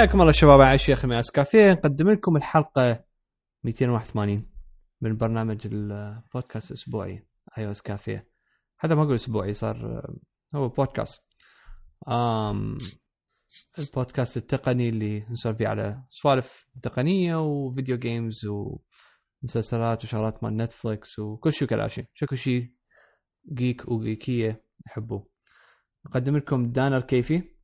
حياكم 0.00 0.20
الله 0.20 0.32
شباب 0.32 0.60
على 0.60 0.74
الشيخ 0.74 1.04
مياس 1.04 1.30
كافيه. 1.30 1.72
نقدم 1.72 2.10
لكم 2.10 2.36
الحلقة 2.36 3.04
281 3.64 4.46
من 5.00 5.16
برنامج 5.16 5.66
البودكاست 5.66 6.70
الأسبوعي 6.70 7.26
اي 7.58 7.70
اس 7.70 7.82
كافيه. 7.82 8.28
حتى 8.76 8.94
ما 8.94 9.02
أقول 9.02 9.14
أسبوعي 9.14 9.54
صار 9.54 10.06
هو 10.54 10.68
بودكاست. 10.68 11.22
آم 12.08 12.78
البودكاست 13.78 14.36
التقني 14.36 14.88
اللي 14.88 15.26
نسولف 15.30 15.56
فيه 15.58 15.68
على 15.68 16.02
سوالف 16.10 16.68
تقنية 16.82 17.36
و 17.42 17.51
video 17.51 17.98
games 17.98 18.46
ومسلسلات 18.46 20.04
وشغلات 20.04 20.44
مال 20.44 20.56
نتفلكس 20.56 21.18
وكل 21.18 21.52
شيء 21.52 21.68
كلاشي 21.68 22.06
شكو 22.14 22.34
شيء 22.34 22.72
جيك 23.52 23.88
وجيكيه 23.88 24.64
يحبوه. 24.86 25.28
نقدم 26.06 26.36
لكم 26.36 26.72
دانر 26.72 27.00
كيفي. 27.00 27.59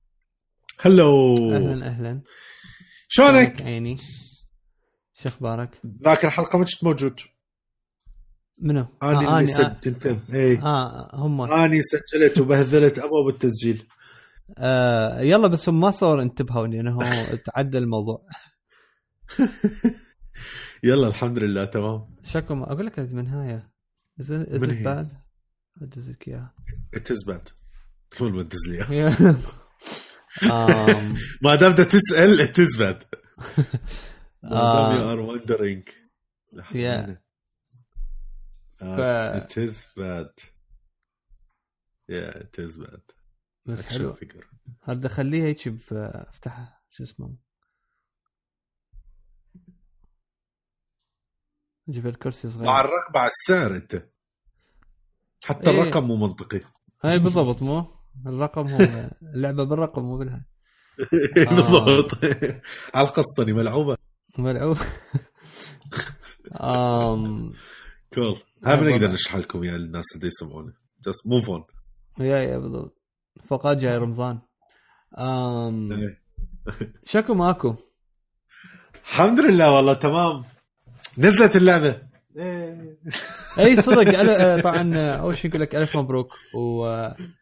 هلو. 0.80 1.34
أهلا 1.54 1.86
أهلا. 1.86 2.22
شلونك؟ 3.08 3.62
عيني؟ 3.62 3.96
شو 5.14 5.28
أخبارك؟ 5.28 5.80
ذاك 6.04 6.24
الحلقة 6.24 6.58
ما 6.58 6.64
كنت 6.64 6.84
موجود. 6.84 7.20
منو؟ 8.58 8.86
اني 9.02 9.26
آه 9.26 9.38
اللي 9.40 9.52
آه 9.52 9.54
سجلت 9.56 9.86
أنت. 9.86 10.06
اي 10.34 10.58
آه 10.58 11.10
هم. 11.14 11.40
أني 11.40 11.80
سجلت 11.82 12.40
وبهذلت 12.40 12.98
أبواب 12.98 13.28
التسجيل. 13.28 13.82
آه 14.58 15.20
يلا 15.20 15.48
بس 15.48 15.68
هم 15.68 15.80
ما 15.80 15.90
صور 15.90 16.22
انتبهوا 16.22 16.66
لأنه 16.66 16.98
تعدى 17.54 17.78
الموضوع. 17.78 18.26
يلا 20.84 21.06
الحمد 21.06 21.38
لله 21.38 21.64
تمام. 21.64 22.16
شكو 22.24 22.54
ما 22.54 22.72
أقول 22.72 22.86
لك 22.86 22.98
من 22.98 23.26
هاي. 23.26 23.62
از 24.20 24.30
از؟ 24.32 24.64
باد 24.64 25.12
ادز 25.82 26.10
لك 26.10 26.28
اياها 26.28 26.54
تزبد 27.04 27.48
كل 28.18 28.32
ما 28.32 28.42
تدز 28.42 28.68
لي. 28.68 28.84
ما 31.42 31.54
دام 31.54 31.72
بدها 31.72 31.84
تسأل 31.84 32.52
تزبد 32.52 33.04
ما 34.42 34.52
آه. 34.60 34.90
دام 34.92 35.00
يو 35.00 35.10
ار 35.12 35.20
وندرينج 35.20 35.88
تزبد 39.40 40.32
يا 42.08 42.42
تزبد 42.52 43.10
بس 43.66 43.86
حلو. 43.86 44.12
فكر 44.12 44.46
هذا 44.82 45.08
خليه 45.08 45.42
هيك 45.42 45.68
ب- 45.68 45.82
افتح 45.92 46.82
شو 46.90 47.02
اسمه؟ 47.02 47.36
جيب 51.88 52.06
الكرسي 52.06 52.50
صغير. 52.50 52.64
مع 52.66 52.80
الرقم 52.80 53.16
على 53.16 53.30
السعر 53.30 53.76
أنت. 53.76 54.08
حتى 55.44 55.70
إيه. 55.70 55.80
الرقم 55.82 56.04
مو 56.04 56.16
منطقي. 56.16 56.60
اي 57.04 57.18
بالضبط 57.18 57.62
مو؟ 57.62 57.95
الرقم 58.26 58.66
هو 58.68 58.78
اللعبة 59.34 59.64
بالرقم 59.64 60.02
مو 60.02 60.18
بالها 60.18 60.44
بالضبط. 61.50 62.10
على 62.94 63.08
القسطني 63.08 63.52
ملعوبة. 63.52 63.96
ملعوب. 64.38 64.76
آم. 66.60 67.52
كول 68.14 68.24
هاي 68.64 68.76
بالضبط. 68.76 68.78
بنقدر 68.98 69.10
نشرح 69.12 69.36
لكم 69.36 69.64
يا 69.64 69.76
الناس 69.76 70.04
اللي 70.16 70.26
يسمعونا 70.26 70.72
جست 71.06 71.26
موف 71.26 71.50
اون 71.50 71.64
يا 72.20 72.38
يا 72.38 72.58
بالضبط. 72.58 72.96
فقط 73.48 73.76
جاي 73.76 73.96
رمضان. 73.96 74.38
آم. 75.18 75.88
شكو 77.04 77.34
ماكو؟ 77.34 77.74
الحمد 79.04 79.40
لله 79.40 79.76
والله 79.76 79.92
تمام. 79.94 80.44
نزلت 81.18 81.56
اللعبة. 81.56 82.02
اي 83.58 83.82
صدق 83.82 84.04
أل- 84.12 84.28
آه، 84.28 84.60
طبعا 84.60 84.92
آه، 84.96 85.16
أول 85.16 85.38
شيء 85.38 85.50
نقول 85.50 85.62
لك 85.62 85.74
ألف 85.74 85.96
مبروك 85.96 86.32
وثاني 86.54 87.35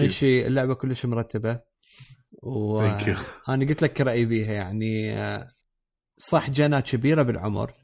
you. 0.00 0.06
شيء 0.06 0.46
اللعبة 0.46 0.74
كلش 0.74 1.06
مرتبة. 1.06 1.60
وأنا 2.42 3.66
قلت 3.68 3.82
لك 3.82 4.00
رايي 4.00 4.24
بيها 4.24 4.52
يعني 4.52 5.14
صح 6.18 6.50
جنات 6.50 6.90
كبيرة 6.90 7.22
بالعمر 7.22 7.74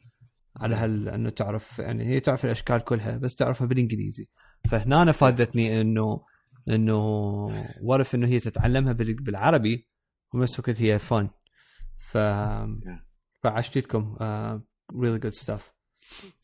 على 0.57 0.75
هال 0.75 1.09
إنه 1.09 1.31
تعرف 1.31 1.79
يعني 1.79 2.05
هي 2.07 2.21
تعرف 2.21 2.45
الأشكال 2.45 2.79
كلها 2.85 3.17
بس 3.17 3.35
تعرفها 3.35 3.67
بالإنجليزي. 3.67 4.27
فهنا 4.71 5.03
أنا 5.03 5.13
فادتني 5.13 5.81
إنه 5.81 6.21
إنه 6.69 6.99
ورف 7.83 8.15
إنه 8.15 8.27
هي 8.27 8.41
تتعلمها 8.41 8.93
بال- 8.93 9.15
بالعربي 9.23 9.89
وبنفس 10.35 10.59
الوقت 10.61 10.83
هي 10.83 10.99
فن 10.99 11.29
ف 11.99 12.19
فعشتكم 13.43 14.17
really 15.01 15.19
good 15.19 15.33
stuff 15.33 15.73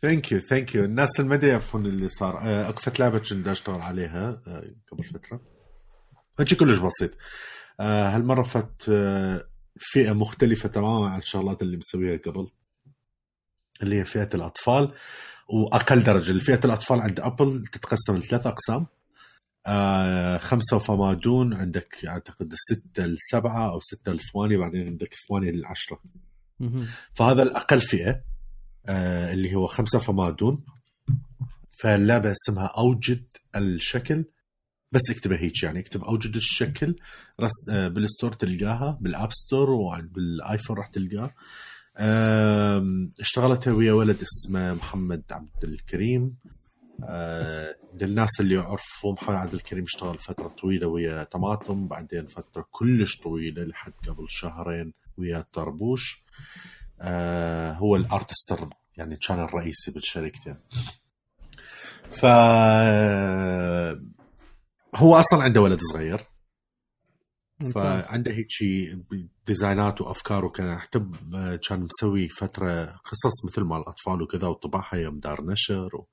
thank 0.03 0.33
you 0.33 0.39
thank 0.39 0.75
you 0.75 0.85
الناس 0.85 1.21
اللي 1.21 1.39
ما 1.39 1.49
يعرفون 1.49 1.87
اللي 1.87 2.09
صار. 2.09 2.39
آه، 2.39 2.69
اكفت 2.69 3.01
لعبه 3.01 3.19
كنت 3.19 3.49
أشتغل 3.49 3.81
عليها 3.81 4.43
آه، 4.47 4.75
قبل 4.93 5.05
فترة. 5.05 5.41
هيك 6.39 6.55
كلش 6.55 6.79
بسيط. 6.79 7.11
آه، 7.81 8.17
هالمرة 8.17 8.43
فت 8.43 8.89
آه، 8.89 9.49
فئة 9.79 10.13
مختلفة 10.13 10.69
تماما 10.69 11.09
عن 11.09 11.19
الشغلات 11.19 11.63
اللي 11.63 11.77
مسويها 11.77 12.19
قبل 12.19 12.51
اللي 13.83 14.01
هي 14.01 14.05
فئة 14.05 14.29
الأطفال 14.35 14.95
وأقل 15.49 16.03
درجة. 16.03 16.39
فئه 16.39 16.61
الأطفال 16.65 17.01
عند 17.01 17.21
أبل 17.21 17.67
تتقسم 17.67 18.17
لثلاث 18.17 18.47
أقسام. 18.47 18.87
آه 19.67 20.39
خمسة 20.39 20.79
فما 20.79 21.15
دون 21.15 21.55
عندك 21.55 22.05
أعتقد 22.09 22.53
الستة 22.53 23.05
السبعة 23.05 23.73
أو 23.73 23.81
ستة 23.81 24.13
الثمانية 24.13 24.59
بعدين 24.59 24.87
عندك 24.87 25.15
ثمانية 25.29 25.51
للعشرة. 25.51 26.01
فهذا 27.15 27.43
الأقل 27.43 27.81
فئة. 27.81 28.30
آه 28.87 29.33
اللي 29.33 29.55
هو 29.55 29.67
خمسة 29.67 29.99
فما 29.99 30.31
دون. 30.31 30.65
فاللعبه 31.73 32.33
اسمها 32.33 32.67
أوجد 32.67 33.25
الشكل. 33.57 34.25
بس 34.93 35.11
اكتبها 35.11 35.39
هيك 35.39 35.63
يعني 35.63 35.81
اكتب 35.81 36.05
أوجد 36.05 36.37
الشكل. 36.37 36.97
رس 37.41 37.69
آه 37.71 37.89
بال 37.89 38.01
store 38.01 38.33
تلقاها 38.33 38.99
بال 39.01 39.14
App 39.14 39.33
Store 39.33 39.71
وبالايفون 39.71 40.77
راح 40.77 40.87
تلقاه. 40.87 41.31
آم، 41.99 43.13
اشتغلتها 43.21 43.73
ويا 43.73 43.93
ولد 43.93 44.17
اسمه 44.23 44.75
محمد 44.75 45.23
عبد 45.31 45.65
الكريم. 45.65 46.37
آه، 47.05 47.77
للناس 48.01 48.41
اللي 48.41 48.55
يعرفوا 48.55 49.13
محمد 49.13 49.37
عبد 49.37 49.55
الكريم 49.55 49.85
اشتغل 49.85 50.19
فترة 50.19 50.49
طويلة 50.49 50.87
ويا 50.87 51.25
طماطم 51.25 51.89
بعدين 51.89 52.27
فترة 52.27 52.67
كلش 52.71 53.17
طويلة 53.21 53.65
لحد 53.65 53.93
قبل 54.09 54.25
شهرين 54.29 54.93
ويا 55.17 55.45
طربوش. 55.53 56.25
آه، 57.01 57.73
هو 57.73 57.97
الارتستر 57.97 58.69
يعني 58.97 59.17
كان 59.17 59.41
الرئيسي 59.41 59.91
بالشركتين. 59.91 60.57
ف 62.11 62.25
هو 64.97 65.15
أصلا 65.17 65.43
عنده 65.43 65.61
ولد 65.61 65.81
صغير. 65.93 66.27
فعنده 67.75 68.33
هيك 68.33 68.47
شي 68.49 68.99
designات 69.47 70.01
وأفكار 70.01 70.45
وكذا. 70.45 70.79
حتى 70.79 70.99
كان 71.69 71.81
مسوي 71.93 72.29
فترة 72.29 72.85
قصص 72.85 73.45
مثل 73.47 73.63
مال 73.63 73.79
الأطفال 73.81 74.23
وكذا 74.23 74.49
وطبعها 74.49 74.95
يوم 74.97 75.21
دار 75.21 75.45
نشر 75.45 75.97
و... 75.97 76.09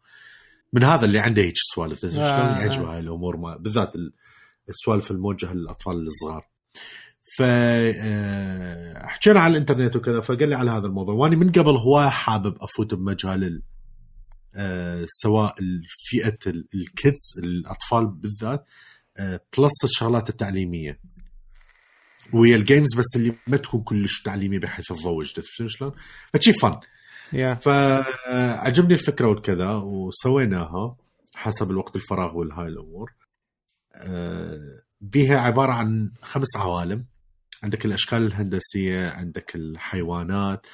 من 0.74 0.84
هذا 0.84 1.06
اللي 1.06 1.19
عنده 1.19 1.42
هيك 1.42 1.54
سوالف. 1.56 2.00
شلون. 2.00 2.19
يعجبه 2.22 2.94
هاي 2.94 3.00
الأمور؟ 3.00 3.38
ما 3.38 3.58
بالذات 3.58 3.96
ال- 3.96 4.14
السوالف 4.69 5.12
الموجهة 5.12 5.54
للأطفال 5.54 6.08
الصغار. 6.08 6.48
ف 7.38 7.42
آه، 7.42 9.06
حكينا 9.08 9.40
على 9.40 9.52
الإنترنت 9.52 9.96
وكذا 9.96 10.22
فقال 10.22 10.50
لي 10.50 10.56
على 10.56 10.72
هذا 10.72 10.88
الموضوع. 10.88 11.16
وأنا 11.16 11.36
من 11.36 11.52
قبل 11.52 11.76
هواي 11.76 12.10
حابب 12.10 12.58
أفوت 12.62 12.94
بمجال 12.94 13.44
ال... 13.44 13.64
آه، 14.56 15.06
سواء 15.08 15.56
فئه 16.10 16.38
ال- 16.48 16.68
ال 16.74 16.87
kids 16.87 17.40
الأطفال 17.44 18.08
بالذات 18.08 18.66
آه، 19.18 19.42
plus 19.58 19.84
الشغلات 19.84 20.30
التعليمية. 20.30 21.00
ويا 22.34 22.56
ال 22.56 22.62
games 22.62 22.95
بس 22.96 23.06
اللي 23.16 23.36
ما 23.48 23.57
تكون 23.57 23.81
كلش 23.84 24.22
تعليميه 24.22 24.60
بحيث 24.60 24.86
تضوج 24.88 25.34
تفهم 25.34 25.68
شلون؟ 25.68 25.92
فشي 26.34 26.54
fun 26.54 26.72
yeah 27.34 27.54
فعجبني 27.56 28.94
الفكرة 28.94 29.28
والكذا 29.28 29.72
وسويناها 29.72 30.98
حسب 31.36 31.72
الوقت 31.72 31.96
الفراغ 31.96 32.38
والهاي 32.38 32.68
الأمور. 32.68 33.12
بيها 35.01 35.38
عبارة 35.40 35.74
عن 35.74 36.12
خمس 36.22 36.57
عوالم. 36.57 37.06
عندك 37.63 37.86
الأشكال 37.86 38.25
الهندسية 38.25 39.09
عندك 39.09 39.56
الحيوانات 39.56 40.68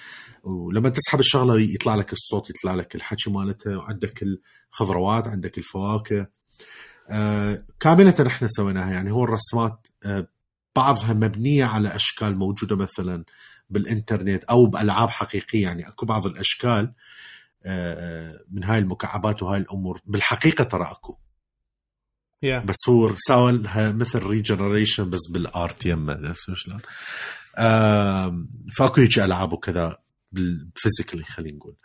ولما 0.43 0.89
تسحب 0.89 1.19
الشغلة 1.19 1.61
يطلع 1.61 1.95
لك 1.95 2.13
الصوت 2.13 2.49
يطلع 2.49 2.75
لك 2.75 2.95
الحكي 2.95 3.29
مالتها 3.29 3.77
وعندك 3.77 4.23
الخضروات 4.23 5.27
عندك 5.27 5.57
الفواكه. 5.57 6.27
آه، 7.09 7.65
كاملة 7.79 8.15
إحنا 8.27 8.47
سويناها. 8.51 8.93
يعني 8.93 9.11
هو 9.11 9.23
الرسمات 9.23 9.87
آه، 10.05 10.27
بعضها 10.75 11.13
مبنية 11.13 11.65
على 11.65 11.95
أشكال 11.95 12.37
موجودة 12.37 12.75
مثلا 12.75 13.23
بالإنترنت 13.69 14.43
أو 14.43 14.65
بألعاب 14.65 15.09
حقيقية. 15.09 15.63
يعني 15.63 15.87
أكو 15.87 16.05
بعض 16.05 16.25
الأشكال 16.25 16.93
آه، 17.65 18.39
من 18.51 18.63
هاي 18.63 18.79
المكعبات 18.79 19.43
وهاي 19.43 19.59
الأمور. 19.59 20.01
بالحقيقة 20.05 20.63
ترى 20.63 20.83
أكو. 20.83 21.17
yeah 22.43 22.59
بس 22.59 22.75
هو 22.89 23.11
سوى 23.17 23.61
مثل 23.77 24.23
regeneration 24.23 25.09
بس 25.09 25.19
بال 25.31 25.53
art 25.53 25.85
يمه 25.85 26.13
عرفت 26.13 26.51
شلون؟ 26.53 26.79
فأكو 28.77 29.01
هيك 29.01 29.19
ألعاب 29.19 29.53
وكذا 29.53 29.97
بال 30.31 30.47
physically 30.47 31.23
خلينا 31.23 31.57
نقول. 31.57 31.75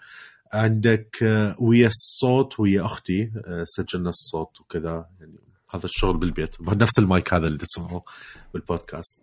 عندك 0.53 1.17
آه، 1.23 1.57
ويا 1.59 1.87
الصوت 1.87 2.61
ويا 2.61 2.85
أختي 2.87 3.33
آه، 3.47 3.65
سجلنا 3.67 4.09
الصوت 4.09 4.61
وكذا. 4.61 5.07
يعني 5.21 5.37
هذا 5.75 5.85
الشغل 5.85 6.17
بالبيت. 6.17 6.57
نفس 6.83 6.99
المايك 6.99 7.35
هذا 7.35 7.47
اللي 7.47 7.59
تسمعوه 7.59 8.05
بالبودكاست. 8.55 9.23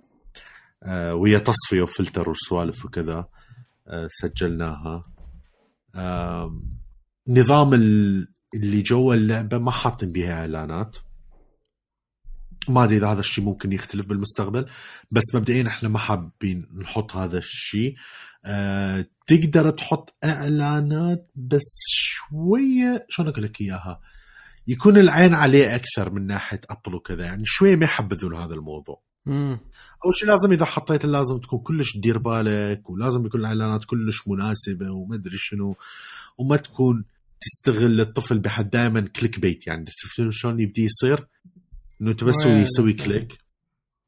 آه، 0.83 1.13
وهي 1.15 1.39
تصفية 1.39 1.81
وفلتر 1.81 2.29
وسوالف 2.29 2.85
وكذا 2.85 3.27
سجلناها. 4.07 5.03
نظام 7.27 7.73
ال- 7.73 8.27
اللي 8.55 8.81
جوا 8.81 9.13
اللعبة 9.15 9.57
ما 9.57 9.71
حاطين 9.71 10.11
بيها 10.11 10.33
إعلانات. 10.39 10.95
ما 12.69 12.83
أدري 12.83 12.97
إذا 12.97 13.07
هذا 13.07 13.19
الشيء 13.19 13.43
ممكن 13.43 13.71
يختلف 13.71 14.05
بالمستقبل 14.05 14.65
بس 15.11 15.23
مبدئيا 15.35 15.67
إحنا 15.67 15.89
ما 15.89 15.99
حابين 15.99 16.69
نحط 16.77 17.15
هذا 17.15 17.37
الشيء. 17.37 17.93
أه 18.45 19.05
تقدر 19.27 19.69
تحط 19.69 20.15
إعلانات 20.23 21.31
بس 21.35 21.75
شوية 21.87 23.05
شلون 23.09 23.29
أقول 23.29 23.43
لك 23.43 23.61
إياها؟ 23.61 23.99
يكون 24.67 24.97
العين 24.97 25.33
عليه 25.33 25.75
أكثر 25.75 26.09
من 26.09 26.27
ناحية 26.27 26.61
ابل 26.69 26.95
وكذا 26.95 27.25
يعني 27.25 27.43
شوية 27.45 27.75
ما 27.75 27.85
يحبذون 27.85 28.35
هذا 28.35 28.53
الموضوع. 28.53 29.01
أول 30.05 30.15
شيء 30.15 30.29
لازم 30.29 30.51
إذا 30.51 30.65
حطيت 30.65 31.05
لازم 31.05 31.37
تكون 31.37 31.59
كلش 31.59 31.93
تدير 31.93 32.17
بالك 32.17 32.89
ولازم 32.89 33.25
يكون 33.25 33.39
الإعلانات 33.39 33.85
كلش 33.85 34.27
مناسبة 34.27 34.91
وما 34.91 35.15
أدري 35.15 35.37
شنو 35.37 35.75
وما 36.37 36.57
تكون 36.57 37.05
تستغل 37.41 38.01
الطفل 38.01 38.39
بحد 38.39 38.69
دائما 38.69 39.01
click 39.01 39.39
bait 39.39 39.67
يعني 39.67 39.85
تفهم 39.85 40.31
شلون 40.31 40.59
يبدي 40.59 40.85
يصير. 40.85 41.27
إنه 42.01 42.11
انت 42.11 42.23
بس 42.23 42.45
وين؟ 42.45 42.57
يسوي 42.57 42.93
click. 42.93 43.37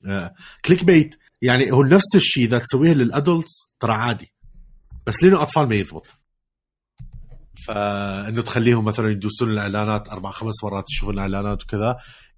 آه. 0.05 0.33
كليك 0.65 0.83
بيت 0.83 1.15
يعني 1.41 1.71
هو 1.71 1.83
نفس 1.83 2.15
الشيء 2.15 2.43
إذا 2.43 2.59
تسويه 2.59 2.93
للأدلتس 2.93 3.53
ترى 3.79 3.93
عادي. 3.93 4.33
بس 5.07 5.23
لأنه 5.23 5.41
أطفال 5.41 5.69
ما 5.69 5.75
يضبط. 5.75 6.13
فإنه 7.65 8.41
تخليهم 8.41 8.85
مثلا 8.85 9.11
يدوسون 9.11 9.51
الإعلانات 9.51 10.09
أربع 10.09 10.31
خمس 10.31 10.63
مرات 10.63 10.83
يشوفون 10.89 11.13
الإعلانات 11.13 11.63
وكذا. 11.63 11.97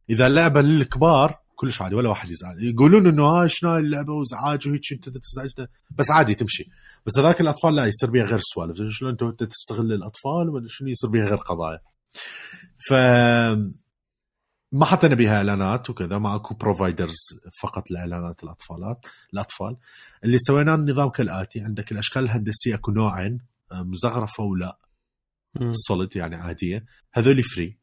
إذا 0.10 0.28
اللعبة 0.28 0.62
للكبار 0.62 1.40
كلش 1.56 1.82
عادي 1.82 1.96
ولا 1.96 2.10
واحد 2.10 2.30
يزعل. 2.30 2.64
يقولون 2.64 3.08
إنه 3.08 3.26
ها 3.26 3.48
شنو 3.48 3.70
هاي 3.70 3.80
اللعبة؟ 3.80 4.14
وازعاج 4.14 4.68
وهيك 4.68 4.82
أنت 4.92 5.10
تزعجنا 5.10 5.68
بس 5.98 6.12
عادي 6.12 6.36
تمشي. 6.36 6.70
بس 7.06 7.20
هذاك 7.20 7.42
الأطفال 7.42 7.76
لا 7.76 7.86
يصير 7.86 8.10
بيها 8.10 8.24
غير 8.24 8.40
سوالف. 8.42 8.78
شلون 8.90 9.18
أنت 9.22 9.44
تستغل 9.44 9.94
الاطفال 9.94 10.50
وما 10.50 10.66
شنو 10.68 10.88
يصير 10.88 11.10
بيها 11.10 11.26
غير 11.26 11.38
قضايا. 11.38 11.80
ف 12.88 12.94
ما 14.72 14.86
حطينا 14.86 15.16
بها 15.16 15.38
إعلانات 15.38 15.90
وكذا 15.90 16.18
ما 16.18 16.36
أكو 16.36 16.54
providers 16.54 17.18
فقط 17.62 17.92
لإعلانات 17.92 18.44
الاطفالات 18.44 19.06
الأطفال. 19.34 19.78
اللي 20.24 20.40
سويناه 20.40 20.76
النظام 20.76 21.10
كالآتي 21.10 21.62
عندك 21.62 21.92
الأشكال 21.92 22.24
الهندسية 22.24 22.76
أكو 22.76 22.92
نوعين 22.92 23.40
آه، 23.72 23.84
مزخرفه 23.84 24.44
ولا 24.44 24.78
solid 25.72 26.16
يعني 26.16 26.36
عادية. 26.36 26.86
هذول 27.14 27.44
free 27.44 27.78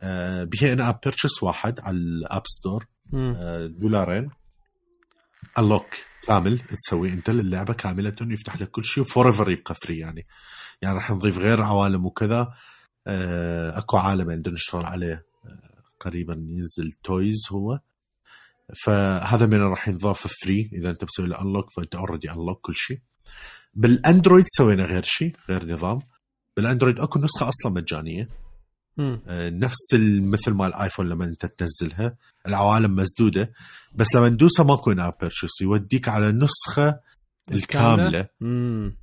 آه، 0.00 0.44
بها 0.44 0.72
in-app 0.72 1.00
purchase 1.04 1.42
واحد 1.42 1.80
على 1.80 1.96
ال 1.96 2.07
App 2.07 2.42
Store 2.46 2.86
آه، 3.14 3.66
دولارين. 3.66 4.30
unlock 5.58 5.86
كامل 6.26 6.58
تسوي 6.58 7.12
أنت 7.12 7.30
للعبة 7.30 7.72
كاملة 7.72 8.16
يفتح 8.20 8.60
لك 8.60 8.70
كل 8.70 8.84
شيء 8.84 9.02
و 9.04 9.26
forever 9.28 9.50
يبقى 9.50 9.74
free 9.74 9.98
يعني. 9.98 10.26
يعني 10.82 10.96
راح 10.96 11.10
نضيف 11.10 11.38
غير 11.38 11.62
عوالم 11.62 12.06
وكذا. 12.06 12.54
أكو 13.06 13.96
عالم 13.96 14.30
عندنا 14.30 14.54
نشتغل 14.54 14.84
عليه. 14.84 15.33
آه، 16.04 16.08
قريبا 16.10 16.46
ينزل 16.48 16.92
toys 16.92 17.42
هو. 17.52 17.80
فهذا 18.84 19.46
من 19.46 19.60
راح 19.60 19.88
ينضاف 19.88 20.26
free 20.26 20.70
إذا 20.72 20.90
أنت 20.90 21.04
مسوي 21.04 21.26
له 21.26 21.40
unlock 21.40 21.70
فأنت 21.70 21.94
already 21.94 22.30
unlock 22.30 22.60
كل 22.60 22.74
شيء. 22.74 23.00
بالأندرويد 23.74 24.44
سوينا 24.48 24.84
غير 24.84 25.02
شيء 25.02 25.36
غير 25.48 25.72
نظام. 25.72 25.98
بالأندرويد 26.56 27.00
أكو 27.00 27.18
نسخة 27.18 27.48
أصلا 27.48 27.72
مجانية. 27.72 28.28
امم 28.98 29.20
آه، 29.26 29.50
نفس 29.50 29.94
مثل 30.20 30.50
ما 30.50 30.66
الايفون 30.66 31.08
لما 31.08 31.24
أنت 31.24 31.46
تنزلها. 31.46 32.16
العوالم 32.46 32.96
مسدودة. 32.96 33.52
بس 33.94 34.14
لما 34.14 34.28
ندوسها 34.28 34.64
ماكو 34.64 34.92
in-app 34.92 35.14
purchase 35.20 35.60
يوديك 35.62 36.08
على 36.08 36.28
النسخه 36.28 37.00
الكاملة. 37.52 38.28
امم 38.42 38.96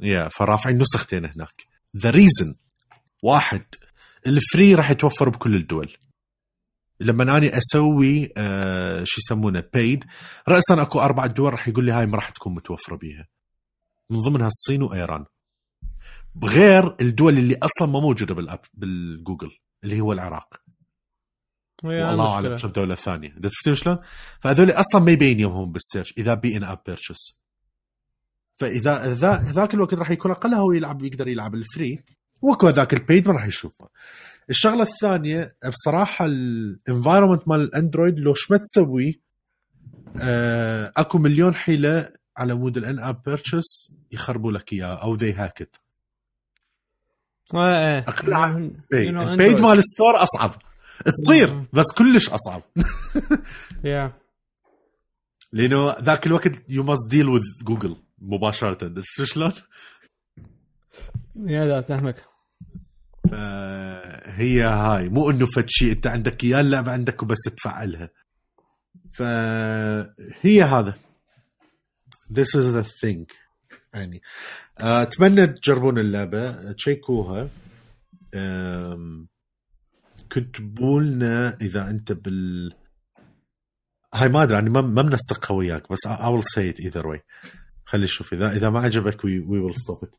يا 0.00 0.28
فرافعين 0.28 0.78
نسختين 0.78 1.24
هناك. 1.24 1.66
ذا 1.96 2.10
ريزن 2.10 2.54
واحد. 3.22 3.62
الفري 4.26 4.74
راح 4.74 4.90
يتوفر 4.90 5.28
بكل 5.28 5.54
الدول. 5.54 5.96
لما 7.00 7.36
اني 7.36 7.58
أسوي 7.58 8.32
آه 8.36 9.04
شو 9.04 9.20
يسمونه 9.20 9.64
بيد 9.74 10.04
راسا 10.48 10.82
أكو 10.82 11.00
أربع 11.00 11.26
دول 11.26 11.52
راح 11.52 11.68
يقول 11.68 11.84
لي 11.84 11.92
هاي 11.92 12.06
ما 12.06 12.16
راح 12.16 12.30
تكون 12.30 12.54
متوفرة 12.54 12.96
بيها. 12.96 13.28
من 14.10 14.18
ضمنها 14.18 14.46
الصين 14.46 14.82
وإيران. 14.82 15.24
غير 16.44 16.96
الدول 17.00 17.38
اللي 17.38 17.56
أصلا 17.62 17.88
ما 17.88 18.00
موجودة 18.00 18.34
بالاب 18.34 18.60
بالجوجل 18.74 19.50
اللي 19.84 20.00
هو 20.00 20.12
العراق. 20.12 20.60
والله 21.84 22.32
أعلم 22.32 22.56
كم 22.56 22.68
دولة 22.68 22.94
ثانية. 22.94 23.36
انت 23.36 23.46
تفتهم 23.46 23.74
شلون؟ 23.74 23.98
فهذول 24.40 24.70
أصلا 24.70 25.00
ما 25.00 25.10
يبين 25.10 25.40
يومهم 25.40 25.72
بالسيرش. 25.72 26.14
إذا 26.18 26.34
بي 26.34 26.56
إن 26.56 26.64
أب 26.64 26.80
بيرشس 26.86 27.44
فإذا 28.56 29.14
ذا 29.14 29.42
ذاك 29.42 29.74
الوقت 29.74 29.94
راح 29.94 30.10
يكون 30.10 30.30
أقلها 30.30 30.58
هو 30.58 30.72
يلعب 30.72 31.02
يقدر 31.02 31.28
يلعب 31.28 31.54
الفري 31.54 32.04
وكو 32.42 32.68
ذاك 32.68 32.94
البيد 32.94 33.28
ما 33.28 33.34
راح 33.34 33.46
يشوفه. 33.46 33.88
الشغلة 34.50 34.82
الثانية 34.82 35.56
بصراحة 35.68 36.24
الانفايرمنت 36.24 37.48
مال 37.48 37.60
الأندرويد 37.60 38.18
لو 38.18 38.34
ما 38.50 38.56
تسوي 38.56 39.20
آه، 40.22 40.92
أكو 40.96 41.18
مليون 41.18 41.54
حيلة 41.54 42.12
على 42.36 42.54
مود 42.54 42.76
الإن 42.76 42.98
آب 42.98 43.22
بيرشس 43.26 43.92
يخربوا 44.12 44.52
لك 44.52 44.72
إياه 44.72 45.02
أو 45.02 45.14
ذي 45.14 45.32
هاكت 45.32 45.80
إيه 48.92 49.10
البيد 49.10 49.58
Android. 49.58 49.60
مال 49.60 49.78
ال 49.78 49.85
store 49.85 50.22
أصعب. 50.22 50.54
تصير. 51.04 51.64
بس 51.72 51.92
كلش 51.98 52.30
أصعب. 52.30 52.62
yeah 53.84 54.12
لأنه 55.52 55.94
ذاك 56.00 56.26
الوقت 56.26 56.52
you 56.68 56.82
must 56.82 57.10
deal 57.10 57.28
with 57.28 57.42
جوجل 57.64 57.96
مباشرة. 58.18 58.92
شو 59.02 59.24
شلون؟ 59.24 59.52
yeah 61.46 61.64
لا 61.64 61.80
فاهمك 61.80 62.24
فهي 63.30 64.62
هاي 64.62 65.08
مو 65.08 65.30
إنه 65.30 65.46
فد 65.46 65.68
شيء 65.68 65.92
أنت 65.92 66.06
عندك 66.06 66.44
اياه 66.44 66.60
اللعبه 66.60 66.92
عندك 66.92 67.22
وبس 67.22 67.40
تفعلها. 67.56 68.10
فهي 69.12 70.62
هذا. 70.62 70.94
This 72.30 72.54
is 72.54 72.74
the 72.74 72.84
thing. 72.84 73.26
يعني 73.94 74.22
آه، 74.80 75.02
أتمنى 75.02 75.46
تجربون 75.46 75.98
اللعبة. 75.98 76.72
تشيكوها. 76.72 77.48
كتبوا 80.30 81.00
لنا 81.00 81.56
إذا 81.60 81.90
أنت 81.90 82.12
بال 82.12 82.74
هاي 84.14 84.28
ما 84.28 84.42
أدري 84.42 84.54
يعني 84.54 84.70
ما 84.70 84.80
منسقها 84.80 85.54
وياك 85.54 85.92
بس 85.92 86.08
I 86.08 86.28
will 86.28 86.42
say 86.42 86.74
it 86.74 86.84
either 86.84 87.02
way. 87.02 87.20
خلي 87.86 88.04
نشوف 88.04 88.32
اذا 88.32 88.52
إذا 88.56 88.70
ما 88.70 88.80
عجبك 88.80 89.20
we 89.26 89.60
will 89.60 89.76
stop 89.78 90.06
it. 90.08 90.14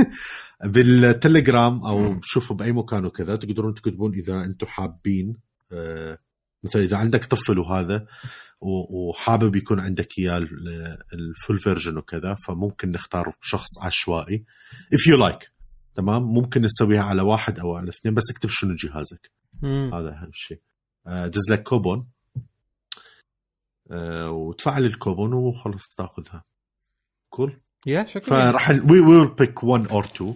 بالتليجرام 0.64 1.84
أو 1.84 2.20
شوفوا 2.22 2.56
بأي 2.56 2.72
مكان 2.72 3.04
وكذا 3.04 3.36
تقدرون 3.36 3.74
تكتبون 3.74 4.14
إذا 4.14 4.44
أنتم 4.44 4.66
حابين 4.66 5.36
آه، 5.72 6.18
مثلا 6.64 6.82
إذا 6.82 6.96
عندك 6.96 7.24
طفل 7.24 7.58
وهذا 7.58 8.06
وحابب 8.60 9.56
يكون 9.56 9.80
عندك 9.80 10.18
إياه 10.18 10.38
ال- 10.38 10.98
ال 11.12 11.21
full 11.21 11.58
version 11.58 11.98
وكذا 11.98 12.34
فممكن 12.34 12.90
نختار 12.90 13.32
شخص 13.40 13.68
عشوائي. 13.82 14.44
If 14.94 15.10
you 15.12 15.20
like 15.30 15.48
تمام؟ 15.94 16.22
ممكن 16.22 16.62
نسويها 16.62 17.02
على 17.02 17.22
واحد 17.22 17.58
أو 17.58 17.74
على 17.76 17.88
اثنين 17.88 18.14
بس 18.14 18.24
اكتب 18.30 18.48
شنو 18.48 18.74
جهازك. 18.74 19.30
مم. 19.62 19.90
هذا 19.94 20.08
أهم 20.08 20.30
شيء. 20.32 20.60
آه، 21.06 21.26
دز 21.26 21.50
لك 21.50 21.62
كوبون. 21.62 22.06
آه، 23.90 24.30
وتفعل 24.30 24.84
الكوبون 24.84 25.32
وخلص 25.32 25.88
تاخذها. 25.96 26.44
كول 27.36 27.60
يا 27.86 28.04
شكرا 28.04 28.22
فراح 28.22 28.70
وي 28.70 29.00
ويل 29.00 29.28
بيك 29.28 29.64
1 29.64 29.86
اور 29.88 30.04
2 30.04 30.34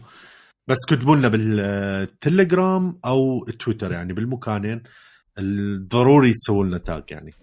بس 0.68 0.78
كتبوا 0.88 1.16
لنا 1.16 1.28
بالتليجرام 1.28 2.98
أو 3.04 3.44
تويتر 3.44 3.92
يعني 3.92 4.12
بالمكانين. 4.12 4.82
ضروري 5.88 6.32
تسووا 6.32 6.64
لنا 6.64 6.78
tag 6.78 7.04
يعني. 7.10 7.34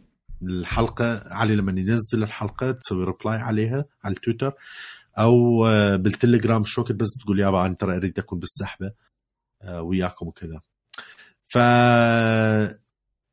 الحلقة 0.44 1.24
علي 1.34 1.56
لما 1.56 1.72
ينزل 1.72 2.24
الحلقة 2.24 2.72
تسوي 2.72 3.06
reply 3.06 3.38
عليها 3.38 3.86
على 4.04 4.16
التويتر 4.16 4.54
أو 5.18 5.68
آه، 5.68 5.96
بالتليجرام 5.96 6.64
شو 6.66 6.82
وقت 6.82 6.92
بس 6.92 7.08
تقول 7.22 7.40
يابا 7.40 7.66
أنا 7.66 7.76
ترى 7.76 7.98
أريد 7.98 8.20
أكون 8.20 8.40
بالسحبة. 8.40 8.92
آه، 9.62 9.82
وياكم 9.82 10.28
وكذا. 10.28 10.62
ف 11.48 11.58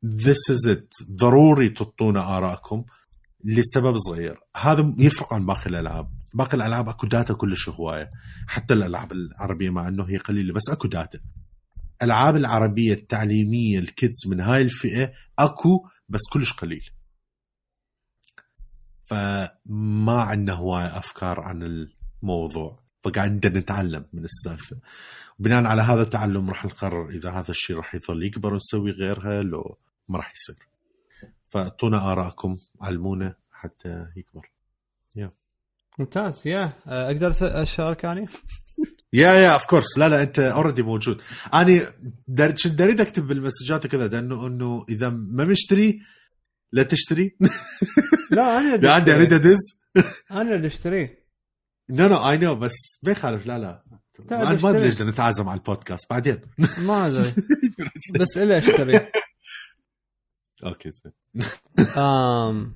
this 0.05 0.55
is 0.55 0.69
it. 0.73 1.11
ضروري 1.11 1.69
تعطونا 1.69 2.37
آرائكم. 2.37 2.85
لسبب 3.45 3.97
صغير. 3.97 4.39
هذا 4.55 4.93
يفرق 4.97 5.33
عن 5.33 5.45
باقي 5.45 5.69
الألعاب. 5.69 6.11
باقي 6.33 6.57
الألعاب 6.57 6.89
أكو 6.89 7.07
data 7.07 7.33
كلش 7.33 7.69
هواية. 7.69 8.11
حتى 8.47 8.73
الألعاب 8.73 9.11
العربية 9.11 9.69
مع 9.69 9.87
إنه 9.87 10.03
هي 10.03 10.17
قليلة 10.17 10.53
بس 10.53 10.69
أكو 10.69 10.87
data 10.87 11.19
الألعاب 12.01 12.35
العربية 12.35 12.93
التعليمية 12.93 13.79
ال 13.79 13.89
kids 13.89 14.27
من 14.29 14.41
هاي 14.41 14.61
الفئة 14.61 15.13
أكو 15.39 15.87
بس 16.09 16.21
كلش 16.33 16.53
قليل. 16.53 16.89
فما 19.05 20.21
عندنا 20.21 20.53
هواية 20.53 20.97
أفكار 20.97 21.39
عن 21.39 21.87
الموضوع. 22.23 22.85
فقاعدين 23.03 23.57
نتعلم 23.57 24.05
من 24.13 24.23
السالفة. 24.23 24.77
بناء 25.39 25.65
على 25.65 25.81
هذا 25.81 26.01
التعلم 26.01 26.49
راح 26.49 26.65
نقرر 26.65 27.09
إذا 27.09 27.29
هذا 27.29 27.51
الشيء 27.51 27.75
راح 27.75 27.95
يظل 27.95 28.23
يكبر 28.23 28.53
ونسوي 28.53 28.91
غيرها 28.91 29.43
لو 29.43 29.77
ما 30.09 30.17
راح 30.17 30.33
يصير. 30.35 30.74
فاعطونا 31.55 32.11
ارائكم 32.11 32.57
علمونا 32.81 33.35
حتى 33.51 34.05
يكبر. 34.15 34.51
ممتاز 35.99 36.47
yeah. 36.47 36.73
آه، 36.87 37.07
أقدر 37.07 37.33
أشارك 37.41 38.05
أني؟ 38.05 38.27
yeah 39.13 39.33
yeah 39.33 39.53
of 39.53 39.65
course 39.65 39.97
لا 39.97 40.09
لا 40.09 40.23
أنت 40.23 40.39
already 40.39 40.81
موجود. 40.81 41.21
در... 42.27 42.51
كنت 42.51 42.81
اريد 42.81 43.01
أكتب 43.01 43.27
بالمسجات 43.27 43.87
كذا 43.87 44.07
لأنه 44.07 44.47
إنه 44.47 44.85
إذا 44.89 45.09
ما 45.09 45.45
مشتري 45.45 45.99
لا 46.71 46.83
تشتري. 46.83 47.37
لا 48.31 48.57
أنا 48.57 48.69
اللي 48.75 48.87
لا 48.87 48.93
عندي 48.93 49.15
أريد 49.15 49.33
أشتري. 49.33 49.51
أدز. 49.51 49.59
أنا 50.31 50.55
اللي 50.55 50.67
اشتريه 50.67 51.25
نو 51.89 52.07
نو 52.07 52.29
اي 52.29 52.37
نو 52.37 52.55
بس 52.55 52.99
ما 53.03 53.11
يخالف. 53.11 53.47
لا 53.47 53.59
لا. 53.59 53.83
ما 54.19 54.53
اشتري. 54.53 54.69
ادري 54.69 54.81
ليش 54.81 55.01
نتعازم 55.01 55.49
على 55.49 55.57
البودكاست 55.57 56.09
بعدين. 56.09 56.41
ما 56.77 57.07
أدري. 57.07 57.33
بس 58.19 58.37
الا 58.37 58.57
أشتري. 58.57 59.07
okay 60.65 60.89
زين 60.91 61.11
آم 61.97 62.75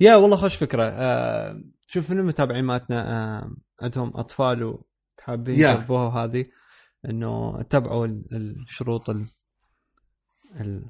يا 0.00 0.16
والله 0.16 0.36
خوش 0.36 0.56
فكرة 0.56 0.82
آه 0.84 1.60
شوف 1.86 2.10
من 2.10 2.18
المتابعين 2.18 2.64
مالتنا 2.64 3.10
آه 3.42 3.50
عندهم 3.82 4.12
أطفال 4.16 4.78
وحابين 5.18 5.54
yeah. 5.54 5.70
يجربوها 5.72 6.06
وهذه 6.06 6.46
إنه 7.04 7.60
اتبعوا 7.60 8.06
ال- 8.06 8.62
الشروط 8.62 9.10
ال- 9.10 9.26
ال- 10.60 10.86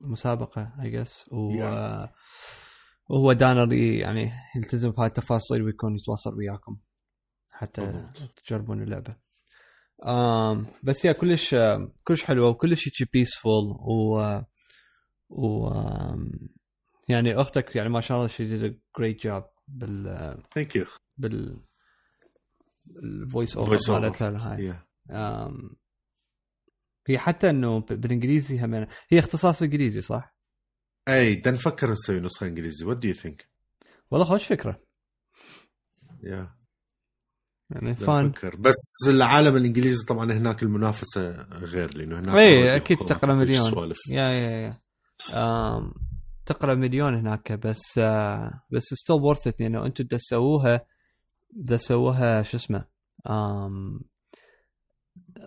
المسابقة 0.00 0.72
اي 0.82 0.90
جس 0.90 1.24
و. 1.32 1.62
آه، 1.62 2.12
وهو 3.08 3.32
دانر 3.32 3.72
يعني 3.72 4.30
يلتزم 4.56 4.90
بهاي 4.90 5.06
التفاصيل 5.06 5.62
ويكون 5.62 5.94
يتواصل 5.96 6.34
وياكم 6.34 6.76
حتى. 7.50 8.08
تجربون 8.46 8.82
اللعبة 8.82 9.16
آم 10.06 10.66
بس 10.82 11.04
يا 11.04 11.12
كلش 11.12 11.54
كلش 12.04 12.24
حلوة 12.24 12.48
وكلش 12.48 13.02
بيسفول 13.12 13.64
و 13.80 14.40
و 15.28 15.68
يعني 17.08 17.34
أختك 17.34 17.76
يعني 17.76 17.88
ما 17.88 18.00
شاء 18.00 18.16
الله 18.16 18.28
شي 18.28 18.70
great 18.70 19.16
job 19.26 19.42
بال 19.68 20.42
ثانك 20.54 20.76
يو 20.76 20.84
بال 21.16 21.60
الفويس 23.02 23.56
اوفر. 23.56 24.00
مالتها 24.00 24.52
هاي. 24.52 24.74
هي 27.06 27.18
حتى 27.18 27.50
إنه 27.50 27.80
بالإنجليزي 27.80 28.64
هم 28.64 28.74
هي 29.08 29.18
اختصاص 29.18 29.62
إنجليزي 29.62 30.00
صح؟ 30.00 30.36
أي 31.08 31.34
بدنا 31.34 31.54
نفكر 31.54 31.90
نسوي 31.90 32.20
نسخة 32.20 32.46
إنجليزي. 32.46 32.84
what 32.84 32.96
do 32.96 33.08
you 33.08 33.14
think 33.14 33.48
والله 34.10 34.26
خوش 34.26 34.46
فكرة. 34.46 34.82
yeah 36.22 36.58
يعني 37.70 37.94
fun 37.94 38.26
نفكر 38.26 38.56
بس 38.56 39.08
العالم 39.08 39.56
الإنجليزي 39.56 40.04
طبعا 40.06 40.32
هناك 40.32 40.62
المنافسة 40.62 41.30
غير 41.42 41.96
لأنه 41.96 42.18
هناك 42.18 42.36
اي 42.36 42.76
أكيد 42.76 42.98
تقرأ 42.98 43.34
مليون. 43.34 43.92
yeah 44.08 44.22
yeah 44.22 44.50
yeah 44.50 44.80
تقرأ 46.46 46.74
مليون 46.74 47.14
هناك 47.14 47.52
بس 47.52 47.98
آه، 47.98 48.62
بس 48.70 48.82
still 48.82 49.16
worth 49.16 49.46
it 49.46 49.60
لأنه 49.60 49.86
أنتم 49.86 50.04
تسووها 50.04 50.86
تسووها 51.68 52.42
شو 52.42 52.56
اسمه 52.56 52.84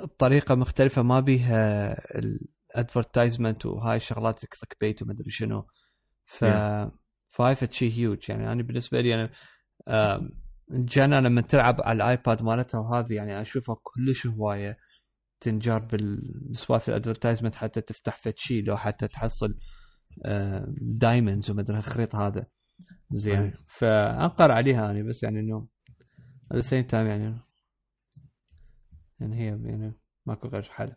بطريقة 0.03 0.55
مختلفة 0.55 1.01
ما 1.01 1.19
بيها 1.19 1.95
ال 2.75 2.81
advertisement 2.81 3.65
وهاي 3.65 3.97
الشغلات 3.97 4.39
clickbait 4.39 5.01
ومدري 5.01 5.29
شنو. 5.29 5.67
ف 6.25 6.45
فهاي 7.31 7.55
شيء 7.71 7.91
هيوج 7.91 8.29
يعني 8.29 8.51
أنا 8.51 8.63
بالنسبة 8.63 9.01
لي 9.01 9.15
أنا 9.15 9.29
جانا 10.71 11.21
لما 11.21 11.41
تلعب 11.41 11.81
على 11.81 11.95
الآيباد 11.95 12.43
مالتها 12.43 12.79
وهذه 12.79 13.13
يعني 13.13 13.41
أشوفها 13.41 13.75
كلش 13.83 14.27
هواية. 14.27 14.77
تنجر 15.41 15.79
بالسوالف 15.79 16.89
ال 16.89 16.94
advertisement 16.94 17.55
حتى 17.55 17.81
تفتح 17.81 18.17
فد 18.17 18.33
شيء 18.37 18.63
لو 18.63 18.77
حتى 18.77 19.07
تحصل 19.07 19.57
diamonds 20.81 21.51
ومدري 21.51 21.77
الخريط 21.77 22.15
هذا. 22.15 22.45
زين. 23.11 23.53
فأنقر 23.67 24.51
عليها 24.51 24.91
أنا 24.91 25.03
بس 25.03 25.23
يعني 25.23 25.39
إنه 25.39 25.67
the 26.53 26.61
same 26.63 26.91
time 26.91 26.93
يعني 26.93 27.39
يعني 29.19 29.39
هي 29.39 29.45
يعني 29.45 29.93
ماكو 30.25 30.47
غير 30.47 30.63
حل. 30.63 30.95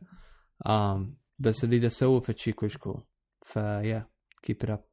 um, 0.69 1.01
بس 1.39 1.65
اللي 1.65 1.79
دا 1.79 1.89
تسووا 1.89 2.21
فد 2.21 2.39
شيء 2.39 2.55
كلش 2.55 2.77
cool 2.77 3.05
ف 3.43 4.09
yeah 4.43 4.50
keep 4.50 4.57
it 4.63 4.71
up 4.71 4.85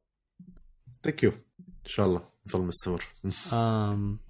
thank 1.02 1.22
you 1.22 1.30
إن 1.30 1.86
شاء 1.86 2.06
الله. 2.06 2.28
نظل 2.46 2.62
مستمر 2.66 3.04
um, 3.50 4.18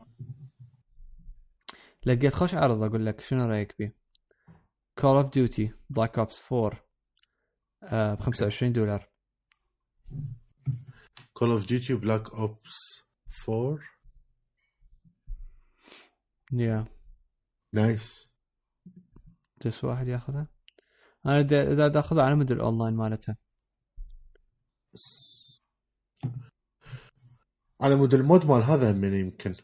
لقيت 2.06 2.34
خوش 2.34 2.54
عرض 2.54 2.82
أقول 2.82 3.06
لك 3.06 3.20
شنو 3.20 3.44
رأيك 3.44 3.74
بيه؟ 3.78 4.01
Call 4.98 5.16
of 5.16 5.32
Duty 5.32 5.72
Black 5.90 6.18
Ops 6.18 6.52
4 6.52 6.84
ب 8.14 8.20
25 8.20 8.72
دولار. 8.72 9.08
Call 11.32 11.50
of 11.50 11.66
Duty 11.66 11.94
Black 11.94 12.30
Ops 12.30 13.02
4 13.48 13.78
yeah 16.52 16.84
nice 17.74 18.28
بس 19.66 19.84
واحد 19.84 20.08
ياخذها؟ 20.08 20.48
أنا 21.26 21.40
إذا 21.40 21.88
دا 21.88 22.00
أخذها 22.00 22.24
على 22.24 22.34
مود 22.34 22.52
الأونلاين 22.52 22.94
مالتها. 22.94 23.36
على 27.80 27.96
مود 27.96 28.14
ال 28.14 28.21
mode 28.21 28.46
مال 28.46 28.62
هذا 28.62 28.92
من 28.92 29.14
يمكن. 29.14 29.54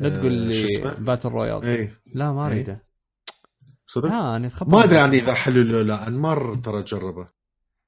لا 0.00 0.08
تقول 0.08 0.32
آه، 0.32 0.48
لي؟ 0.48 1.04
battle 1.04 1.28
royale 1.28 1.64
اي 1.64 1.96
لا 2.06 2.32
ما 2.32 2.46
إيه. 2.48 2.52
أريده. 2.52 2.83
صدق؟ 3.94 4.06
لا 4.06 4.36
أنا 4.36 4.50
ما 4.60 4.84
أدري 4.84 4.96
يعني 4.96 5.16
إذا 5.16 5.34
حلو 5.34 5.60
ولا 5.60 5.82
لا 5.82 6.08
انمار 6.08 6.54
ترى 6.54 6.82
جربه 6.82 7.26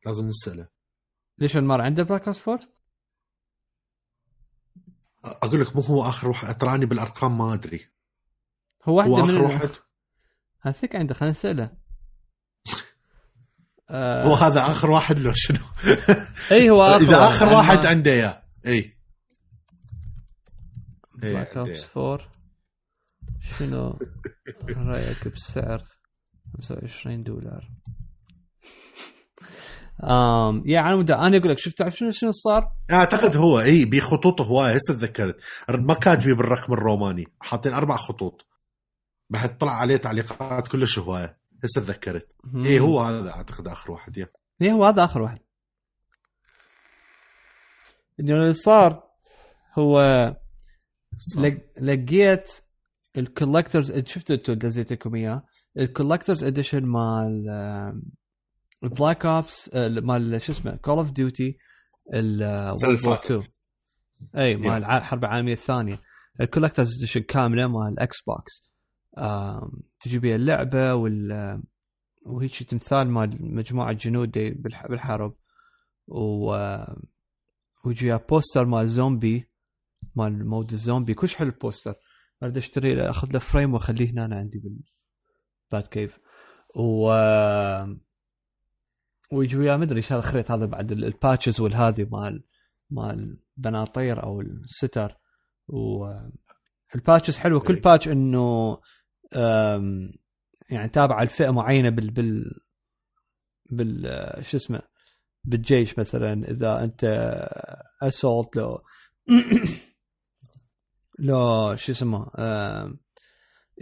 لازم 0.06 0.28
نسأله. 0.28 0.68
ليش 1.38 1.56
انمار 1.56 1.80
عنده 1.80 2.02
Black 2.02 2.26
Ops 2.26 2.40
4؟ 2.48 2.52
أقول 5.24 5.60
لك 5.60 5.76
مو 5.76 5.82
هو 5.82 6.08
آخر 6.08 6.28
واحد 6.28 6.58
تراني 6.58 6.86
بالأرقام 6.86 7.38
ما 7.38 7.54
أدري. 7.54 7.86
هو 8.84 8.96
واحدة 8.98 9.12
هو 9.12 9.24
آخر 9.24 9.42
واحد؟ 9.42 9.70
هثك 10.62 10.96
عنده 10.96 11.14
خلينا 11.14 11.30
نسأله. 11.30 11.70
آه 13.90 14.24
هو 14.28 14.34
هذا 14.34 14.60
آخر 14.60 14.90
واحد 14.90 15.18
لو 15.18 15.32
شنو؟ 15.34 15.58
اي 16.52 16.70
هو 16.70 16.82
آخر 16.82 17.04
إذا 17.04 17.28
آخر 17.28 17.46
واحد. 17.46 17.86
عنده 17.86 18.10
اياه 18.10 18.42
اي 18.66 18.96
بلاك 21.14 21.56
اوبس 21.56 21.96
4 21.96 22.28
شنو؟ 23.58 23.98
رأيك 24.86 25.28
بسعر؟ 25.28 25.95
25 26.56 27.22
دولار. 27.22 27.70
امم 30.04 30.62
يا 30.66 30.80
على 30.80 30.96
مود 30.96 31.10
أنا 31.10 31.38
أقول 31.38 31.50
لك 31.50 31.58
شفت 31.58 31.78
تعرف 31.78 31.96
شنو 31.96 32.10
شنو 32.10 32.30
صار؟ 32.32 32.68
أعتقد 32.90 33.36
هو 33.36 33.60
إي 33.60 33.84
بخطوط 33.84 34.40
هوايه 34.40 34.74
هسه 34.74 34.94
تذكرت. 34.94 35.40
ما 35.68 35.94
كاتبي 35.94 36.34
بالرقم 36.34 36.72
الروماني. 36.72 37.26
حاطين 37.40 37.72
أربع 37.72 37.96
خطوط. 37.96 38.46
بعد 39.30 39.58
طلع 39.58 39.72
عليه 39.72 39.96
تعليقات 39.96 40.68
كلش 40.68 40.98
هوايه 40.98 41.38
هسه 41.64 41.80
تذكرت. 41.80 42.36
إي 42.56 42.80
هو 42.80 43.00
هذا 43.00 43.30
أعتقد 43.30 43.68
آخر 43.68 43.90
واحد 43.90 44.16
يا. 44.16 44.28
إي 44.62 44.72
هو 44.72 44.84
هذا 44.84 45.04
آخر 45.04 45.22
واحد. 45.22 45.38
اللي 48.20 48.52
صار 48.52 49.02
هو 49.78 50.36
لقيت 51.80 52.50
ال 53.16 53.23
collector's 53.23 53.98
شفت 54.06 54.30
أنتم 54.30 54.52
دزيت 54.52 54.92
لكم 54.92 55.14
اياه 55.14 55.42
ال 55.78 55.84
collector's 55.84 56.44
edition 56.44 56.86
مال 56.86 57.44
Black 58.82 59.26
Ops 59.26 59.70
مال 59.74 60.42
شو 60.42 60.52
اسمه 60.52 60.76
Call 60.76 60.98
of 60.98 61.10
Duty 61.10 61.58
فاتت. 62.96 63.24
2 63.24 63.42
إي 64.36 64.56
مال. 64.56 64.84
الحرب 64.84 65.24
العالمية 65.24 65.52
الثانية. 65.52 66.02
ال 66.40 66.45
collector's 66.45 66.96
edition 66.98 67.20
كاملة 67.20 67.66
مال 67.66 67.92
ال 67.92 68.16
Xbox 68.22 68.74
تجي 70.00 70.18
بيها 70.18 70.36
اللعبة 70.36 70.94
وال 70.94 71.62
وهيك 72.22 72.62
تمثال 72.62 73.10
مال 73.10 73.54
مجموعة 73.54 73.92
جنود 73.92 74.30
بالحرب. 74.88 75.36
و 76.08 76.56
ويجي 77.84 78.06
وياه 78.06 78.24
بوستر 78.30 78.64
مال 78.64 78.88
زومبي 78.88 79.50
مال 80.16 80.48
مود 80.48 80.72
الزومبي 80.72 81.14
كلش 81.14 81.34
حلو 81.34 81.48
البوستر 81.48 81.94
أريد 82.42 82.56
أشتري 82.56 83.02
أخذ 83.02 83.32
له 83.32 83.38
فريم 83.38 83.74
وأخليه 83.74 84.10
هنا 84.10 84.24
أنا 84.24 84.36
عندي 84.36 84.58
بالبات 85.72 85.88
كيف. 85.92 86.18
و 86.76 87.10
ويجي 89.32 89.56
وياه 89.56 89.76
مدري 89.76 90.02
شال 90.02 90.16
الخريط 90.16 90.50
هذا 90.50 90.66
بعد 90.66 90.92
ال- 90.92 91.04
الباتشز 91.04 91.60
والهذي 91.60 92.04
مال 92.04 92.44
مال 92.90 93.40
بناطير 93.56 94.22
أو 94.22 94.40
الستر. 94.40 95.16
و 95.68 96.06
الباتشز 96.94 97.38
حلوة. 97.38 97.60
كل 97.60 97.74
إيه. 97.74 97.82
باتش 97.82 98.08
إنه 98.08 98.78
أم، 99.36 100.12
يعني 100.70 100.88
تابع 100.88 101.22
الفئه 101.22 101.50
معينة 101.50 101.88
بال 101.88 102.10
بال 102.10 102.60
بال 103.70 104.44
شو 104.44 104.56
اسمه 104.56 104.82
بالجيش 105.44 105.98
مثلا. 105.98 106.32
إذا 106.50 106.84
أنت 106.84 107.04
اسولت 108.02 108.56
لو 108.56 108.78
لو 111.18 111.74
شو 111.76 111.92
اسمه 111.92 112.30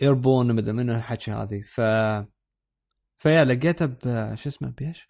ايربون 0.02 0.54
مدري 0.54 0.72
من 0.72 0.90
الحكي 0.90 1.30
هذه. 1.30 1.62
ف 1.62 1.80
فيا 3.18 3.44
لقيتها 3.44 3.86
ب 3.86 4.34
شو 4.34 4.48
اسمه 4.48 4.70
بيش؟ 4.78 5.06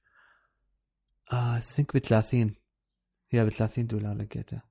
اي 1.33 1.61
ثينك 1.61 1.97
ب 1.97 1.99
30 1.99 2.55
هي 3.31 3.45
ب 3.45 3.49
30 3.49 3.87
دولار 3.87 4.17
لقيتها. 4.17 4.63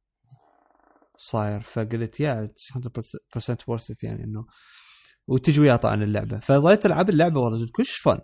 صاير. 1.18 1.62
فقلت 1.62 2.20
يا 2.20 2.54
100% 3.36 3.40
worth 3.40 3.94
it 3.94 4.04
يعني 4.04 4.24
إنه. 4.24 4.46
وتجي 5.28 5.60
وياه 5.60 5.76
طبعا 5.76 6.04
اللعبة. 6.04 6.40
فظليت 6.40 6.86
ألعب 6.86 7.10
اللعبة 7.10 7.40
والله 7.40 7.68
كلش 7.76 7.98
fun 7.98 8.20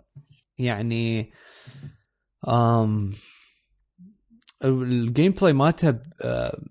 يعني 0.58 1.32
ال 4.64 5.32
gameplay 5.32 5.52
مالتها 5.52 6.02
آه، 6.22 6.62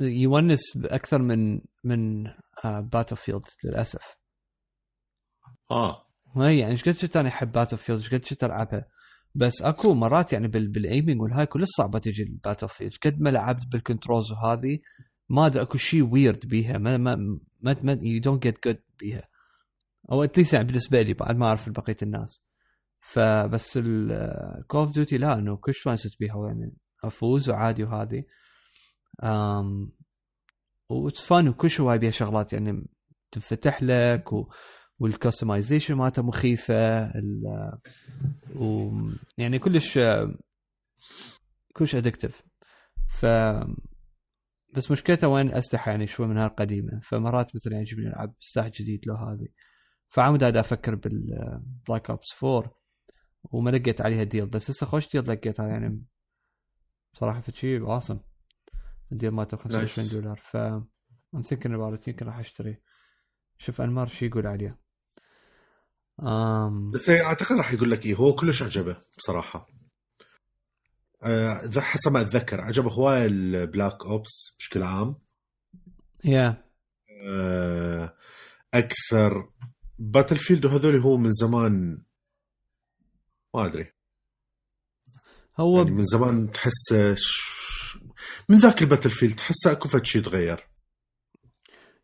يونس 0.00 0.76
أكثر 0.84 1.22
من 1.22 1.60
من 1.84 2.26
Battlefield 2.64 3.44
للأسف. 3.64 4.16
آه. 5.70 6.06
هي 6.36 6.58
يعني 6.58 6.72
إيش 6.72 6.82
قد 6.84 6.90
شفت 6.90 7.16
أنا 7.16 7.28
أحب 7.28 7.52
Battlefield 7.52 7.98
إيش 7.98 8.14
قد 8.14 8.24
شفت 8.24 8.44
ألعبها؟ 8.44 8.84
بس 9.34 9.62
أكو 9.62 9.94
مرات 9.94 10.32
يعني 10.32 10.48
بال 10.48 10.68
بال 10.68 10.81
aiming 10.81 11.22
والهاي 11.22 11.46
كلش 11.46 11.68
صعبة 11.76 11.98
تجي 11.98 12.22
ال 12.22 12.68
Battlefield 12.68 12.94
قد 13.04 13.20
ما 13.20 13.30
لعبت 13.30 13.66
بال 13.66 13.79
controls 13.79 14.32
وهذه 14.32 14.78
ما 15.28 15.46
أدري 15.46 15.62
أكو 15.62 15.78
شيء 15.78 16.02
ويرد 16.02 16.46
بيها 16.46 16.78
ما 16.78 16.96
ما 16.96 17.16
ما, 17.62 17.98
you 18.02 18.20
don't 18.20 18.42
get 18.42 18.64
good 18.64 18.78
بيها. 18.98 19.28
أو 20.12 20.24
at 20.24 20.32
least 20.32 20.52
يعني 20.52 20.66
بالنسبة 20.66 21.02
لي 21.02 21.14
بعد 21.14 21.36
ما 21.36 21.46
أعرف 21.46 21.68
بقية 21.68 21.96
الناس. 22.02 22.44
فبس 23.00 23.78
ال 23.82 24.02
Call 24.02 24.80
of 24.80 24.92
Duty 24.92 25.18
لا 25.18 25.38
إنه 25.38 25.56
كلش 25.56 25.78
فانست 25.78 26.20
بيها 26.20 26.46
يعني 26.48 26.76
أفوز 27.04 27.50
وعادي 27.50 27.84
وهذه. 27.84 28.24
و 30.90 30.96
it's 30.96 31.20
fun 31.20 31.48
وكلش 31.48 31.80
هواي 31.80 31.98
بيها 31.98 32.10
شغلات 32.10 32.52
يعني 32.52 32.86
تنفتح 33.30 33.82
لك 33.82 34.32
و... 34.32 34.48
وال 34.98 35.11
customization 35.11 35.94
مالته 35.94 36.22
مخيفة 36.22 37.04
ال... 37.06 37.42
و... 38.56 38.90
يعني 39.38 39.58
كلش 39.58 39.98
كلش 41.74 41.94
addictive 41.94 42.42
ف 43.08 43.26
بس 44.76 44.90
مشكلته 44.90 45.28
وين 45.28 45.54
اسلحه 45.54 45.90
يعني 45.90 46.06
شوي 46.06 46.26
من 46.26 46.38
هالقديمة. 46.38 47.00
فمرات 47.02 47.56
مثلا 47.56 47.76
يعجبني 47.76 48.06
ألعب 48.06 48.34
سلاح 48.40 48.66
جديد 48.66 49.06
له 49.06 49.32
هذه. 49.32 49.48
فعمود 50.08 50.40
قاعد 50.40 50.56
أفكر 50.56 50.94
بال 50.94 51.27
Black 51.27 52.10
Ops 52.10 52.44
4 52.44 52.80
وما 53.44 53.70
لقيت 53.70 54.00
عليها 54.00 54.22
deal 54.22 54.46
بس 54.46 54.70
هسه 54.70 54.86
خوش 54.86 55.12
deal 55.12 55.28
لقيتها 55.28 55.68
يعني. 55.68 56.04
بصراحة 57.14 57.40
في 57.40 57.52
شيء 57.52 57.80
واصم 57.82 58.18
ال 59.12 59.16
deal 59.16 59.30
مالته 59.30 59.56
25 59.56 60.08
nice. 60.08 60.12
دولار. 60.12 60.36
ف 60.36 60.56
I'm 60.56 61.42
thinking 61.42 61.74
about 61.74 62.08
يمكن 62.08 62.26
راح 62.26 62.38
أشتري. 62.38 62.82
شوف 63.58 63.80
أنمار 63.80 64.08
شو 64.08 64.24
يقول 64.24 64.46
عليه؟ 64.46 64.78
أم... 66.22 66.90
بس 66.90 67.10
أعتقد 67.10 67.56
راح 67.56 67.72
يقول 67.72 67.90
لك 67.90 68.06
إيه 68.06 68.14
هو 68.14 68.34
كلش 68.34 68.62
عجبه 68.62 68.96
بصراحة. 69.18 69.66
أه 71.22 71.70
حسب 71.78 72.12
ما 72.12 72.20
أتذكر 72.20 72.60
عجبه 72.60 72.92
هواي 72.92 73.26
ال 73.26 73.39
Black 73.39 74.06
Ops 74.06 74.56
بشكل 74.58 74.82
عام. 74.82 75.16
yeah 76.24 76.52
yeah. 76.52 76.70
أه 77.28 78.14
أكثر 78.74 79.50
Battlefield 79.98 80.64
وهذول 80.64 81.00
هو 81.00 81.16
من 81.16 81.30
زمان 81.30 82.02
ما 83.54 83.66
أدري. 83.66 83.92
هو 85.60 85.78
يعني 85.78 85.90
من 85.90 86.04
زمان 86.04 86.50
تحس 86.50 86.92
من 88.48 88.58
ذاك 88.58 88.82
ال 88.82 89.10
Battlefield 89.10 89.34
تحسه 89.34 89.72
أكو 89.72 89.88
فد 89.88 90.04
شيء 90.06 90.22
تغير؟ 90.22 90.66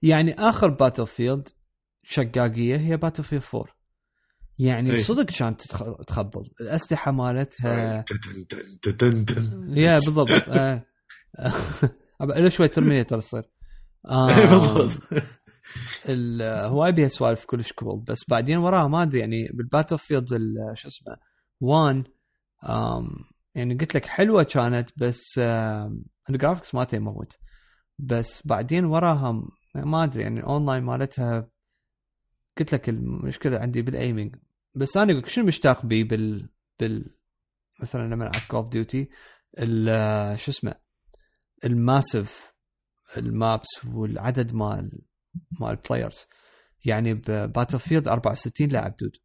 يعني 0.02 0.34
آخر 0.34 0.68
Battlefield 0.68 1.48
شقاقية 2.02 2.76
هي 2.76 2.96
Battlefield 2.96 3.42
4 3.54 3.76
يعني 4.58 4.90
إيه؟ 4.90 5.02
صدق 5.02 5.22
كانت 5.22 5.62
تخبل. 6.06 6.50
الأسلحة 6.60 7.10
مالتها 7.12 8.04
yeah 9.68 9.98
بالضبط. 9.98 10.48
إيه 10.48 10.86
الا 12.22 12.48
شوي 12.48 12.68
Terminator 12.68 13.20
تصير 13.20 13.42
آه 14.10 14.26
بالضبط. 14.26 15.02
هواي 16.42 16.92
بيها 16.92 17.08
سوالف 17.08 17.44
كلش 17.44 17.72
cool 17.72 18.00
بس 18.00 18.18
بعدين 18.28 18.56
وراها 18.58 18.88
ما 18.88 19.02
أدري 19.02 19.20
يعني 19.20 19.48
بال 19.54 19.98
Battlefield 19.98 20.28
شو 20.74 20.88
اسمه 20.88 21.16
1 21.60 22.04
يعني 23.56 23.74
قلت 23.74 23.94
لك 23.94 24.06
حلوة 24.06 24.42
كانت 24.42 24.90
بس 24.96 25.38
ال 26.30 26.35
graphics 26.35 26.74
ما 26.74 26.86
يموت 26.92 27.36
بس 27.98 28.46
بعدين 28.46 28.84
وراها 28.84 29.42
ما 29.74 30.04
أدري 30.04 30.22
يعني 30.22 30.40
الاونلاين 30.40 30.82
مالتها 30.82 31.50
قلت 32.58 32.72
لك 32.72 32.88
المشكلة 32.88 33.58
عندي 33.58 33.82
بال 33.82 33.96
aiming 33.96 34.36
بس 34.74 34.96
أنا 34.96 35.26
شنو 35.26 35.44
مشتاق 35.44 35.86
بي 35.86 36.04
بال 36.04 36.48
بال 36.80 37.16
مثلا 37.82 38.02
لما 38.02 38.24
ألعب 38.24 38.42
Call 38.48 38.62
of 38.62 38.68
Duty 38.68 39.08
شو 40.36 40.50
اسمه 40.50 40.74
ال 41.64 41.75
massive 41.75 42.52
ال 43.16 43.30
maps 43.30 43.84
والعدد 43.84 44.54
مال 44.54 45.02
مال 45.60 45.76
players 45.76 46.26
يعني 46.84 47.14
ب 47.14 47.78
Battlefield 47.78 48.08
64 48.08 48.68
لاعب 48.68 48.96
dude. 48.96 49.16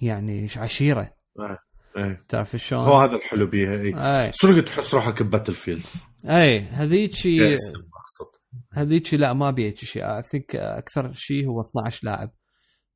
يعني 0.00 0.48
عشيرة. 0.56 1.16
آه. 1.38 1.58
إيه. 1.96 2.24
تعرف 2.28 2.56
شلون؟ 2.56 2.84
هو 2.84 2.98
هذا 2.98 3.16
الحلو 3.16 3.46
بيها 3.46 3.74
اي 3.74 4.24
إيه. 4.24 4.32
صدق 4.34 4.64
تحس 4.64 4.94
روحك 4.94 5.22
ب 5.22 5.54
Battlefield 5.54 5.84
اي 6.24 6.60
هذيك 6.60 7.14
أقصد 7.16 8.44
هذيك 8.72 9.14
لا 9.14 9.32
ما 9.32 9.50
بيها 9.50 9.74
شيء 9.74 10.04
I 10.04 10.22
think 10.22 10.56
أكثر 10.56 11.12
شيء 11.14 11.46
هو 11.46 11.60
12 11.60 12.06
لاعب. 12.06 12.30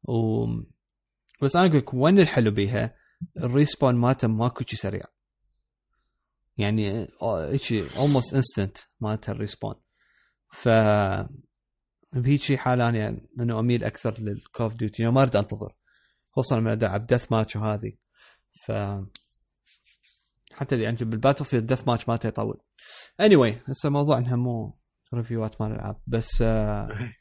و 0.03 0.47
بس 1.43 1.57
أنا 1.57 1.67
أقول 1.67 1.79
لك 1.79 1.95
وين 1.95 2.19
الحلو 2.19 2.51
بيها؟ 2.51 2.95
ال 3.37 3.44
respawn 3.44 3.95
مالته 3.95 4.29
ماكو 4.29 4.65
شيء 4.65 4.79
سريع. 4.79 5.05
يعني 6.57 7.09
هيك 7.23 7.73
almost 7.97 8.35
instant 8.35 8.79
مالته 9.01 9.31
ال 9.31 9.36
respawn. 9.36 9.75
ف 10.51 10.69
بهيك 12.13 12.43
شيء 12.43 12.57
حال 12.57 12.81
أنا 12.81 12.99
يعني 12.99 13.29
انه 13.41 13.61
أميل 13.61 13.85
أكثر 13.85 14.21
لل 14.21 14.34
Call 14.34 14.61
of 14.61 14.75
Duty 14.75 15.07
ما 15.07 15.23
أريد 15.23 15.37
أنتظر. 15.37 15.73
خصوصا 16.31 16.61
لما 16.61 16.73
العب 16.73 17.07
deathmatch 17.07 17.57
وهذه 17.57 17.93
ف 18.69 18.73
حتى 20.53 20.83
يعني 20.83 20.97
بال 20.97 21.04
Battlefield 21.04 21.45
deathmatch 21.45 22.09
مالته 22.09 22.27
يطول 22.27 22.61
اني 23.21 23.37
anyway 23.37 23.71
هسه 23.71 23.91
موضوعنا 23.91 24.37
مو 24.37 24.79
review 25.15 25.54
ات 25.54 25.61
مال 25.61 25.73
العاب 25.73 26.01
بس 26.07 26.43
آه 26.43 27.13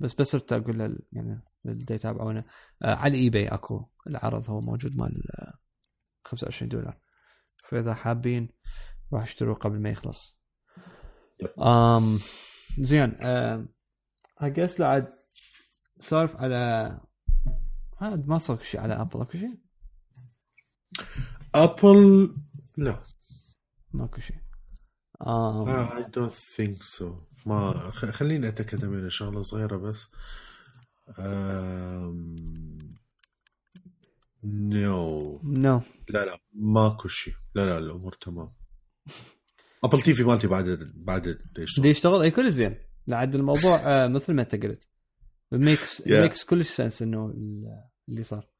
بس 0.00 0.14
بس 0.14 0.26
صرت 0.28 0.52
أقول 0.52 0.78
لل 0.78 0.98
يعني 1.12 1.42
اللي 1.66 1.94
يتابعونا 1.94 2.44
آه 2.82 2.94
على 2.94 3.14
ال 3.14 3.30
eBay 3.30 3.48
أكو 3.48 3.88
العرض 4.06 4.50
هو 4.50 4.60
موجود 4.60 4.96
مال 4.96 5.22
25 6.24 6.68
دولار. 6.68 6.98
فإذا 7.68 7.94
حابين 7.94 8.48
روح 9.12 9.22
اشتروه 9.22 9.54
قبل 9.54 9.80
ما 9.80 9.90
يخلص. 9.90 10.40
امم 11.58 12.18
زين 12.78 13.16
اجس 14.38 14.80
لعد 14.80 15.12
سولف 16.00 16.36
على 16.36 16.56
هذا 17.98 18.22
ما 18.26 18.38
صار 18.38 18.62
شيء 18.62 18.80
على 18.80 18.94
Apple 18.94 19.20
أكو 19.20 19.38
شيء؟ 19.38 19.63
Apple 21.54 22.34
لا 22.76 23.02
ماكو 23.92 24.20
شيء 24.20 24.36
I 25.26 26.04
don't 26.14 26.32
think 26.32 26.82
so 26.82 27.20
ما 27.46 27.90
خليني 27.90 28.48
أتأكد 28.48 28.84
من 28.84 29.10
شغلة 29.10 29.42
صغيرة 29.42 29.76
بس. 29.76 30.08
no 34.44 35.40
no 35.44 35.82
لا 36.08 36.24
لا. 36.24 36.38
ماكو 36.52 37.08
شيء. 37.08 37.34
لا 37.54 37.66
لا 37.66 37.78
الأمور 37.78 38.12
تمام. 38.12 38.52
Apple 39.84 40.02
TV 40.02 40.22
مالتي 40.22 40.46
بعد 40.46 40.92
بعد 40.94 41.38
يشتغل 41.58 41.86
يشتغل؟ 41.86 42.22
اي 42.22 42.30
كل 42.30 42.52
زين. 42.52 42.78
لعد 43.06 43.34
الموضوع 43.34 43.76
آه، 43.76 44.08
مثل 44.08 44.32
ما 44.32 44.42
أنت 44.42 44.54
قلت. 44.54 44.88
makes. 45.52 46.06
makes 46.06 46.44
كلش 46.44 46.70
sense 46.70 47.02
إنه 47.02 47.34
اللي 48.08 48.22
صار. 48.22 48.53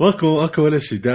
ماكو 0.00 0.40
ماكو 0.40 0.62
ولا 0.62 0.78
شيء 0.78 1.06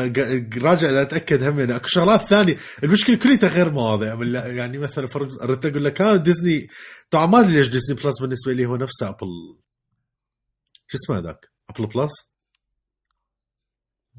راجع 0.61 1.01
أتأكد 1.01 1.43
هم 1.43 1.59
يعني. 1.59 1.75
أكو 1.75 1.87
شغلات 1.87 2.21
ثانية. 2.21 2.57
المشكلة 2.83 3.15
كلها 3.15 3.49
غير 3.49 3.71
مواضيع. 3.71 4.23
يعني 4.45 4.77
مثلا 4.77 5.07
فرق 5.07 5.43
اردت 5.43 5.65
أقول 5.65 5.85
لك 5.85 6.01
ها 6.01 6.15
ديزني 6.15 6.67
طبعا 7.09 7.25
ما 7.25 7.39
أدري 7.39 7.55
ليش 7.55 7.67
Disney 7.67 7.97
Plus 8.03 8.21
بالنسبة 8.21 8.53
لي 8.53 8.65
هو 8.65 8.75
نفسه 8.75 9.09
Apple. 9.09 9.27
شو 10.87 10.97
اسمه 10.97 11.19
ذاك 11.19 11.49
Apple 11.69 11.87
Plus؟ 11.87 12.11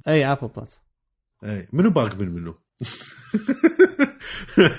أي 0.08 0.32
Apple 0.32 0.48
Plus. 0.48 0.80
إي. 1.44 1.68
منو 1.72 1.90
باق 1.90 2.14
من 2.14 2.28
منو؟ 2.28 2.58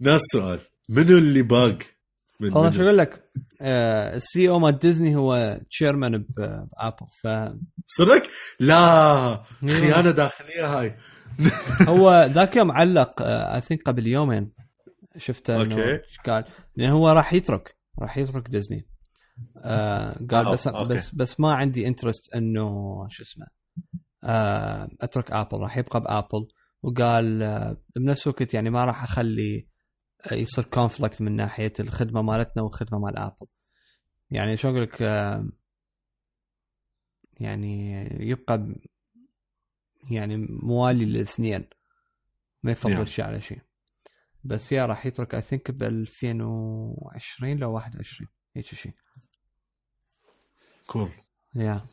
ناس 0.00 0.20
سؤال. 0.32 0.60
منو 0.88 1.18
اللي 1.18 1.42
باق 1.42 1.78
والله 2.52 2.70
شو 2.70 2.82
أقول 2.82 2.98
لك 2.98 3.30
آه 3.60 4.16
ال 4.16 4.48
CEO 4.48 4.58
مال 4.58 4.78
ديزني 4.78 5.16
هو 5.16 5.60
chairman 5.70 6.24
ب 6.36 6.48
Apple 6.48 7.06
ف 7.22 7.26
صدق؟ 7.86 8.22
لا 8.60 9.42
خيانة 9.66 10.10
داخلية 10.10 10.78
هاي. 10.78 10.96
هو 11.88 12.28
ذاك 12.30 12.56
يوم 12.56 12.72
علق 12.72 13.22
I 13.22 13.60
uh, 13.60 13.64
think 13.64 13.82
قبل 13.82 14.06
يومين. 14.06 14.52
شفته 15.16 15.56
okay. 15.56 16.00
قال؟ 16.26 16.44
لأن 16.76 16.90
هو 16.90 17.08
راح 17.10 17.32
يترك 17.32 17.76
راح 17.98 18.18
يترك 18.18 18.48
ديزني. 18.48 18.86
آه 19.58 20.18
قال 20.30 20.52
بس 20.52 20.68
okay. 20.68 20.94
بس 20.94 21.14
بس 21.14 21.40
ما 21.40 21.54
عندي 21.54 21.86
interest 21.86 22.34
إنه 22.34 22.68
شو 23.10 23.22
اسمه 23.22 23.46
آه 24.24 24.88
أترك 25.00 25.32
Apple 25.32 25.58
راح 25.58 25.76
يبقى 25.76 26.00
ب 26.00 26.08
Apple 26.08 26.46
وقال 26.84 27.42
آه، 27.42 27.76
بنفس 27.96 28.26
الوقت 28.26 28.54
يعني 28.54 28.70
ما 28.70 28.84
راح 28.84 29.02
أخلي 29.02 29.56
آه، 29.58 29.73
يصير 30.32 30.64
conflict 30.64 31.22
من 31.22 31.36
ناحية 31.36 31.72
الخدمة 31.80 32.22
مالتنا 32.22 32.62
والخدمة 32.62 32.98
مال 32.98 33.18
Apple 33.18 33.46
يعني 34.30 34.56
شو 34.56 34.68
أقول 34.68 34.82
لك 34.82 35.02
آه، 35.02 35.48
يعني 37.40 38.04
يبقى 38.20 38.74
يعني 40.10 40.36
موالي 40.48 41.04
للاثنين 41.04 41.64
ما 42.62 42.72
يفضل 42.72 43.06
Yeah. 43.06 43.08
شيء 43.08 43.24
على 43.24 43.40
شيء. 43.40 43.60
بس 44.44 44.72
يا 44.72 44.86
راح 44.86 45.06
يترك 45.06 45.34
I 45.34 45.40
think 45.40 45.70
ب 45.70 45.82
2020 45.82 47.56
لو 47.56 47.72
21 47.72 48.28
هيك 48.56 48.66
شيء. 48.66 48.92
cool 50.86 51.10
يا 51.54 51.86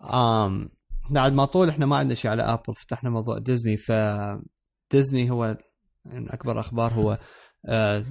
um, 0.00 0.68
بعد 1.10 1.32
ما 1.32 1.44
طول 1.44 1.68
إحنا 1.68 1.86
ما 1.86 1.96
عندنا 1.96 2.14
شيء 2.14 2.30
على 2.30 2.42
Apple 2.42 2.74
فتحنا 2.74 3.10
موضوع 3.10 3.38
ديزني 3.38 3.76
ف 3.76 3.92
ديزني 4.90 5.30
هو 5.30 5.58
من 6.04 6.32
أكبر 6.32 6.60
أخبار 6.60 6.92
هو 6.94 7.18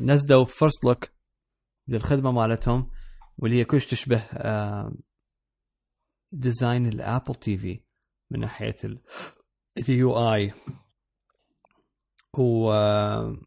نزلوا 0.02 0.46
first 0.46 0.86
look 0.86 1.06
للخدمة 1.88 2.32
مالتهم 2.32 2.92
واللي 3.38 3.60
هي 3.60 3.66
كلش 3.66 3.86
تشبه 3.86 4.18
آه 4.20 4.92
design 6.32 6.86
ال 6.88 7.36
Apple 7.36 7.58
TV 7.58 7.80
من 8.32 8.40
ناحية 8.40 8.76
ال 9.78 10.18
UI 10.34 10.54
و 12.38 12.72
آه، 12.72 13.38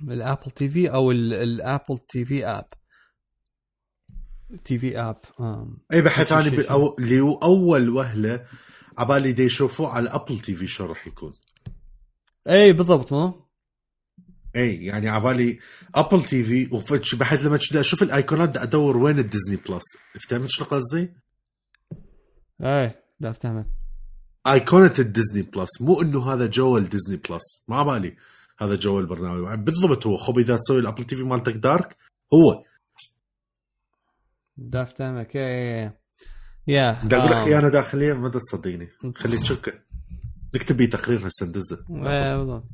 الأبل 0.00 0.50
تي 0.50 0.68
في 0.68 0.92
أو 0.92 1.10
ال- 1.10 1.34
الأبل 1.34 1.98
تي 1.98 2.24
في 2.24 2.46
اب 2.46 2.68
تي 4.64 4.78
في 4.78 4.98
اب 5.00 5.20
أي 5.92 6.00
بحث. 6.02 6.32
بأو... 6.32 6.96
اللي 6.98 7.20
هو 7.20 7.34
أول 7.34 7.88
وهلة 7.88 8.46
عبالي 8.98 9.32
دي 9.32 9.42
يشوفوه 9.42 9.88
على 9.88 10.10
ابل 10.10 10.38
تي 10.38 10.54
في 10.54 10.66
شو 10.66 10.86
راح 10.86 11.06
يكون. 11.06 11.32
اي 12.48 12.72
بالضبط 12.72 13.12
مو؟ 13.12 13.45
اي 14.56 14.84
يعني 14.84 15.08
عبالي 15.08 15.58
أبل 15.94 16.22
تي 16.24 16.44
في 16.44 16.68
وفتش 16.72 17.14
بحيث 17.14 17.44
لما 17.44 17.58
أشوف 17.74 18.02
الأيقونات 18.02 18.48
بدي 18.48 18.62
أدور 18.62 18.96
وين 18.96 19.18
الديزني 19.18 19.56
بلس. 19.56 19.82
فهمت 20.28 20.48
شو 20.50 20.64
قصدي؟ 20.64 21.12
اي 22.62 22.94
لا 23.20 23.30
افتهمك 23.30 23.66
أيقونة 24.46 24.92
الديزني 24.98 25.42
بلس 25.42 25.80
مو 25.80 26.02
إنه 26.02 26.32
هذا 26.32 26.46
جو 26.46 26.76
الديزني 26.78 27.16
بلس. 27.16 27.64
ما 27.68 27.82
بالي 27.82 28.16
هذا 28.60 28.74
جو 28.74 29.00
البرنامج 29.00 29.58
بالضبط 29.64 30.06
هو 30.06 30.16
خب 30.16 30.38
إذا 30.38 30.56
تسوي 30.56 30.80
الأبل 30.80 31.04
تي 31.04 31.16
في 31.16 31.22
مالتك 31.22 31.54
دارك 31.54 31.96
هو. 32.34 32.64
لا 34.56 34.82
افتهمك 34.82 35.36
اي 35.36 35.92
يا 36.66 37.04
بدي 37.04 37.16
أقول 37.16 37.30
لك 37.30 37.36
خيانة 37.44 37.68
داخلية 37.68 38.12
ما 38.12 38.28
تصدقني 38.28 38.88
خليك 39.16 39.40
تشك. 39.44 39.82
نكتب 40.54 40.76
بيه 40.76 40.90
تقرير 40.90 41.26
هسه 41.26 41.46
ندزه. 41.46 41.84
اي 41.90 42.36
بالضبط 42.38 42.64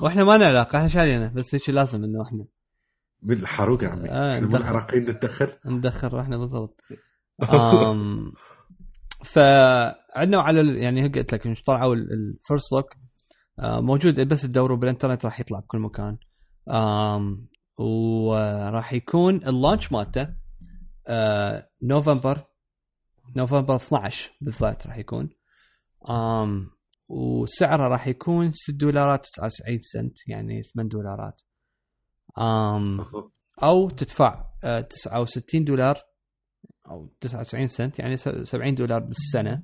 وإحنا 0.00 0.24
ما 0.24 0.36
نعلاقه 0.36 0.76
إحنا 0.78 0.88
شادينا 0.88 1.28
بس 1.28 1.54
هيك 1.54 1.70
لازم 1.70 2.04
انه 2.04 2.22
إحنا. 2.22 2.44
بالحروق 3.22 3.84
يا 3.84 3.88
عمي؟ 3.88 4.10
آه، 4.10 4.34
إحنا 4.36 4.46
مو. 4.46 4.56
العراقيين 4.56 5.02
نتدخل؟ 5.02 5.52
ندخل 5.66 6.18
إحنا 6.18 6.36
بالضبط. 6.36 6.80
آم 7.52 8.32
فعندنا 9.24 10.40
على 10.42 10.60
ال- 10.60 10.76
يعني 10.76 11.08
قلت 11.08 11.34
لك 11.34 11.62
طلعوا 11.66 11.94
الفيرست 11.94 12.72
لوك 12.72 12.94
موجود 13.58 14.28
بس 14.28 14.42
تدوروا 14.42 14.76
بالإنترنت 14.76 15.24
راح 15.24 15.40
يطلع 15.40 15.58
بكل 15.60 15.78
مكان. 15.78 16.18
آم 16.70 17.48
وراح 17.78 18.92
يكون 18.92 19.36
اللانش 19.36 19.92
مالته 19.92 20.28
آه، 21.06 21.68
نوفمبر 21.82 22.40
نوفمبر 23.36 23.76
12 23.76 24.30
بالذات 24.40 24.86
راح 24.86 24.96
يكون. 24.98 25.30
آم 26.10 26.70
وسعره 27.12 27.88
راح 27.88 28.08
يكون 28.08 28.52
6 28.52 28.72
دولارات 28.76 29.26
99 29.26 29.78
سنت 29.80 30.28
يعني 30.28 30.62
8 30.62 30.88
دولارات. 30.90 31.42
آم 32.38 33.06
أو 33.62 33.90
تدفع 33.90 34.44
آه، 34.64 34.80
69 34.80 35.64
دولار 35.64 35.98
أو 36.90 37.12
99 37.20 37.66
سنت 37.66 37.98
يعني 37.98 38.16
س- 38.16 38.28
70 38.28 38.74
دولار 38.74 39.00
بالسنة. 39.00 39.62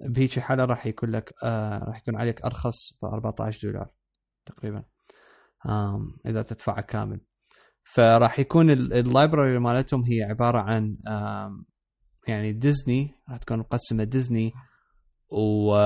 بهيك 0.00 0.38
حالة 0.38 0.64
راح 0.64 0.86
يكون 0.86 1.10
لك 1.10 1.32
آه 1.44 1.78
راح 1.78 1.98
يكون 1.98 2.16
عليك 2.16 2.44
أرخص 2.44 2.76
ب 3.02 3.04
14 3.04 3.68
دولار 3.68 3.90
تقريبا. 4.46 4.84
إذا 6.26 6.42
تدفعه 6.42 6.80
كامل. 6.80 7.20
فراح 7.84 8.38
يكون 8.38 8.70
ال- 8.70 8.92
ال 8.92 9.00
library 9.00 9.58
مالتهم 9.58 10.02
هي 10.04 10.22
عبارة 10.22 10.58
عن 10.58 10.94
يعني 12.28 12.52
ديزني 12.52 13.14
راح 13.28 13.38
تكون 13.38 13.58
مقسمة 13.58 14.04
ديزني 14.04 14.52
و 15.32 15.76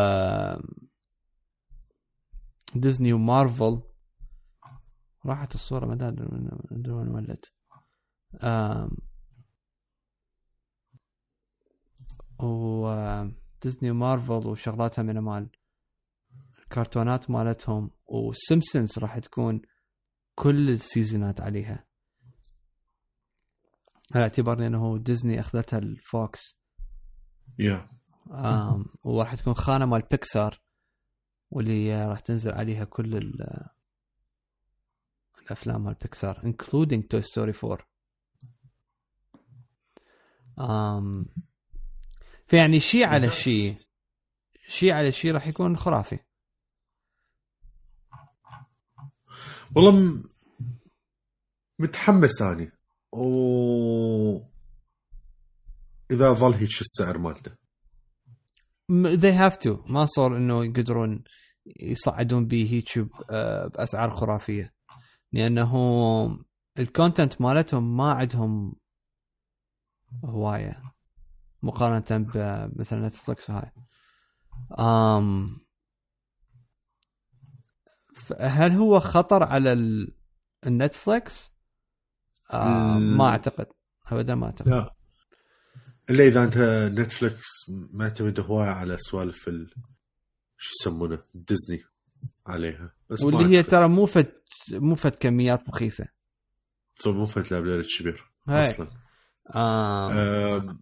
ديزني 2.75 3.13
ومارفل 3.13 3.83
راحت 5.27 5.55
الصورة 5.55 5.87
ما 5.87 5.95
ادري 5.95 6.27
وين 6.91 7.09
ولت 7.09 7.53
و 12.41 12.87
ديزني 13.63 13.91
ومارفل 13.91 14.47
وشغلاتها 14.47 15.03
من 15.03 15.19
مال 15.19 15.51
الكرتونات 16.59 17.31
مالتهم. 17.31 17.91
وسيمبسونز 18.07 18.99
راح 18.99 19.19
تكون 19.19 19.63
كل 20.35 20.71
السيزونات 20.71 21.41
عليها. 21.41 21.87
على 24.15 24.23
اعتبار 24.23 24.67
إنه 24.67 24.99
ديزني 24.99 25.41
أخذتها 25.41 25.79
الفوكس 25.79 26.59
yeah 27.59 27.75
آم 27.75 27.96
وراح 29.05 29.35
تكون 29.35 29.55
خانة 29.55 29.87
مال 29.87 30.03
بيكسار 30.11 30.61
واللي 31.51 32.07
راح 32.07 32.21
تنزل 32.21 32.53
عليها 32.53 32.85
كل 32.85 33.17
ال- 33.17 33.67
الأفلام 35.43 35.85
مال 35.85 35.95
بيكسار 35.95 36.41
including 36.53 37.09
Toy 37.11 37.23
Story 37.23 37.53
4 37.65 37.79
آم 40.59 41.27
فيعني 42.47 42.81
شيء 42.81 43.05
على 43.07 43.31
شيء 43.31 43.77
شيء 44.69 44.93
على 44.93 45.13
شيء 45.13 45.33
راح 45.33 45.47
يكون 45.47 45.77
خرافي. 45.77 46.19
والله 49.77 49.91
م... 49.91 50.25
متحمس 51.79 52.43
أني. 52.43 52.73
و 53.13 54.37
إذا 56.11 56.33
ظل 56.33 56.55
هيك 56.55 56.81
السعر 56.81 57.19
مالته. 57.19 57.57
They 58.93 59.33
have 59.33 59.57
to. 59.65 59.91
ما 59.91 60.07
صار 60.07 60.37
إنه 60.37 60.65
يقدرون 60.65 61.25
يصعدون 61.81 62.47
به 62.47 62.69
هيك 62.71 62.99
ب- 62.99 63.11
آه، 63.31 63.67
بأسعار 63.67 64.11
خرافية. 64.11 64.75
لأنه 65.33 66.39
ال 66.79 66.87
content 66.87 67.41
مالتهم 67.41 67.97
ما 67.97 68.13
عندهم 68.13 68.75
هواية. 70.25 70.83
مقارنة 71.63 72.05
بمثلا 72.11 73.09
Netflix 73.09 73.51
وهاي. 73.51 73.73
أم 74.79 75.47
هل 78.41 78.73
هو 78.73 79.01
خطر 79.01 79.43
على 79.43 79.73
ال- 79.73 80.17
ال 80.67 80.76
Netflix؟ 80.76 81.53
آه 82.53 82.99
ما 82.99 83.29
أعتقد. 83.29 83.67
ابدا 84.07 84.35
ما 84.35 84.47
أعتقد. 84.47 84.69
لا. 84.69 84.96
إلا 86.11 86.25
إذا 86.25 86.45
أنت 86.45 86.59
Netflix 86.99 87.47
معتمد 87.69 88.41
هواية 88.41 88.69
على 88.69 88.97
سوالف 88.99 89.49
ال... 89.49 89.75
شو 90.59 90.73
يسمونه؟ 90.81 91.23
ديزني 91.35 91.85
عليها. 92.47 92.95
بس 93.11 93.21
واللي 93.21 93.59
هي. 93.59 93.63
ترى 93.63 93.89
مو 93.89 94.07
فد 94.07 94.33
مو 94.71 94.95
فد 94.95 95.15
كميات 95.15 95.69
مخيفة. 95.69 96.09
طب 97.05 97.15
مو 97.15 97.27
فت 97.27 97.53
player 97.53 97.87
كبير 97.99 98.31
هاي. 98.49 98.71
أصلا. 98.71 98.91
آه 99.55 100.57
أم، 100.57 100.81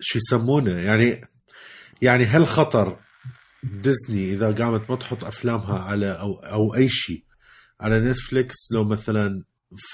شو 0.00 0.18
يسمونه؟ 0.18 0.78
يعني 0.78 1.28
يعني 2.02 2.24
هل 2.24 2.46
خطر 2.46 2.98
ديزني 3.62 4.32
إذا 4.32 4.64
قامت 4.64 4.90
ما 4.90 4.96
تحط 4.96 5.24
أفلامها 5.24 5.78
على 5.78 6.20
أو 6.20 6.34
أو 6.34 6.74
أي 6.74 6.88
شيء 6.88 7.24
على 7.80 8.00
Netflix 8.00 8.72
لو 8.72 8.84
مثلا 8.84 9.44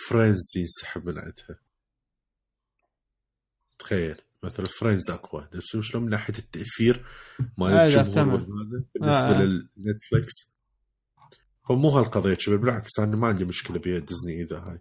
Friends 0.09 0.53
ينسحب 0.57 1.07
من 1.07 1.19
عندها؟ 1.19 1.61
تخيل. 3.79 4.17
مثلا 4.43 4.67
Friends 4.67 5.11
أقوى. 5.11 5.49
بس 5.55 5.65
شلون 5.81 6.05
من 6.05 6.11
ناحية 6.11 6.35
التأثير 6.39 7.07
مال 7.59 7.73
الجمهور. 7.73 8.33
والهذا 8.33 8.85
بالنسبة 8.95 9.31
آه. 9.31 9.43
لل 9.43 9.66
Netflix. 9.66 10.59
فمو 11.69 11.89
هالقضية 11.89 12.37
شباب 12.39 12.61
بالعكس 12.61 12.99
أنا 12.99 13.17
ما 13.17 13.27
عندي 13.27 13.45
مشكلة 13.45 13.79
بديزني 13.79 14.43
إذا 14.43 14.59
هاي. 14.59 14.81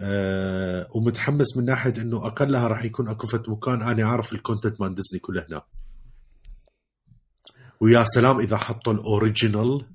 أه 0.00 0.88
ومتحمس 0.94 1.56
من 1.56 1.64
ناحية 1.64 1.92
إنه 1.96 2.26
أقلها 2.26 2.68
راح 2.68 2.84
يكون 2.84 3.08
أكو 3.08 3.26
فت 3.26 3.48
مكان 3.48 3.82
أنا 3.82 4.08
عارف 4.08 4.32
ال 4.32 4.38
content 4.38 4.80
مال 4.80 4.94
ديزني 4.94 5.20
كله 5.20 5.46
هناك. 5.48 5.64
ويا 7.80 8.04
سلام 8.04 8.40
إذا 8.40 8.56
حطوا 8.56 8.92
ال 8.92 9.02
original 9.02 9.86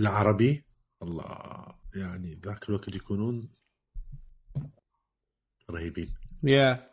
العربي. 0.00 0.64
الله 1.02 1.78
يعني 1.94 2.40
ذاك 2.44 2.68
الوقت 2.68 2.88
يكونون 2.88 3.48
رهيبين. 5.70 6.14
yeah 6.42 6.84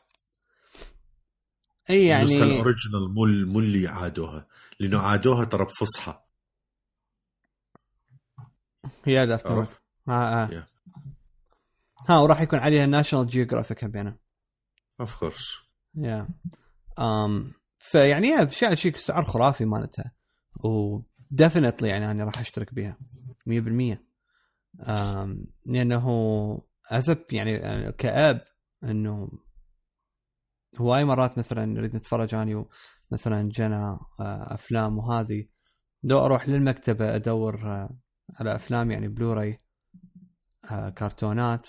اي 1.89 2.19
النسخة 2.19 2.38
يعني 2.39 2.52
ال 2.52 2.58
original 2.58 3.13
مو 3.13 3.26
ال- 3.26 3.48
مو 3.48 3.60
اللي 3.60 3.88
عادوها 3.88 4.48
لأنه 4.80 5.00
عادوها 5.00 5.45
ترى 5.45 5.65
بفصحى. 5.65 6.21
هي 9.06 9.17
عرفت؟ 9.19 9.48
ها 9.48 9.63
ها 10.08 10.48
Yeah. 10.50 10.65
ها 12.10 12.19
وراح 12.19 12.41
يكون 12.41 12.60
عليها 12.60 12.86
National 12.86 13.28
Geographic 13.28 13.84
همينه 13.84 14.17
of 15.00 15.15
course 15.15 15.54
yeah 15.96 16.28
ام 17.00 17.54
فيعني 17.78 18.28
yeah 18.28 18.46
شيء 18.48 18.76
شيء 18.76 18.95
سعر 18.95 19.24
خرافي 19.24 19.65
مالتها. 19.65 20.12
و 20.63 20.75
definitely 20.75 21.88
يعني 21.89 22.12
أنا 22.12 22.24
راح 22.24 22.39
أشترك 22.39 22.74
بها 22.74 22.98
100% 23.50 23.98
ام 24.89 25.45
لأنه 25.65 26.08
as 26.91 27.13
با 27.13 27.24
يعني 27.32 27.91
كآب 27.91 28.41
إنه 28.84 29.30
هواي 30.82 31.06
مرات 31.06 31.38
مثلا 31.38 31.66
نريد 31.66 31.96
نتفرج 31.96 32.36
اني 32.36 32.66
مثلا 33.12 33.50
جنا 33.50 34.00
آه، 34.20 34.54
أفلام 34.54 34.98
وهذه 34.98 35.48
لو 36.04 36.26
أروح 36.26 36.50
للمكتبة 36.50 37.16
أدور 37.16 37.72
آه، 37.72 37.98
على 38.40 38.56
أفلام 38.56 38.92
يعني 38.92 39.08
بلوراي 39.08 39.62
آه، 40.72 40.90
كرتونات 40.90 41.68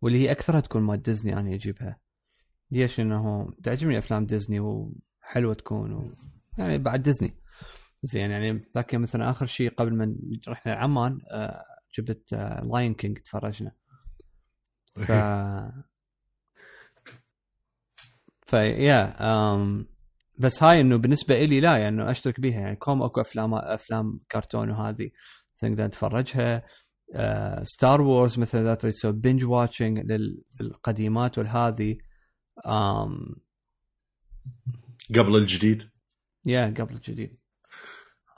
واللي 0.00 0.18
هي 0.18 0.30
أكثرها 0.32 0.60
تكون 0.60 0.82
مال 0.82 1.02
ديزني 1.02 1.38
أنا 1.38 1.54
أجيبها. 1.54 2.00
ليش؟ 2.70 3.00
إنه 3.00 3.52
تعجبني 3.62 3.98
أفلام 3.98 4.26
ديزني 4.26 4.60
وحلوة 4.60 5.54
تكون 5.54 5.92
و... 5.92 6.14
يعني 6.58 6.78
بعد 6.78 7.02
ديزني. 7.02 7.34
زين 8.02 8.30
يعني 8.30 8.64
ذاك 8.74 8.92
يوم 8.92 9.02
مثلا 9.02 9.30
آخر 9.30 9.46
شيء 9.46 9.74
قبل 9.74 9.96
ما 9.96 10.16
رحنا 10.48 10.74
عمان 10.74 11.18
جبت 11.98 12.34
لاين 12.72 12.94
كينج 12.94 13.18
تفرجنا. 13.18 13.72
ف 15.06 15.12
ف 18.52 18.65
yeah 18.65 19.16
أم... 19.20 19.86
بس 20.38 20.62
هاي 20.62 20.80
إنه 20.80 20.96
بالنسبة 20.96 21.44
لي 21.44 21.60
لا 21.60 21.76
يعني 21.76 21.88
إنه 21.88 22.10
أشترك 22.10 22.40
بيها 22.40 22.60
يعني 22.60 22.76
كوم 22.76 23.02
أكو 23.02 23.20
أفلام 23.20 23.54
أفلام 23.54 24.20
كرتون 24.30 24.70
وهذه 24.70 25.10
تقدر 25.56 25.86
تتفرجها 25.86 26.62
Star 27.62 28.00
Wars 28.00 28.38
مثلا 28.38 28.60
اذا 28.60 28.74
تريد 28.74 28.94
تسوي 28.94 29.12
binge 29.12 29.44
watching 29.44 30.12
للقديمات 30.60 31.38
والهذه 31.38 31.96
أم... 32.66 33.36
قبل 35.16 35.36
الجديد. 35.36 35.90
yeah 36.44 36.74
قبل 36.78 36.94
الجديد. 36.94 37.38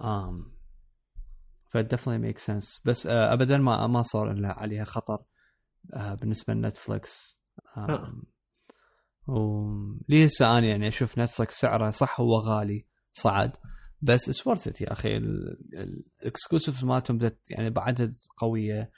um, 0.00 0.44
ف 1.70 1.76
definitely 1.76 2.18
make 2.18 2.38
sense. 2.38 2.80
بس 2.84 3.06
uh, 3.06 3.10
ابدا 3.10 3.58
ما 3.58 3.86
ما 3.86 4.02
صار 4.02 4.46
عليها 4.46 4.84
خطر 4.84 5.18
uh, 5.94 5.98
بالنسبة 5.98 6.54
ل 6.54 6.65
Netflix 6.65 7.38
آه. 7.76 8.12
ولي 9.26 10.26
هسه 10.26 10.58
أنا 10.58 10.66
يعني 10.66 10.88
أشوف 10.88 11.18
Netflix 11.18 11.60
سعره 11.60 11.90
صح 11.90 12.20
هو 12.20 12.36
غالي؟ 12.36 12.86
صعد. 13.12 13.56
بس 14.02 14.28
it's 14.28 14.46
worth 14.46 14.80
يا 14.80 14.92
أخي. 14.92 15.16
ال 16.22 16.28
exclusive 16.28 16.84
مالتهم 16.84 17.18
يعني 17.50 17.70
بعدد 17.70 18.14
قوية. 18.36 18.90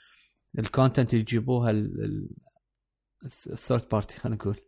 ال 0.59 0.66
content 0.66 1.13
اللي 1.13 1.21
يجيبوها 1.21 1.71
ال 3.47 3.54
third 3.54 3.89
party 3.91 4.19
خلينا 4.19 4.37
نقول. 4.37 4.59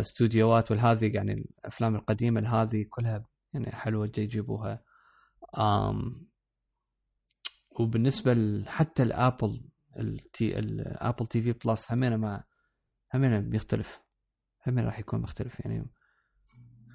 استوديوهات 0.00 0.70
والهذه 0.70 1.10
يعني 1.14 1.32
الأفلام 1.32 1.96
القديمة 1.96 2.62
هذه 2.62 2.86
كلها 2.90 3.26
يعني 3.54 3.72
حلوة 3.72 4.12
يجيبوها. 4.18 4.82
آم 5.58 6.26
وبالنسبة 7.70 8.64
حتى 8.66 9.02
ال 9.02 9.12
Apple 9.12 9.64
ال 10.42 10.56
Apple 10.56 11.26
TV 11.26 11.52
Plus 11.52 11.92
همينة 11.92 12.16
ما 12.16 12.44
همينة 13.14 13.40
بيختلف. 13.40 14.00
همينه 14.66 14.86
راح 14.86 14.98
يكون 14.98 15.20
مختلف 15.20 15.60
يعني. 15.60 15.86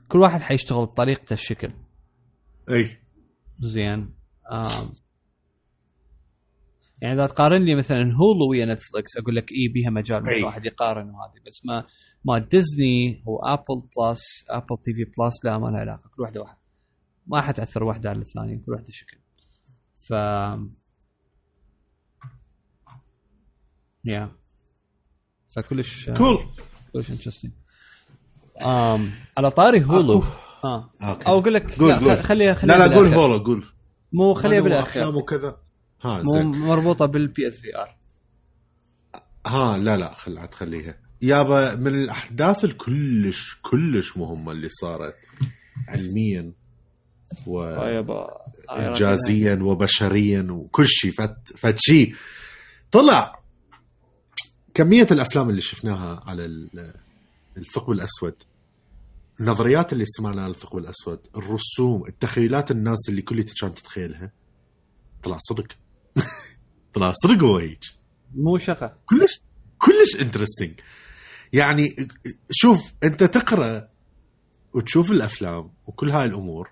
كل 0.09 0.19
واحد 0.19 0.41
حيشتغل 0.41 0.85
بطريقته 0.85 1.33
الشكل 1.33 1.73
أي. 2.69 2.97
زين. 3.59 4.15
آم. 4.51 4.93
يعني 7.01 7.13
إذا 7.13 7.27
تقارن 7.27 7.61
لي 7.61 7.75
مثلا 7.75 8.01
Hulu 8.01 8.51
ويا 8.51 8.65
Netflix 8.65 9.17
أقول 9.17 9.35
لك 9.35 9.51
إي 9.51 9.67
بيها 9.67 9.89
مجال 9.89 10.29
أي. 10.29 10.43
واحد 10.43 10.65
يقارن 10.65 11.09
وهذه 11.09 11.41
بس 11.47 11.65
ما 11.65 11.85
ما 12.25 12.39
ديزني 12.39 13.23
و 13.25 13.81
Apple 13.97 14.21
Plus 14.49 14.77
Apple 14.83 14.93
TV 14.93 15.03
Plus 15.19 15.45
لا 15.45 15.57
ما 15.57 15.67
لها 15.67 15.79
علاقة 15.79 16.09
كل 16.15 16.21
واحدة 16.21 16.41
واحد. 16.41 16.57
ما 17.27 17.41
حتأثر 17.41 17.83
واحدة 17.83 18.09
على 18.09 18.19
الثانية 18.19 18.57
كل 18.65 18.71
واحدة 18.71 18.91
شكل. 18.91 19.17
ف 19.99 20.11
yeah 24.05 24.31
فكلش 25.49 26.09
cool 26.09 26.37
كلش 26.95 27.09
interesting 27.09 27.51
um, 28.59 29.01
على 29.37 29.51
طاري 29.55 29.83
Hulu. 29.85 30.23
آه. 30.63 30.89
okay. 31.03 31.27
أو 31.27 31.39
أقول 31.39 31.53
لك 31.53 31.79
قول- 31.79 31.89
لا 31.89 31.97
قول. 31.97 32.23
خليها 32.23 32.53
خليها 32.53 32.77
لا 32.77 32.87
لا 32.87 32.95
قول. 32.95 33.07
Hulu 33.07 33.37
قول. 33.43 33.65
مو 34.13 34.33
خليها 34.33 34.61
بالاخير 34.61 35.01
وأفلام 35.03 35.15
وكذا 35.17 35.57
ها 36.01 36.21
مو 36.23 36.31
زين. 36.33 36.45
مربوطة 36.45 37.05
بال 37.05 37.47
PSVR 37.47 37.95
ها 39.47 39.77
لا 39.77 39.97
لا 39.97 40.13
خل 40.13 40.37
عاد 40.37 40.53
خليها. 40.53 40.97
يابا 41.21 41.75
من 41.75 41.87
الأحداث 42.03 42.65
الكلش 42.65 43.57
كلش 43.61 44.17
مهمة 44.17 44.51
اللي 44.51 44.69
صارت 44.69 45.15
علميا 45.87 46.51
وانجازيا 47.47 49.59
وبشريا 49.61 50.47
وكل 50.49 50.87
شيء. 50.87 51.11
فت 51.57 51.79
شيء 51.79 52.15
طلع. 52.91 53.34
كمية 54.75 55.07
الأفلام 55.11 55.49
اللي 55.49 55.61
شفناها 55.61 56.23
على 56.25 56.45
ال- 56.45 56.93
الثقب 57.57 57.91
الأسود 57.91 58.35
النظريات 59.39 59.93
اللي 59.93 60.05
سمعناها 60.05 60.43
على 60.43 60.51
الثقب 60.53 60.77
الأسود 60.77 61.19
الرسوم 61.35 62.07
التخيلات 62.07 62.71
الناس 62.71 63.09
اللي 63.09 63.21
كلها 63.21 63.45
كانت 63.61 63.77
تتخيلها. 63.79 64.31
طلع 65.23 65.37
صدق. 65.49 65.67
طلع 66.93 67.13
صدق 67.23 67.43
هو 67.43 67.57
هيك 67.57 67.79
مو 68.35 68.57
شقة. 68.57 68.97
كلش 69.05 69.41
كلش 69.77 70.21
interesting 70.21 70.79
يعني 71.53 71.95
شوف 72.51 72.93
أنت 73.03 73.23
تقرأ 73.23 73.89
وتشوف 74.73 75.11
الأفلام 75.11 75.71
وكل 75.87 76.09
هاي 76.09 76.25
الأمور 76.25 76.69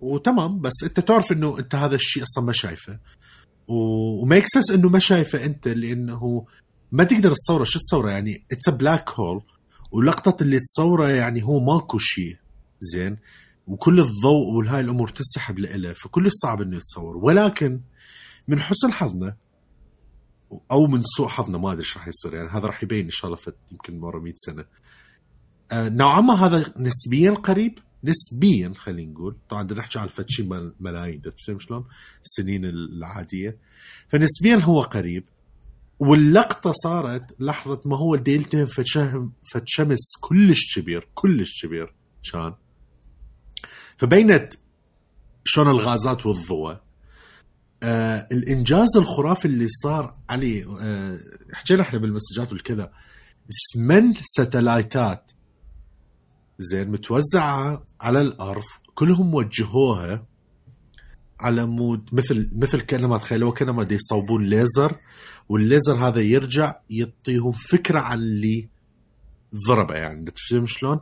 وتمام 0.00 0.60
بس 0.60 0.72
أنت 0.84 1.00
تعرف 1.00 1.32
إنه 1.32 1.58
أنت 1.58 1.74
هذا 1.74 1.94
الشيء 1.94 2.22
أصلا 2.22 2.44
ما 2.44 2.52
شايفه. 2.52 2.98
و 3.68 3.83
make 3.83 4.44
sense 4.46 4.70
إنه 4.70 4.88
ما 4.88 4.98
شايفه 4.98 5.44
أنت 5.44 5.68
لأنه 5.68 6.46
ما 6.92 7.04
تقدر 7.04 7.34
تصوره 7.34 7.64
شو 7.64 7.78
تصوره؟ 7.78 8.10
يعني 8.10 8.44
it's 8.52 8.68
black 8.68 9.10
hole 9.10 9.42
ولقطه 9.92 10.42
اللي 10.42 10.60
تصوره 10.60 11.08
يعني 11.08 11.42
هو 11.42 11.60
ماكو 11.60 11.98
شيء 11.98 12.36
زين؟ 12.80 13.18
وكل 13.66 14.00
الضوء 14.00 14.54
والهاي 14.56 14.80
الأمور 14.80 15.08
تسحب 15.08 15.58
له 15.58 15.92
فكلش 15.92 16.32
صعب 16.42 16.62
إنه 16.62 16.76
يتصور. 16.76 17.16
ولكن 17.16 17.80
من 18.48 18.60
حسن 18.60 18.92
حظنا 18.92 19.36
أو 20.70 20.86
من 20.86 21.02
سوء 21.02 21.28
حظنا 21.28 21.58
ما 21.58 21.72
أدري 21.72 21.80
إيش 21.80 21.96
راح 21.96 22.08
يصير. 22.08 22.34
يعني 22.34 22.48
هذا 22.48 22.66
راح 22.66 22.82
يبين 22.82 23.04
إن 23.04 23.10
شاء 23.10 23.26
الله 23.26 23.36
في 23.36 23.52
يمكن 23.72 24.00
مرة 24.00 24.20
100 24.20 24.32
سنة. 24.36 24.64
آه 25.72 25.88
نوعا 25.88 26.20
ما 26.20 26.34
هذا 26.34 26.72
نسبيا 26.76 27.30
قريب. 27.30 27.78
نسبيا 28.04 28.72
خلينا 28.76 29.12
نقول. 29.12 29.36
طبعا 29.48 29.62
بدنا 29.62 29.78
نحكي 29.78 29.98
على 29.98 30.08
فتشي 30.08 30.48
ملايين 30.80 31.22
تفهم 31.22 31.58
شلون؟ 31.58 31.84
السنين 32.24 32.64
العادية. 32.64 33.56
فنسبيا 34.08 34.56
هو 34.56 34.80
قريب. 34.80 35.24
واللقطة 36.08 36.72
صارت 36.72 37.34
لحظة 37.40 37.80
ما 37.84 37.96
هو 37.96 38.16
دي 38.16 38.34
يلتهم 38.34 38.66
فتشمس 39.52 40.00
كلش 40.20 40.78
كبير 40.78 41.08
كلش 41.14 41.66
كبير 41.66 41.94
كان. 42.32 42.54
فبينت 43.96 44.54
شلون 45.44 45.68
الغازات 45.70 46.26
والضوء 46.26 46.76
آه 47.82 48.28
الإنجاز 48.32 48.96
الخرافي 48.96 49.44
اللي 49.44 49.66
صار 49.68 50.14
علي 50.30 50.64
آه 50.80 51.18
حكينا 51.52 51.82
إحنا 51.82 51.98
بالمسجات 51.98 52.52
والكذا 52.52 52.92
ثمان 53.74 54.14
ستلايتات 54.22 55.30
زين 56.58 56.90
متوزعة 56.90 57.84
على 58.00 58.20
الأرض 58.20 58.62
كلهم 58.94 59.34
وجهوها 59.34 60.26
على 61.40 61.66
مود 61.66 62.08
مثل 62.12 62.50
مثل 62.52 62.80
كانما 62.80 63.18
تخيلوا 63.18 63.52
كانما 63.52 63.86
يصوبون 63.90 64.44
ليزر 64.44 64.96
والليزر 65.52 65.94
هذا 65.94 66.20
يرجع 66.20 66.76
يعطيهم 66.90 67.52
فكرة 67.52 68.00
عن 68.00 68.18
اللي 68.18 68.68
ضربه. 69.68 69.94
يعني 69.94 70.30
تفهم 70.30 70.66
شلون؟ 70.66 71.00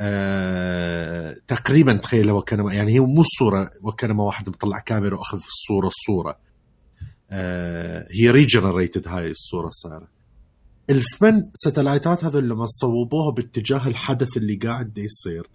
آه 0.00 1.36
تقريبا 1.46 1.92
تخيل 1.92 2.30
وكانما 2.30 2.74
يعني 2.74 2.92
هي 2.92 3.00
مو 3.00 3.20
الصورة 3.20 3.70
وكانما 3.80 4.24
واحد 4.24 4.48
مطلع 4.48 4.78
كاميرا 4.78 5.16
وأخذ 5.16 5.38
الصورة 5.38 5.86
الصورة. 5.86 6.38
آه 7.30 8.06
هي 8.10 8.30
regenerated 8.30 9.08
هاي 9.08 9.30
الصورة 9.30 9.70
صايرة. 9.70 10.08
الثمان 10.90 11.50
ستلايتات 11.54 12.24
هذول 12.24 12.48
لما 12.48 12.66
صوبوها 12.66 13.30
باتجاه 13.32 13.88
الحدث 13.88 14.36
اللي 14.36 14.54
قاعد 14.54 14.98
يصير 14.98 15.46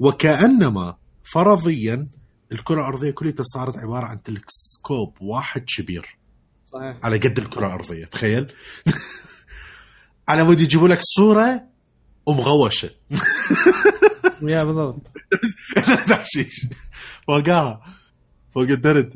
وكأنما 0.00 0.96
فرضيا 1.22 2.06
الكرة 2.52 2.80
الأرضية 2.80 3.10
كلها 3.10 3.34
صارت 3.42 3.76
عبارة 3.76 4.06
عن 4.06 4.22
تلسكوب 4.22 5.14
واحد 5.20 5.64
كبير. 5.76 6.19
صحيح. 6.72 6.96
على 7.02 7.16
قد 7.18 7.38
الكرة 7.38 7.66
الأرضية 7.66 8.04
تخيل. 8.04 8.52
على 10.28 10.44
مود 10.44 10.60
يجيبوا 10.60 10.88
لك 10.88 10.98
صورة 11.02 11.62
ومغوشة. 12.26 12.90
يا 14.42 14.64
بالضبط. 14.64 15.02
تحشيش 16.08 16.66
فوقها 17.26 17.84
فوق 18.54 18.62
الدرد 18.62 19.14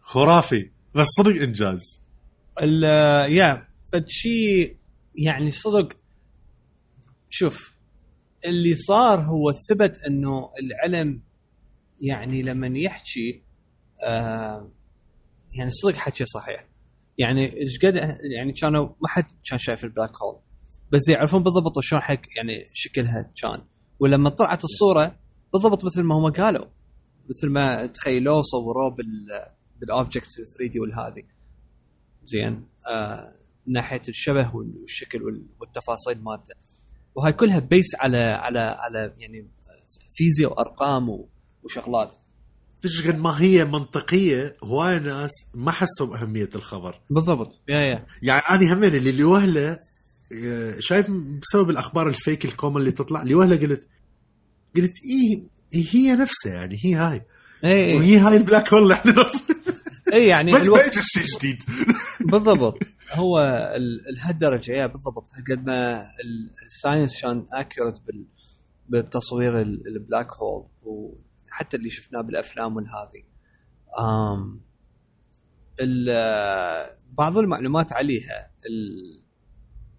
خرافي 0.00 0.70
بس 0.94 1.06
صدق 1.06 1.42
إنجاز. 1.42 2.00
ال 2.62 2.82
يا 3.32 3.68
فشي 3.92 4.76
يعني 5.14 5.50
صدق 5.50 5.88
شوف 7.30 7.72
اللي 8.44 8.74
صار 8.74 9.20
هو 9.20 9.52
ثبت 9.68 9.98
إنه 10.08 10.50
العلم 10.62 11.20
يعني 12.00 12.42
لما 12.42 12.78
يحكي 12.78 13.42
آه 14.04 14.70
يعني 15.52 15.70
صدق 15.70 15.94
حكي 15.96 16.24
صحيح. 16.26 16.64
يعني 17.20 17.56
إيش 17.56 17.78
قد 17.78 17.94
يعني 18.36 18.52
كانوا 18.52 18.86
ما 18.86 19.08
حد 19.08 19.24
كان 19.50 19.58
شايف 19.58 19.84
ال 19.84 19.90
black 19.90 20.22
hole. 20.22 20.40
بس 20.92 21.08
يعرفون 21.08 21.42
بالضبط 21.42 21.72
شلون 21.80 22.02
حق 22.02 22.20
يعني 22.36 22.68
شكلها 22.72 23.32
كان. 23.42 23.62
ولما 24.00 24.30
طلعت 24.30 24.64
الصورة 24.64 25.16
بالضبط 25.52 25.84
مثل 25.84 26.02
ما 26.02 26.14
هم 26.14 26.32
قالوا. 26.32 26.64
مثل 27.30 27.48
ما 27.52 27.86
تخيلوه 27.86 28.42
صوروه 28.42 28.90
بال 28.90 29.06
بال 29.80 30.34
objects 30.58 30.72
3D 30.72 30.80
والهذه 30.80 31.22
زين. 32.24 32.66
آه 32.90 33.34
ناحية 33.66 34.02
الشبه 34.08 34.56
والشكل 34.56 35.22
وال- 35.22 35.46
والتفاصيل 35.60 36.22
مالته. 36.22 36.54
وهاي 37.14 37.32
كلها 37.32 37.58
based 37.58 37.94
على 37.94 38.16
على 38.18 38.58
على 38.60 39.14
يعني 39.18 39.48
فيزياء 40.16 40.50
وأرقام 40.52 41.24
وشغلات. 41.64 42.16
إيش 42.84 43.06
قد 43.06 43.18
ما 43.18 43.40
هي 43.42 43.64
منطقية 43.64 44.56
هواي 44.64 44.98
ناس 44.98 45.30
ما 45.54 45.70
حسوا 45.72 46.06
بأهمية 46.06 46.50
الخبر. 46.54 47.00
بالضبط. 47.10 47.60
yeah 47.68 47.78
yeah. 47.80 48.06
يعني 48.22 48.42
أنا 48.50 48.72
همين 48.74 48.94
اللي 48.94 49.10
اللي 49.10 49.24
وهله 49.24 49.78
آه، 50.44 50.74
شايف 50.78 51.10
بسبب 51.10 51.70
الأخبار 51.70 52.08
ال 52.08 52.15
fake 52.15 52.44
ال 52.44 52.49
common 52.49 52.76
اللي 52.76 52.92
تطلع 52.92 53.22
اللي 53.22 53.34
وهله 53.34 53.56
قلت 53.56 53.88
قلت 54.76 54.94
إيه 55.04 55.42
إيه 55.74 55.84
هي 55.94 56.12
نفسها 56.16 56.52
يعني 56.54 56.78
هي 56.84 56.94
هاي. 56.94 57.22
اي 57.64 57.84
اي 57.90 57.96
وهي 57.96 58.16
هاي 58.18 58.36
ال 58.36 58.42
black 58.42 58.72
hole 58.74 58.82
اللي 58.82 58.94
إحنا. 58.94 59.14
اي 60.12 60.26
يعني 60.26 60.52
ما 60.52 60.62
ألو... 60.62 60.74
ما 60.74 60.80
يجي 60.82 61.00
شيء 61.02 61.22
جديد. 61.38 61.62
بالضبط. 62.32 62.78
هو 63.12 63.38
ال- 63.76 64.14
لهالدرجه 64.16 64.72
yeah 64.72 64.86
بالضبط. 64.86 65.28
قد 65.50 65.66
ما 65.66 66.00
ال- 66.00 66.50
ال 66.66 66.73
science 66.73 67.22
كان 67.22 67.46
accurate 67.52 67.94
بال 68.06 68.24
بتصوير 68.88 69.60
ال- 69.60 69.82
ال 69.86 69.93
black 69.93 70.28
hole 70.34 70.66
وحتى 71.50 71.76
اللي 71.76 71.90
شفناه 71.90 72.20
بالأفلام 72.20 72.76
والهذه 72.76 73.22
آم 73.98 74.60
بعض 77.12 77.38
المعلومات 77.38 77.92
عليها. 77.92 78.50
ال- 78.66 79.22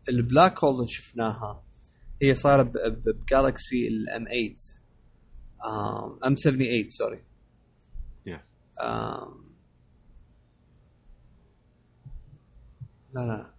ال 0.09 0.18
black 0.18 0.63
hole 0.63 0.75
اللي 0.75 0.87
شفناها 0.87 1.63
هي 2.21 2.35
صايرة 2.35 2.63
ب 2.87 3.01
galaxy 3.01 3.87
ال 3.87 4.06
M 4.06 4.25
8 4.25 4.53
آم 6.25 6.35
78 6.35 6.89
sorry 6.89 7.23
لا 13.13 13.21
لا 13.25 13.53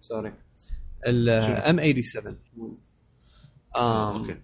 sorry 0.00 0.34
ال 1.06 1.41
M 1.41 1.76
87 2.02 2.78
okay 3.76 4.40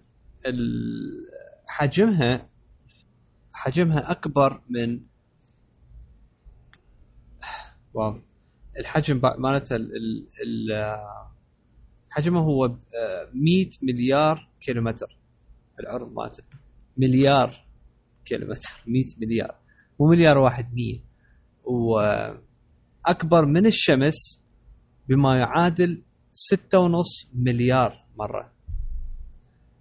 حجمها 1.67 2.49
حجمها 3.53 4.11
أكبر 4.11 4.61
من 4.69 5.01
الحجم 8.79 9.21
ال- 10.43 10.97
حجمه 12.09 12.39
هو 12.39 12.67
ب- 12.67 12.79
آه، 12.95 13.29
100 13.33 13.69
مليار 13.81 14.49
كيلومتر. 14.61 15.17
العرض 15.79 16.11
مالته 16.13 16.43
مليار 16.97 17.65
كيلومتر 18.25 18.83
100 18.87 19.03
مليار. 19.21 19.55
مو 19.99 20.07
مليار 20.07 20.37
واحد 20.37 20.73
100 20.73 20.99
وأكبر 21.63 23.45
من 23.45 23.65
الشمس 23.65 24.43
بما 25.07 25.39
يعادل 25.39 26.03
ستة 26.33 26.79
ونص 26.79 27.31
مليار 27.33 28.05
مرة. 28.15 28.52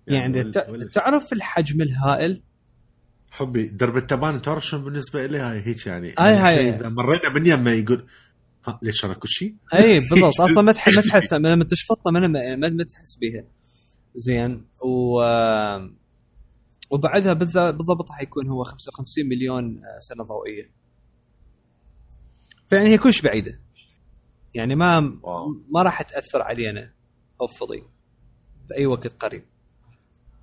يعني 0.07 0.45
ت- 0.45 0.67
وال- 0.69 0.89
تعرف 0.89 1.33
الحجم 1.33 1.83
الهائل؟ 1.83 2.43
حبي 3.31 3.67
درب 3.67 3.97
التبان 3.97 4.43
تعرف 4.43 4.67
شنو 4.67 4.85
بالنسبة 4.85 5.27
لي 5.27 5.39
هاي 5.39 5.67
هيك 5.67 5.87
يعني. 5.87 6.15
هاي- 6.19 6.35
هاي. 6.35 6.69
إذا 6.69 6.89
مرينا 6.89 7.29
من 7.29 7.47
يمه 7.47 7.71
يقول 7.71 8.07
ها 8.67 8.79
ليش 8.83 9.05
أنا 9.05 9.15
كل 9.15 9.29
شيء؟ 9.29 9.55
أي 9.75 10.01
بالضبط. 10.01 10.41
أصلا 10.41 10.63
ما 10.63 10.73
تحس 10.73 10.97
ما 10.97 11.03
تحس 11.03 11.33
لما 11.33 11.65
تشفطها 11.65 12.11
ما 12.11 12.27
ما 12.57 12.69
ما- 12.69 12.85
تحس 12.85 13.17
بيها. 13.21 13.45
زين. 14.15 14.65
و 14.81 15.23
وبعدها 16.91 17.33
بالضبط 17.33 18.11
حيكون 18.11 18.49
هو 18.49 18.65
55 18.65 19.27
مليون 19.29 19.81
سنة 19.99 20.25
ضوئية. 20.25 20.71
فيعني 22.69 22.89
هي 22.91 22.99
كلش 22.99 23.21
بعيدة. 23.21 23.61
يعني 24.55 24.75
ما 24.75 25.19
واو. 25.23 25.49
ما 25.75 25.83
راح 25.83 26.03
تأثر 26.03 26.43
علينا 26.43 26.93
هوفلي 27.43 27.83
باي 28.69 28.87
وقت 28.87 29.07
قريب. 29.23 29.45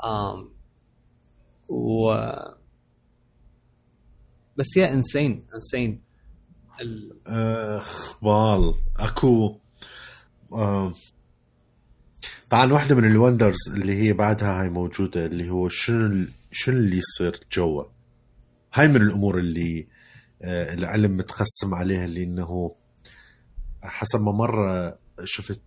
آم 0.06 0.50
و 1.70 2.14
بس 4.58 4.78
يا 4.78 4.94
انسين 4.94 5.48
انسين 5.56 6.02
ال... 6.82 7.14
اخ 7.28 8.24
بال 8.24 8.74
أكو 9.00 9.60
آه. 10.54 10.94
طبعا 12.50 12.74
واحدة 12.74 12.96
من 12.96 13.06
ال 13.12 13.17
wonders 13.17 13.58
اللي 13.76 13.94
هي 14.04 14.14
بعدها 14.14 14.62
هاي 14.62 14.70
موجودة 14.70 15.26
اللي 15.26 15.50
هو 15.50 15.70
شنو 15.70 16.28
شنو 16.52 16.78
اللي 16.78 16.98
يصير 16.98 17.40
جوا؟ 17.52 17.84
هاي 18.74 18.88
من 18.88 18.96
الأمور 19.02 19.38
اللي 19.40 19.88
آه 20.42 20.74
العلم 20.74 21.18
متقسم 21.18 21.76
عليها 21.76 22.06
اللي 22.06 22.24
إنه 22.24 22.76
حسب 23.84 24.22
ما 24.22 24.32
مرة 24.32 25.00
شفت 25.24 25.62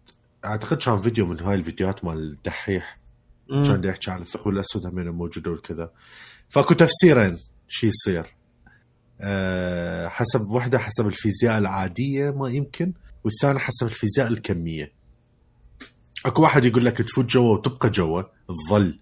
أعتقد 0.44 0.76
كان 0.76 1.00
فيديو 1.00 1.26
من 1.26 1.40
هاي 1.40 1.54
الفيديوهات 1.54 2.04
مال 2.04 2.16
الدحيح. 2.32 3.01
كان 3.48 3.85
يحكي 3.85 4.11
عن 4.11 4.22
الثقب 4.22 4.48
الأسود 4.48 4.87
همين 4.87 5.09
موجوده 5.09 5.50
والكذا 5.50 5.90
فاكو 6.48 6.74
تفسيرين 6.74 7.38
شو 7.68 7.87
يصير. 7.87 8.37
أه 9.20 10.09
حسب 10.09 10.50
وحدة 10.50 10.78
حسب 10.78 11.07
الفيزياء 11.07 11.59
العادية 11.59 12.31
ما 12.31 12.48
يمكن 12.48 12.92
والثاني 13.24 13.59
حسب 13.59 13.87
الفيزياء 13.87 14.28
الكمية. 14.28 14.92
أكو 16.26 16.42
واحد 16.42 16.64
يقول 16.64 16.85
لك 16.85 16.98
تفوت 16.98 17.26
جوا 17.26 17.55
وتبقى 17.57 17.90
جوا 17.90 18.22
تظل 18.48 19.00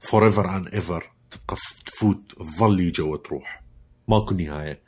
forever 0.00 0.56
and 0.56 0.66
ever 0.66 1.12
تبقى 1.30 1.56
تفوت 1.86 2.32
تظلي 2.38 2.90
جوا 2.90 3.16
تروح. 3.16 3.64
ماكو 4.08 4.34
نهاية. 4.34 4.82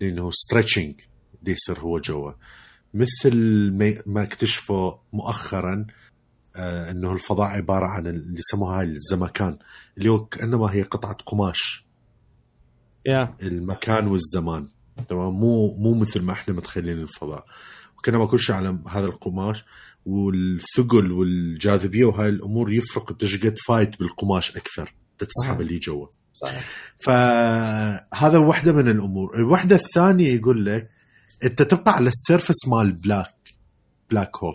لأنه 0.00 0.30
stretching 0.30 1.00
يصير 1.46 1.80
هو 1.80 1.98
جوا. 1.98 2.32
مثل 2.94 3.34
ما 4.06 4.22
اكتشفوا 4.22 4.92
مؤخرا 5.12 5.86
آه 6.60 6.90
إنه 6.90 7.12
الفضاء 7.12 7.46
عبارة 7.48 7.86
عن 7.86 8.06
اللي 8.06 8.38
يسموها 8.38 8.80
هاي 8.80 8.86
الزمكان. 8.86 9.58
اللي 9.98 10.08
هو 10.08 10.24
كانما 10.26 10.66
هي 10.74 10.82
قطعة 10.82 11.14
قماش. 11.26 11.86
yeah 13.06 13.34
المكان 13.42 14.06
والزمان. 14.06 14.68
تمام؟ 15.08 15.32
مو 15.32 15.74
مو 15.78 15.94
مثل 15.94 16.22
ما 16.22 16.32
إحنا 16.32 16.54
متخيلين 16.54 16.98
الفضاء. 16.98 17.44
وكانما 17.98 18.26
كل 18.26 18.38
شيء 18.38 18.56
على 18.56 18.78
هذا 18.88 19.06
القماش 19.06 19.64
والثقل 20.06 21.12
والجاذبية 21.12 22.04
وهاي 22.04 22.28
الأمور 22.28 22.72
يفرق 22.72 23.16
تشقد 23.16 23.54
فايت 23.66 23.98
بالقماش 23.98 24.56
أكثر. 24.56 24.94
تسحب. 25.18 25.60
اللي 25.60 25.78
جوا. 25.78 26.06
صحيح. 26.34 26.64
فهذا 27.04 28.38
واحدة 28.38 28.72
من 28.72 28.88
الأمور. 28.88 29.36
الوحده 29.36 29.76
الثانية 29.76 30.28
يقول 30.34 30.66
لك 30.66 30.90
أنت 31.44 31.62
تبقى 31.62 31.92
على 31.92 32.08
ال 32.08 32.15
surface 32.15 32.68
مال 32.68 32.92
black 32.92 33.34
black 34.10 34.36
hole. 34.36 34.54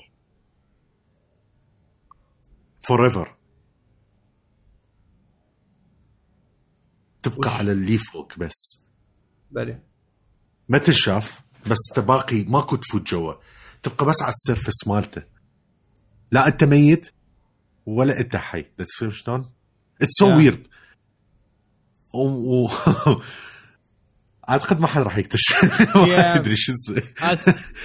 forever 2.87 3.35
تبقى 7.23 7.49
وش؟ 7.49 7.57
على 7.57 7.71
اللي 7.71 7.97
فوق 7.97 8.37
بس. 8.37 8.85
بلي. 9.51 9.79
ما 10.69 10.77
تنشاف 10.77 11.41
بس 11.71 11.77
تباقي 11.95 12.43
ماكو 12.43 12.75
تفوت 12.75 13.07
جوا. 13.07 13.33
تبقى 13.83 14.05
بس 14.05 14.21
على 14.21 14.29
ال 14.29 14.36
surface 14.37 14.87
مالته. 14.87 15.23
لا 16.31 16.47
انت 16.47 16.63
ميت 16.63 17.13
ولا 17.85 18.19
انت 18.19 18.35
حي. 18.35 18.61
تفهم 18.63 19.11
شلون؟ 19.11 19.51
it's 20.01 20.13
so. 20.19 20.35
weird. 20.37 20.67
اعتقد 24.49 24.79
ما 24.79 24.87
حد 24.87 25.01
راح 25.01 25.17
يكتشف. 25.17 25.63
ما 25.97 26.35
يدري 26.35 26.55
شو 26.55 26.73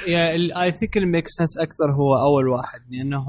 اي 0.08 0.72
ثينك 0.72 0.96
الميك 0.96 1.28
سنس 1.28 1.58
أكثر 1.58 1.92
هو 1.92 2.14
أول 2.22 2.48
واحد 2.48 2.80
لأنه 2.90 3.24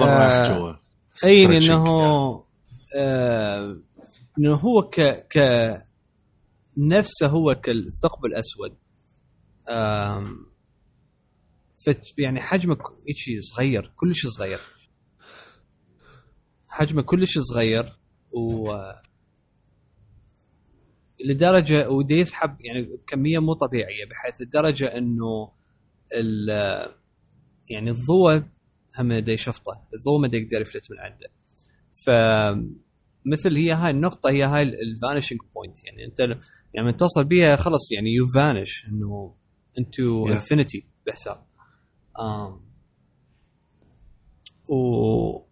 آه، 0.00 0.80
أي 1.24 1.42
يعني. 1.42 2.46
آه 2.96 3.78
إنه 4.38 4.54
هو 4.54 4.82
ك 4.82 5.00
ك 5.28 5.38
نفسه 6.76 7.26
هو 7.26 7.54
كالثقب 7.54 8.24
الأسود. 8.24 8.76
يعني 12.18 12.40
حجمه 12.40 12.76
شيء 13.14 13.40
صغير 13.40 13.92
كلش 13.96 14.26
صغير. 14.26 14.60
حجمه 16.68 17.02
كلش 17.02 17.38
صغير 17.38 17.92
و 18.32 18.76
لدرجة 21.24 21.90
ودي 21.90 22.14
يسحب 22.20 22.56
يعني 22.60 22.98
كمية 23.06 23.38
مو 23.38 23.52
طبيعية 23.54 24.04
بحيث 24.10 24.40
لدرجة 24.40 24.86
إنه 24.98 25.52
ال- 26.14 26.94
يعني 27.70 27.90
الضوء 27.90 28.42
هم 28.98 29.12
دا 29.12 29.32
يشفطه. 29.32 29.82
الضوء 29.94 30.20
ما 30.20 30.28
دا 30.28 30.38
يقدر 30.38 30.60
يفلت 30.60 30.90
من 30.90 30.98
عنده. 30.98 31.28
ف 32.06 32.10
مثل 33.26 33.56
هي 33.56 33.72
هاي 33.72 33.90
النقطة 33.90 34.30
هي 34.30 34.42
هاي 34.44 34.62
ال 34.62 34.70
vanishing 34.70 35.40
point 35.54 35.84
يعني 35.84 36.04
أنت 36.04 36.20
يعني 36.74 36.86
من 36.86 36.96
توصل 36.96 37.24
بيها 37.24 37.56
خلص 37.56 37.92
يعني 37.92 38.10
you 38.10 38.26
vanish 38.28 38.86
إنه 38.88 39.34
انتو 39.78 40.26
Yeah. 40.26 40.30
infinity 40.30 40.86
بحساب. 41.06 41.44
um, 42.18 42.52
و 44.70 45.46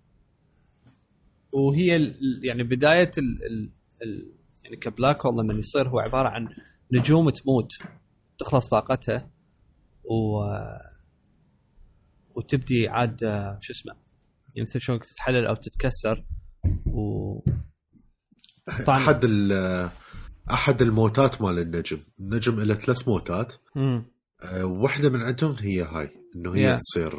وهي 1.52 1.96
ال- 1.96 2.40
يعني 2.44 2.62
بداية 2.62 3.10
ال... 3.18 3.46
ال... 3.46 3.70
ال... 4.02 4.32
يعني 4.64 4.76
كبلاك 4.76 5.26
هول 5.26 5.34
لما 5.44 5.54
يصير 5.54 5.88
هو 5.88 5.98
عبارة 5.98 6.28
عن 6.28 6.48
نجوم 6.92 7.30
تموت 7.30 7.72
تخلص 8.38 8.68
طاقتها 8.68 9.30
و 10.04 10.44
وتبدي 12.34 12.88
عاد 12.88 13.24
آه، 13.24 13.58
شو 13.62 13.72
اسمه 13.72 13.92
يعني 14.54 14.68
مثل 14.70 14.80
شلون 14.80 15.00
تتحلل 15.00 15.46
أو 15.46 15.54
تتكسر 15.54 16.24
و. 16.86 17.40
أحد 18.88 19.20
ال- 19.24 19.90
أحد 20.50 20.82
الموتات 20.82 21.42
مال 21.42 21.58
النجم 21.58 21.98
النجم 22.20 22.60
له 22.60 22.74
ثلاث 22.74 23.08
موتات 23.08 23.52
مم. 23.76 24.04
أه، 24.42 24.64
واحدة 24.64 25.08
من 25.10 25.22
عندهم 25.22 25.52
هي 25.60 25.82
هاي 25.82 26.10
إنه 26.36 26.54
هي 26.54 26.74
Yeah. 26.76 26.80
تصير 26.80 27.12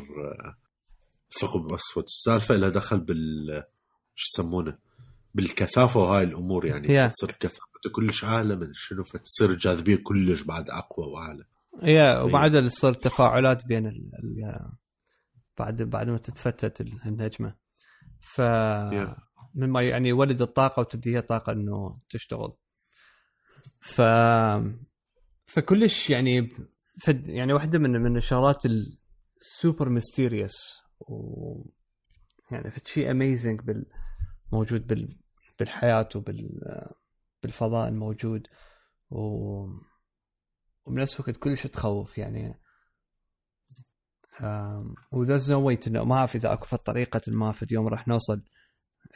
ثقب 1.41 1.73
أسود 1.73 2.03
السالفة 2.03 2.55
لها 2.55 2.69
دخل 2.69 2.99
بال 2.99 3.63
شو 4.15 4.25
يسمونه 4.41 4.77
بالكثافة 5.33 5.99
وهاي 5.99 6.23
الأمور 6.23 6.65
يعني 6.65 6.87
Yeah. 6.87 7.11
تصير 7.11 7.31
كثافته 7.31 7.89
كلش 7.95 8.23
أعلى 8.23 8.55
من 8.55 8.69
شنو 8.73 9.03
فتصير 9.03 9.49
الجاذبيه 9.49 9.95
كلش 9.95 10.41
بعد 10.41 10.69
أقوى 10.69 11.05
وأعلى 11.07 11.43
يا 11.83 12.19
وبعد 12.21 12.67
تصير 12.67 12.93
تفاعلات 12.93 13.65
بين 13.65 13.87
ال... 13.87 14.11
ال... 14.23 14.59
بعد 15.57 15.81
بعد 15.81 16.09
ما 16.09 16.17
تتفتت 16.17 16.81
ال- 16.81 17.01
النجمة. 17.05 17.55
ف. 18.21 18.41
مما 19.55 19.81
يعني 19.81 20.09
يولد 20.09 20.41
الطاقة 20.41 20.79
وتبدي 20.79 21.15
هي 21.17 21.21
طاقه 21.21 21.51
إنه 21.51 21.99
تشتغل. 22.09 22.53
ف 23.81 24.01
فكلش 25.45 26.09
يعني 26.09 26.49
فد 27.01 27.27
يعني 27.27 27.53
واحدة 27.53 27.79
من 27.79 27.91
من 27.91 28.17
الشغلات 28.17 28.63
ال 29.41 29.49
super 29.49 29.89
mysterious 29.89 30.53
و 30.99 31.15
يعني 32.51 32.71
فد 32.71 32.87
شيء 32.87 33.11
amazing 33.11 33.61
بال 33.61 33.85
موجود 34.51 34.87
بال 34.87 35.19
بالحياة 35.59 36.09
وبال 36.15 36.49
بالفضاء 37.43 37.87
الموجود. 37.89 38.47
و 39.09 39.17
وبنفس 40.85 41.19
الوقت 41.19 41.37
كلش 41.37 41.67
تخوف 41.67 42.17
يعني. 42.17 42.59
و 45.11 45.16
there's 45.16 45.51
no 45.51 45.67
way 45.67 45.87
انه 45.87 46.03
ما 46.03 46.15
أعرف 46.15 46.35
إذا 46.35 46.53
أكو 46.53 46.65
في 46.65 46.77
طريقه 46.77 47.21
ما 47.27 47.51
في 47.51 47.65
يوم 47.71 47.87
راح 47.87 48.07
نوصل 48.07 48.43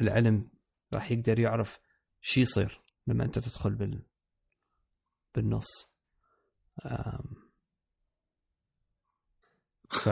العلم 0.02 0.50
راح 0.94 1.12
يقدر 1.12 1.40
يعرف 1.40 1.80
شو 2.22 2.42
يصير 2.42 2.82
لما 3.08 3.26
أنت 3.26 3.40
تدخل 3.40 3.76
بال 3.76 4.02
بالنص. 5.36 5.68
ف 9.90 10.08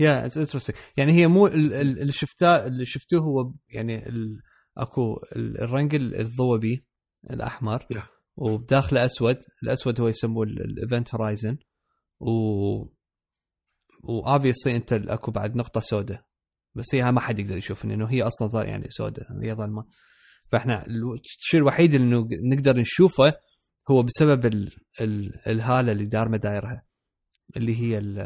yeah 0.00 0.26
it's 0.26 0.38
interesting 0.38 0.76
يعني 0.96 1.12
هي 1.12 1.26
مو 1.26 1.46
ال- 1.46 1.72
ال- 1.74 1.98
اللي 2.00 2.12
شفتاه 2.12 2.66
اللي 2.66 2.84
شفتوه 2.86 3.20
هو 3.20 3.52
يعني 3.68 4.08
ال... 4.08 4.42
أكو 4.76 5.16
ال- 5.36 5.60
ال 5.60 5.67
ring 5.67 5.94
الضوبي 5.94 6.84
الأحمر. 7.30 7.86
Yeah. 7.94 8.02
وبداخله 8.36 9.04
أسود. 9.04 9.38
الأسود 9.62 10.00
هو 10.00 10.08
يسموه 10.08 10.44
ال 10.44 10.56
event 10.56 11.14
horizon 11.14 11.56
و 12.20 12.30
و 14.02 14.09
obviously 14.09 14.76
انت 14.76 14.92
اكو 14.92 15.30
بعد 15.30 15.56
نقطة 15.56 15.80
سوداء. 15.80 16.24
بس 16.74 16.94
هي 16.94 17.12
ما 17.12 17.20
حد 17.20 17.38
يقدر 17.38 17.56
يشوف 17.56 17.84
انه 17.84 18.06
هي 18.06 18.22
أصلا 18.22 18.64
يعني 18.64 18.86
سوداء. 18.90 19.26
هي 19.42 19.54
ظلمه 19.54 19.84
فإحنا 20.48 20.84
الشيء 20.86 21.60
الوحيد 21.60 21.94
اللي 21.94 22.26
نقدر 22.42 22.76
نشوفه 22.78 23.34
هو 23.90 24.02
بسبب 24.02 24.46
ال... 24.46 24.72
ال... 25.00 25.40
الهالة 25.46 25.92
اللي 25.92 26.04
دار 26.04 26.28
مدايرها 26.28 26.84
اللي 27.56 27.80
هي 27.80 27.98
ال... 27.98 28.16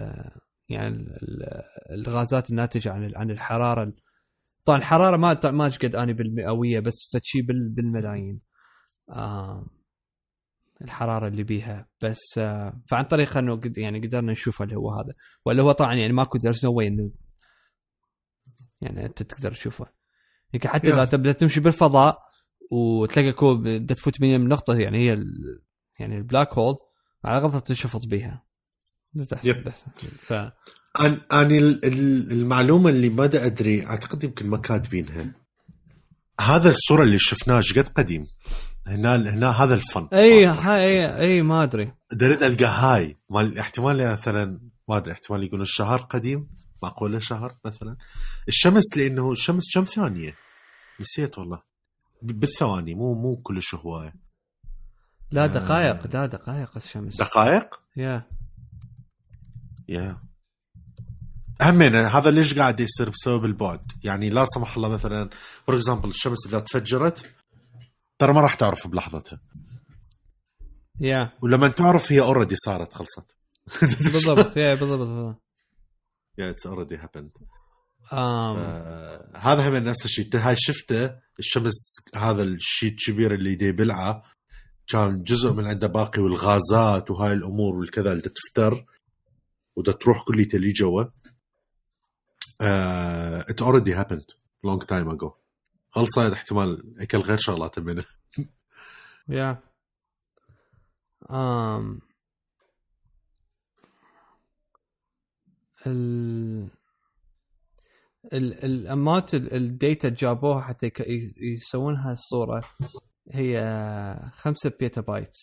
يعني 0.69 0.89
ال... 0.89 1.11
ال- 1.23 1.63
الغازات 1.91 2.51
الناتجة 2.51 2.93
عن 2.93 3.13
عن 3.17 3.31
الحرارة. 3.31 3.83
ال- 3.83 3.97
طبعا 4.65 4.79
الحرارة 4.79 5.17
ما 5.17 5.41
ما 5.51 5.69
أدري 5.83 6.13
بالمئوية 6.13 6.81
بس 6.81 7.11
فشي 7.15 7.43
بال... 7.43 7.69
بالملايين. 7.69 8.41
آه 9.11 9.67
الحرارة 10.83 11.29
اللي 11.29 11.43
بيها. 11.43 11.89
بس 12.03 12.39
آه 12.39 12.81
فعن 12.89 13.05
طريق 13.05 13.37
إنه 13.37 13.61
يعني 13.77 14.07
قدرنا 14.07 14.33
نشوفه 14.33 14.65
اللي 14.65 14.77
هو 14.77 14.91
هذا. 14.93 15.13
ولا 15.45 15.63
هو 15.63 15.73
طبعا 15.73 15.95
يعني 15.95 16.13
ماكو 16.13 16.39
there's 16.39 16.67
no 16.67 16.73
way 16.73 16.87
إنه 16.87 17.11
يعني 18.81 19.07
أنت 19.07 19.23
تقدر 19.23 19.53
تشوفه. 19.53 19.87
يعني 20.53 20.69
حتى 20.69 20.93
إذا. 20.93 21.05
تبدأ 21.05 21.33
تمشي 21.33 21.61
بالفضاء 21.61 22.19
وتلاقي 22.71 23.33
كو 23.33 23.55
بدها 23.55 23.97
تفوت 23.97 24.21
من 24.21 24.49
نقطة 24.49 24.79
يعني 24.79 24.99
هي 24.99 25.13
ال... 25.13 25.27
يعني 26.01 26.17
ال 26.17 26.24
black 26.24 26.59
hole 26.59 26.77
على 27.25 27.39
غلطة 27.39 27.59
تنشفط 27.59 28.07
بيها. 28.07 28.47
بس. 29.67 29.85
ف 30.19 30.33
أنا 30.33 30.53
أنا 31.33 31.43
ال- 31.43 31.85
ال- 31.85 32.33
المعلومة 32.33 32.91
اللي 32.91 33.09
ما 33.09 33.25
أدري 33.25 33.87
أعتقد 33.87 34.25
يمكن 34.25 34.47
ما 34.47 34.57
كاتبينها. 34.57 35.35
هذا 36.41 36.69
الصورة 36.71 37.03
اللي 37.03 37.19
شفناها 37.19 37.57
إيش 37.57 37.79
قد 37.79 37.89
قديم؟ 37.89 38.27
هنا 38.87 39.15
هنا 39.15 39.51
هذا 39.51 39.75
الفن. 39.75 40.09
اي 40.13 40.47
هاي 40.47 40.81
اي, 40.81 41.21
أي 41.21 41.43
ما 41.43 41.63
أدري. 41.63 41.93
دريد 42.13 42.43
ألقى 42.43 42.65
هاي 42.65 43.17
مال 43.31 43.59
احتمال 43.59 44.13
مثلا 44.13 44.61
ما 44.89 44.97
أدري 44.97 45.13
احتمال 45.13 45.43
يقولون 45.43 45.63
الشهر 45.63 46.01
قديم 46.01 46.49
معقولة 46.83 47.19
شهر 47.19 47.57
مثلا. 47.65 47.97
الشمس 48.49 48.97
لأنه 48.97 49.33
الشمس 49.33 49.75
كم 49.75 49.85
ثانية؟ 49.85 50.35
نسيت 51.01 51.39
والله. 51.39 51.63
بالثواني 52.23 52.95
مو 52.95 53.15
مو 53.15 53.37
كلش 53.37 53.75
هواية. 53.75 54.15
لا 55.31 55.45
آه. 55.45 55.47
دقائق 55.47 56.17
لا 56.17 56.27
دقائق 56.27 56.71
الشمس. 56.77 57.17
دقائق؟ 57.17 57.81
yeah. 57.97 58.23
yeah. 59.89 60.19
همين 61.63 61.97
هذا 61.97 62.31
ليش 62.31 62.59
قاعد 62.59 62.81
يصير 62.81 63.11
بسبب 63.11 63.45
البعد؟ 63.45 63.93
يعني 64.05 64.31
لا 64.31 64.45
سمح 64.45 64.77
الله 64.77 64.89
مثلا 64.89 65.31
for 65.67 65.77
example 65.77 66.09
الشمس 66.09 66.47
إذا 66.47 66.61
تفجرت 66.61 67.27
ترى 68.19 68.33
ما 68.33 68.41
راح 68.41 68.55
تعرف 68.55 68.87
بلحظتها. 68.87 69.41
yeah. 71.01 71.33
ولما 71.43 71.69
تعرف 71.69 72.13
هي 72.13 72.21
already 72.21 72.57
صارت 72.57 72.93
خلصت. 72.93 73.37
بالضبط 74.13 74.57
yeah 74.57 74.75
بالضبط 74.75 75.43
yeah 76.39 76.51
it's 76.51 76.67
already 76.67 76.97
happened. 76.97 77.31
هذا 79.37 79.69
هم 79.69 79.77
نفس 79.77 80.05
الشيء. 80.05 80.31
هاي 80.35 80.57
شفته 80.59 81.11
الشمس 81.39 81.97
هذا 82.15 82.43
الشيء 82.43 82.91
الكبير 82.91 83.35
اللي 83.35 83.55
دي 83.55 83.73
بلعه 83.73 84.23
كان 84.89 85.23
جزء 85.23 85.53
من 85.53 85.67
عنده 85.67 85.87
باقي 85.87 86.23
والغازات 86.23 87.11
وهاي 87.11 87.33
الأمور 87.33 87.75
والكذا 87.77 88.13
اللي 88.13 88.23
تفتر 88.23 88.87
ودا 89.77 89.93
تروح 89.93 90.25
كليته 90.29 90.57
اللي 90.57 90.73
جوا. 90.73 91.05
it 93.51 93.63
already 93.63 93.95
happened 93.95 94.25
long 94.65 94.83
time 94.83 95.11
ago 95.11 95.33
خلصت 95.97 96.19
احتمال 96.19 97.01
أكل 97.01 97.19
غير 97.19 97.37
شغلات 97.39 97.79
منه؟ 97.79 98.05
yeah. 99.29 99.61
um, 101.29 102.01
ال 105.87 106.71
ال 108.33 108.65
ال 108.65 108.75
amount 108.75 109.35
ال 109.35 109.49
data 109.49 110.09
جابوها 110.09 110.61
حتى 110.61 110.91
يسوون 111.41 111.97
هاي 111.97 112.13
الصورة. 112.13 112.65
هي 113.33 114.31
5 114.35 114.73
petabyte 114.81 115.39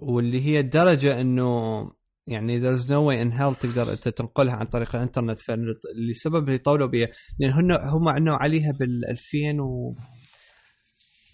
واللي 0.00 0.44
هي 0.44 0.60
الدرجة 0.60 1.20
إنه 1.20 1.92
يعني 2.26 2.60
there's 2.60 2.84
no 2.84 3.02
way 3.08 3.24
in 3.24 3.38
hell 3.38 3.60
تقدر 3.60 3.92
انت 3.92 4.08
تنقلها 4.08 4.54
عن 4.54 4.66
طريق 4.66 4.96
الإنترنت. 4.96 5.40
فاللي 5.40 6.14
سبب 6.14 6.48
اللي 6.48 6.58
طولوا 6.58 6.86
بيها 6.86 7.08
لأن 7.38 7.52
هم 7.52 7.72
هم 7.72 8.08
عنوا 8.08 8.36
عليها 8.36 8.72
بال 8.72 9.04
2000 9.10 9.62
و 9.62 9.94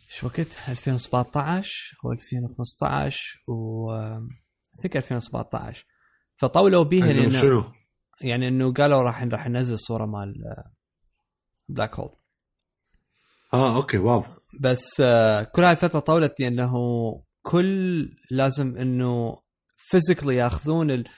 شو 0.08 0.26
وقت؟ 0.26 0.68
2017 0.68 1.98
أو 2.04 2.12
2015 2.12 3.44
و 3.48 3.90
ثيك 4.82 4.96
2017 4.96 5.84
فطولوا 6.36 6.84
بيها 6.84 7.10
إنه 7.10 7.20
لأن 7.20 7.30
شنو؟ 7.30 7.64
يعني 8.20 8.48
إنه 8.48 8.72
قالوا 8.72 9.02
راح 9.02 9.22
راح 9.22 9.48
ننزل 9.48 9.78
صورة 9.78 10.06
مال 10.06 10.34
black 11.68 12.00
hole 12.00 12.16
آه 13.54 13.76
okay 13.76 13.98
wow. 13.98 14.24
بس 14.60 15.00
آه، 15.00 15.42
كل 15.42 15.64
هاي 15.64 15.72
الفترة 15.72 16.00
طولت 16.00 16.40
لأنه 16.40 16.72
كل 17.42 18.08
لازم 18.30 18.76
إنه 18.76 19.36
physically 19.90 20.36
ياخذون 20.36 20.90
ال- 20.90 21.08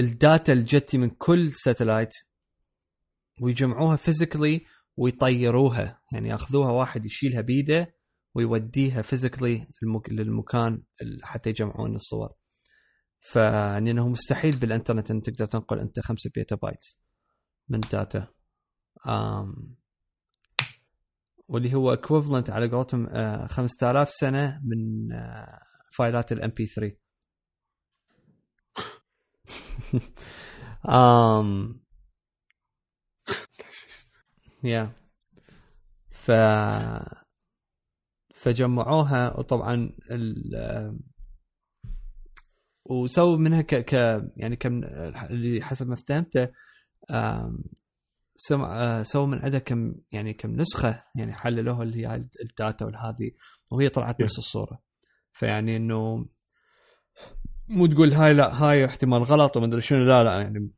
ال 0.00 0.10
data 0.10 0.52
اللي 0.52 0.64
جتي 0.64 0.98
من 0.98 1.10
كل 1.10 1.52
satellite 1.52 2.14
ويجمعوها 3.40 3.96
physically 3.96 4.66
ويطيروها. 4.96 6.00
يعني 6.12 6.28
ياخذوها 6.28 6.70
واحد 6.72 7.06
يشيلها 7.06 7.40
بيده 7.40 7.94
ويوديها 8.34 9.02
physically 9.02 9.66
للمكان 10.10 10.82
حتى 11.22 11.50
يجمعون 11.50 11.94
الصور. 11.94 12.32
فيعني 13.20 13.90
إنه 13.90 14.08
مستحيل 14.08 14.56
بالإنترنت 14.56 15.10
ان 15.10 15.22
تقدر 15.22 15.46
تنقل 15.46 15.78
أنت 15.78 16.00
5 16.00 16.30
petabyte 16.34 16.84
من 17.68 17.80
data 17.80 18.28
آم 19.06 19.76
واللي 21.48 21.74
هو 21.74 21.96
equivalent 21.96 22.50
على 22.50 22.68
قولتهم 22.70 23.06
آه 23.06 23.46
5000 23.46 24.10
سنة 24.10 24.60
من 24.64 25.12
آه 25.12 25.60
فايلات 25.96 26.32
الام 26.32 26.50
بي 26.50 26.66
3 26.66 26.96
um 30.84 31.80
يا 34.64 34.92
ف 36.10 36.30
فجمعوها 38.34 39.38
وطبعا 39.38 39.96
ال 40.10 40.98
وسووا 42.84 43.36
منها 43.36 43.62
ك, 43.62 43.74
ك 43.74 43.92
يعني 44.36 44.56
كم 44.56 44.84
اللي 45.30 45.62
حسب 45.62 45.88
ما 45.88 45.96
فهمته 45.96 46.48
سمع 48.36 49.02
سووا 49.02 49.26
من 49.26 49.38
عندها 49.38 49.60
كم 49.60 49.94
يعني 50.12 50.34
كم 50.34 50.56
نسخة 50.56 51.04
يعني 51.16 51.32
حللوها 51.32 51.82
اللي 51.82 52.06
هي 52.06 52.14
ال 52.42 52.50
data 52.50 52.84
والهذه 52.86 53.30
وهي 53.72 53.88
طلعت 53.88 54.22
نفس 54.22 54.38
الصورة. 54.38 54.82
فيعني 55.32 55.76
إنه 55.76 56.28
مو 57.68 57.86
تقول 57.86 58.12
هاي 58.12 58.34
لا 58.34 58.62
هاي 58.62 58.84
احتمال 58.84 59.22
غلط 59.22 59.56
وما 59.56 59.66
أدري 59.66 59.80
شنو 59.80 60.04
لا 60.04 60.24
لا 60.24 60.40
يعني 60.40 60.70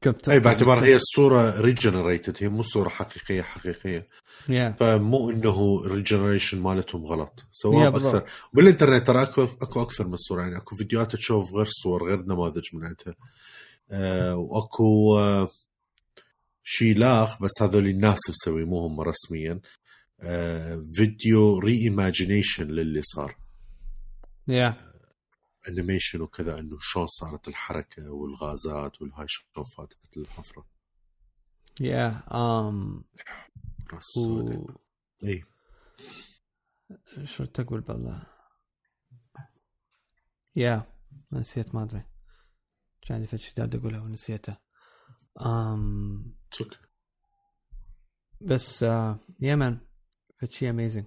كم 0.00 0.14
أي 0.28 0.40
باعتبار 0.40 0.84
هي 0.84 0.96
الصورة 0.96 1.60
regenerated 1.60 2.36
هي 2.40 2.48
مو 2.48 2.62
صورة 2.62 2.88
حقيقية 2.88 3.42
حقيقية. 3.42 4.06
yeah 4.48 4.76
فمو 4.80 5.30
إنه 5.30 5.82
ال 5.84 5.90
regeneration 5.90 6.60
مالتهم 6.60 7.06
غلط. 7.06 7.46
سواء 7.50 7.90
بالضبط. 7.90 8.14
أكثر. 8.14 8.30
بالإنترنت 8.52 9.06
ترى 9.06 9.22
أكو 9.22 9.42
أكو 9.42 9.82
أكثر 9.82 10.08
من 10.08 10.16
صوره 10.16 10.42
يعني 10.42 10.56
أكو 10.56 10.76
فيديوهات 10.76 11.16
تشوف 11.16 11.54
غير 11.54 11.66
صور 11.68 12.08
غير 12.08 12.22
نماذج 12.22 12.62
من 12.74 12.84
عندها 12.86 13.14
آه 13.90 14.36
وأكو 14.36 15.18
آه 15.18 15.48
شيلاخ 16.64 17.42
بس 17.42 17.50
هذول 17.62 17.86
الناس 17.86 18.18
مسوي 18.30 18.64
مو 18.64 18.86
هم 18.86 19.00
رسميا. 19.00 19.60
آه 20.20 20.82
فيديو 20.96 21.58
ري 21.58 21.82
ايماجينيشن 21.82 22.66
للي 22.66 23.00
صار. 23.02 23.36
يا 24.48 24.91
انيميشن 25.68 26.20
وكذا 26.20 26.58
إنه 26.58 26.78
شلون 26.80 27.06
صارت 27.06 27.48
الحركة 27.48 28.10
والغازات 28.10 29.02
والهاي 29.02 29.26
شلون 29.28 29.66
فاتت 29.66 30.16
الحفرة. 30.16 30.66
يا 31.80 32.24
ام 32.32 33.04
راس 33.92 34.16
و... 34.16 34.20
سوداء. 34.20 34.76
اي 35.24 35.44
شو 37.24 37.44
تقول 37.44 37.80
بالله؟ 37.80 38.26
يا 40.56 40.86
نسيت 41.32 41.74
ما 41.74 41.82
أدري. 41.82 42.04
كان 43.02 43.14
عندي 43.14 43.26
فد 43.26 43.36
شي 43.36 43.54
دا 43.56 43.60
أريد 43.60 43.76
اقولها 43.76 44.00
ونسيته. 44.00 44.56
ام 45.40 46.36
تك 46.50 46.78
بس 48.40 48.82
آه 48.82 49.20
yeah 49.40 49.54
man 49.54 49.80
فد 50.40 50.50
شي 50.50 50.70
amazing 50.70 51.06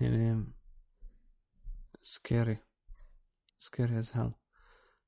يعني 0.00 0.52
scary 2.02 2.58
scary 3.58 3.98
as 3.98 4.10
hell 4.14 4.30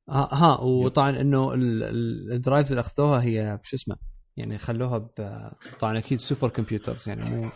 ها 0.09 0.28
ها 0.32 0.61
وطبعا 0.61 1.11
إنه 1.20 1.55
ال- 1.55 1.82
ال- 1.82 2.32
ال 2.32 2.38
drives 2.38 2.72
اللي 2.72 2.80
أخذوها 2.80 3.22
هي 3.22 3.61
شو 3.62 3.76
اسمه 3.76 3.97
يعني 4.36 4.59
خلوها 4.59 4.99
ب 4.99 5.11
طبعا 5.80 5.99
أكيد 5.99 6.18
super 6.18 6.49
computers 6.49 7.09
يعني 7.09 7.24
مو 7.30 7.51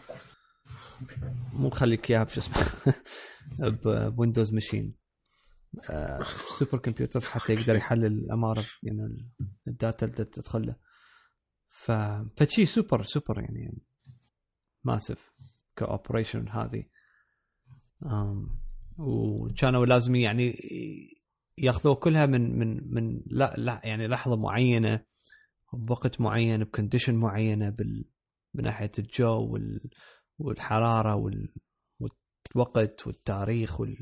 مو 1.52 1.70
خليك 1.70 2.10
إياها 2.10 2.24
بشو 2.24 2.40
اسمه 2.40 2.66
ب 4.08 4.14
Windows 4.14 4.52
machine 4.54 4.90
super 6.58 6.78
computers 6.78 7.26
حتى 7.26 7.52
يقدر 7.52 7.76
يحلل 7.76 8.06
الأمارة 8.06 8.64
يعني 8.82 9.02
ال- 9.02 9.28
ال 9.68 9.76
data 9.76 10.06
اللي 10.06 10.24
تدخل 10.24 10.66
له 10.66 10.76
ف 11.68 11.92
فشي 12.36 12.66
super 12.66 13.02
super 13.02 13.40
يعني 13.40 13.82
massive 14.84 15.32
ك 15.76 15.84
operation 15.84 16.48
هذه. 16.48 16.84
أم، 18.06 18.60
وكانوا 18.98 19.86
لازم 19.86 20.14
يعني 20.14 20.54
ياخذوه 21.58 21.94
كلها 21.94 22.26
من 22.26 22.58
من 22.58 22.94
من 22.94 23.20
لا 23.26 23.54
لا 23.56 23.80
يعني 23.84 24.08
لحظة 24.08 24.36
معينة 24.36 25.04
بوقت 25.72 26.20
معين 26.20 26.64
ب 26.64 26.69
condition 26.69 27.14
معينة 27.14 27.70
بال 27.70 28.04
من 28.54 28.64
ناحية 28.64 28.92
الجو 28.98 29.52
وال 29.52 29.90
والحرارة 30.38 31.14
وال 31.14 31.54
والوقت 32.00 33.06
والتاريخ 33.06 33.80
وال 33.80 33.96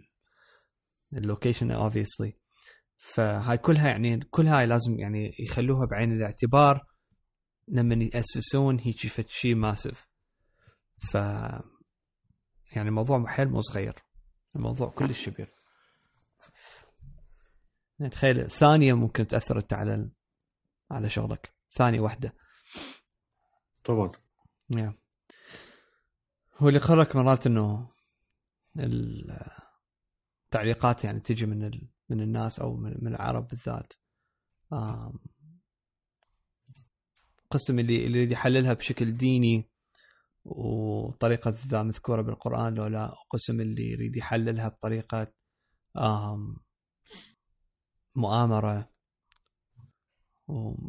ال 1.12 1.19
location 1.19 1.70
obviously 1.70 2.32
فهاي 2.98 3.58
كلها 3.58 3.88
يعني 3.88 4.20
كل 4.30 4.46
هاي 4.46 4.66
لازم 4.66 4.98
يعني 4.98 5.34
يخلوها 5.38 5.86
بعين 5.86 6.12
الاعتبار 6.12 6.86
لما 7.68 7.94
يأسسون 8.14 8.78
هيك 8.78 9.28
شيء 9.28 9.54
massive 9.54 10.08
ف 11.12 11.14
يعني 12.72 12.88
الموضوع 12.88 13.26
حيل 13.26 13.48
مو 13.48 13.60
صغير. 13.60 14.05
الموضوع 14.56 14.88
كلش 14.88 15.28
كبير 15.28 15.52
يعني 17.98 18.10
تخيل 18.10 18.50
ثانية 18.50 18.92
ممكن 18.94 19.26
تأثر 19.26 19.58
انت 19.58 19.72
على 19.72 20.10
على 20.90 21.08
شغلك. 21.08 21.54
ثانية 21.72 22.00
واحدة. 22.00 22.34
طبعا. 23.84 24.12
يا 24.70 24.94
هو 26.56 26.68
اللي 26.68 26.80
خرك 26.80 27.16
مرات 27.16 27.46
إنه 27.46 27.88
التعليقات 30.46 31.04
يعني 31.04 31.20
تجي 31.20 31.46
من 31.46 31.64
ال... 31.64 31.88
من 32.08 32.20
الناس 32.20 32.60
أو 32.60 32.76
من, 32.76 32.94
من 32.98 33.14
العرب 33.14 33.48
بالذات. 33.48 33.92
آم، 34.72 35.18
قسم 37.50 37.78
اللي 37.78 38.06
اللي 38.06 38.18
يريد 38.18 38.30
يحللها 38.30 38.72
بشكل 38.72 39.16
ديني 39.16 39.68
وطريقة 40.48 41.54
ذا 41.68 41.82
مذكورة 41.82 42.22
بالقرآن 42.22 42.74
لو 42.74 42.86
لا 42.86 43.12
قسم 43.30 43.60
اللي 43.60 43.90
يريد 43.90 44.16
يحللها 44.16 44.68
بطريقة 44.68 45.26
مؤامرة. 48.14 48.88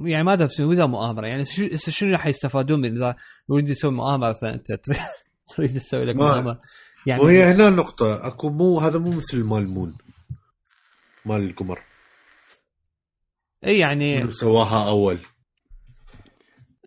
يعني 0.06 0.24
ما 0.24 0.34
أدري 0.34 0.48
اذا 0.60 0.86
مؤامرة 0.86 1.28
يعني 1.28 1.46
شنو 1.78 2.12
راح 2.12 2.28
يستفادون 2.28 2.82
من 2.82 2.98
إذا 2.98 3.16
يريد 3.52 3.70
يسوي 3.70 3.92
مؤامرة 3.92 4.30
مثلا 4.30 4.54
أنت 4.54 4.72
تريد- 5.56 5.80
تسوي 5.80 6.06
لك 6.06 6.16
مؤامرة. 6.16 6.60
يعني 7.06 7.22
وهي 7.22 7.44
هنا 7.44 7.68
النقطة 7.68 8.28
أكو 8.28 8.50
مو 8.50 8.80
هذا 8.80 9.00
مو 9.00 9.10
مثل 9.12 9.44
مال 9.44 9.68
مون 9.68 9.98
مال 11.26 11.44
القمر. 11.44 11.84
إي 13.66 13.80
يعني 13.80 14.32
سواها 14.32 14.88
أول. 14.90 15.20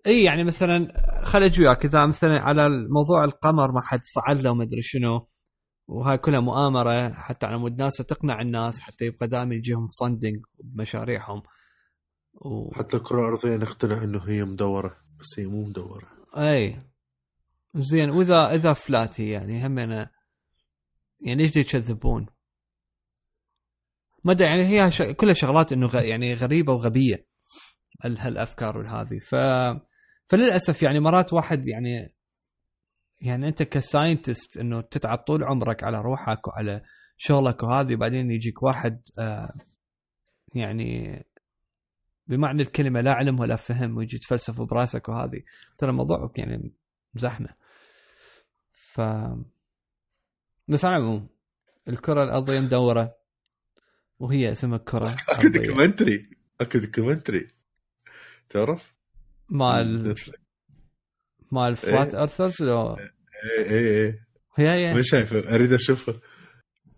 إي 0.07 0.25
يعني 0.25 0.45
مثلا 0.45 0.93
خل 1.25 1.43
أجي 1.43 1.63
وياك. 1.63 1.85
إذا 1.85 2.07
مثلا 2.07 2.41
على 2.41 2.69
موضوع 2.69 3.25
القمر 3.25 3.73
ما 3.73 3.81
حد 3.81 4.01
صعد 4.05 4.41
له 4.41 4.51
وما 4.51 4.65
أدري 4.65 4.83
شنو 4.83 5.29
وهاي 5.87 6.19
كلها 6.19 6.41
مؤامرة 6.41 7.13
حتى 7.13 7.47
على 7.47 7.59
مود 7.59 7.83
ناسا 7.83 8.05
تقنع 8.05 8.41
الناس 8.41 8.81
حتى 8.81 9.05
يبقى 9.05 9.29
دائما 9.29 9.55
يجيهم 9.55 9.89
funding 10.01 10.45
بمشاريعهم. 10.65 11.43
و... 12.35 12.75
حتى 12.75 12.97
الكرة 12.97 13.21
الأرضية 13.21 13.57
نقتنع 13.57 14.03
إنه 14.03 14.23
هي 14.29 14.45
مدورة 14.45 14.97
بس 15.21 15.39
هي 15.39 15.47
مو 15.47 15.65
مدورة. 15.65 16.07
إي. 16.37 16.77
زين 17.75 18.11
وإذا 18.11 18.55
إذا 18.55 18.73
flat 18.73 19.21
هي 19.21 19.31
يعني 19.31 19.67
همنا 19.67 20.11
يعني 21.21 21.43
ليش 21.43 21.57
يكذبون؟ 21.57 22.27
ما 24.25 24.37
يعني 24.41 24.67
هي 24.67 24.91
ش... 24.91 25.03
كلها 25.03 25.35
شغلات 25.35 25.73
إنه 25.73 25.87
غ... 25.87 26.03
يعني 26.03 26.35
غريبة 26.35 26.73
وغبية 26.73 27.27
ال- 28.05 28.19
هالأفكار 28.19 28.79
والهذه 28.79 29.19
ف 29.19 29.35
فللأسف 30.31 30.83
يعني 30.83 31.01
مرات 31.01 31.33
واحد 31.33 31.69
يعني 31.69 32.09
يعني 33.21 33.49
أنت 33.49 33.63
ك 33.63 33.72
scientist 33.72 34.57
إنه 34.57 34.81
تتعب 34.81 35.19
طول 35.19 35.45
عمرك 35.45 35.85
على 35.85 36.01
روحك 36.01 36.49
وعلى 36.49 36.83
شغلك 37.17 37.63
وهذه 37.63 37.95
بعدين 37.95 38.31
يجيك 38.31 38.63
واحد 38.63 39.01
آه 39.19 39.55
يعني 40.55 41.23
بمعنى 42.27 42.63
الكلمة 42.63 43.01
لا 43.01 43.13
علم 43.13 43.41
ولا 43.41 43.57
فهم 43.57 43.97
ويجي 43.97 44.17
يتفلسف 44.17 44.61
براسك 44.61 45.09
وهذه 45.09 45.43
ترى 45.79 45.91
الموضوع 45.91 46.33
يعني 46.37 46.73
زحمة 47.17 47.49
ف 48.73 49.01
بس 50.69 50.85
على 50.85 50.97
العموم 50.97 51.29
الكرة 51.89 52.25
الأرضية 52.25 52.61
مدورة 52.61 53.17
وهي 54.19 54.53
اسمها 54.53 54.79
كره 54.79 55.17
اكو. 55.29 55.49
documentary 55.49 56.23
اكو 56.61 56.79
documentary 56.79 57.47
تعرف؟ 58.49 59.00
مال 59.51 60.15
مال 61.53 61.77
flat 61.77 62.15
earthers 62.15 62.63
لو 62.63 62.97
إيه 62.97 63.11
إيه 63.59 63.71
إيه. 64.05 64.27
هي 64.57 64.71
هي 64.71 64.95
ما 64.95 65.03
شايفه 65.03 65.55
أريد 65.55 65.73
أشوفه. 65.73 66.21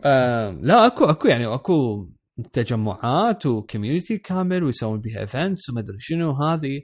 آه 0.04 0.50
لا 0.50 0.86
أكو 0.86 1.04
أكو 1.04 1.28
يعني 1.28 1.46
أكو 1.54 2.08
تجمعات 2.52 3.46
و 3.46 3.53
community 3.53 4.18
كامل 4.18 4.62
ويسوون 4.64 5.00
بيها 5.00 5.20
events 5.20 5.70
وما 5.70 5.80
أدري 5.80 5.96
شنو 6.00 6.32
هذه 6.42 6.82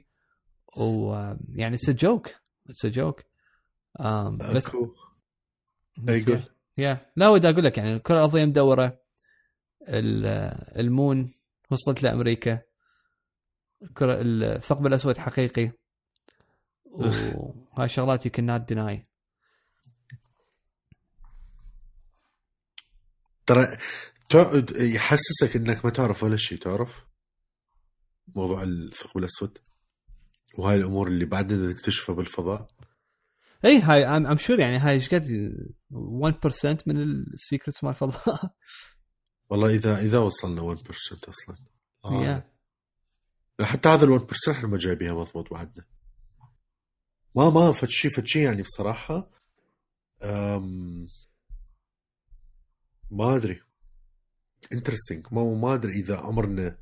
ويعني 0.77 1.75
it's 1.75 1.89
joke 1.89 2.27
it's 2.69 2.85
joke 2.85 3.21
بس. 4.55 4.71
بس 5.97 6.27
يقول. 6.27 6.43
yeah 6.77 7.11
لا 7.15 7.29
ودي 7.29 7.49
أقول 7.49 7.63
لك 7.63 7.77
يعني 7.77 7.95
الكره 7.95 8.15
الارضيه 8.15 8.45
مدوره 8.45 8.99
ال- 9.87 10.79
المون 10.79 11.33
وصلت 11.71 12.03
لأمريكا. 12.03 12.61
الثقب 14.01 14.87
الأسود 14.87 15.17
حقيقي. 15.17 15.71
وهاي 16.85 17.89
شغلات 17.89 18.25
يمكن 18.25 18.45
نات 18.45 18.61
ديناي 18.61 19.03
ترى 24.29 24.65
يحسسك 24.75 25.55
إنك 25.55 25.85
ما 25.85 25.91
تعرف 25.91 26.23
ولا 26.23 26.37
شيء 26.37 26.57
تعرف؟ 26.57 27.05
موضوع 28.35 28.63
الثقب 28.63 29.17
الأسود. 29.17 29.57
وهاي 30.57 30.75
الأمور 30.75 31.07
اللي 31.07 31.25
بعدين 31.25 31.69
نكتشفها 31.69 32.15
بالفضاء. 32.15 32.67
اي 33.65 33.81
هاي 33.81 34.05
ام 34.05 34.37
شور 34.37 34.59
يعني 34.59 34.77
هاي 34.77 34.93
إيش 34.93 35.09
قد 35.09 35.25
1% 35.91 36.83
من 36.85 37.01
ال 37.01 37.11
secrets 37.11 37.83
مال 37.83 37.91
الفضاء. 37.91 38.55
والله 39.49 39.69
اذا 39.69 39.99
إذا 39.99 40.19
وصلنا 40.19 40.61
1% 40.61 41.29
أصلا. 41.29 41.57
آه. 42.05 42.23
yeah 42.23 42.58
حتى 43.61 43.89
هذا 43.89 44.05
ال 44.05 44.19
1% 44.19 44.49
إحنا 44.49 44.67
ما 44.67 44.77
جايبيها 44.77 45.13
مضبوط 45.13 45.53
بعدنا. 45.53 45.85
ما 47.35 47.49
ما 47.49 47.71
فد 47.71 47.89
شيء 47.89 48.11
فد 48.11 48.27
شيء 48.27 48.43
يعني 48.43 48.61
بصراحة 48.61 49.29
أم 50.23 51.07
ما 53.11 53.35
أدري. 53.35 53.61
interesting 54.73 55.27
ما 55.31 55.43
ما 55.43 55.73
أدري 55.73 55.91
إذا 55.93 56.17
عمرنا 56.17 56.77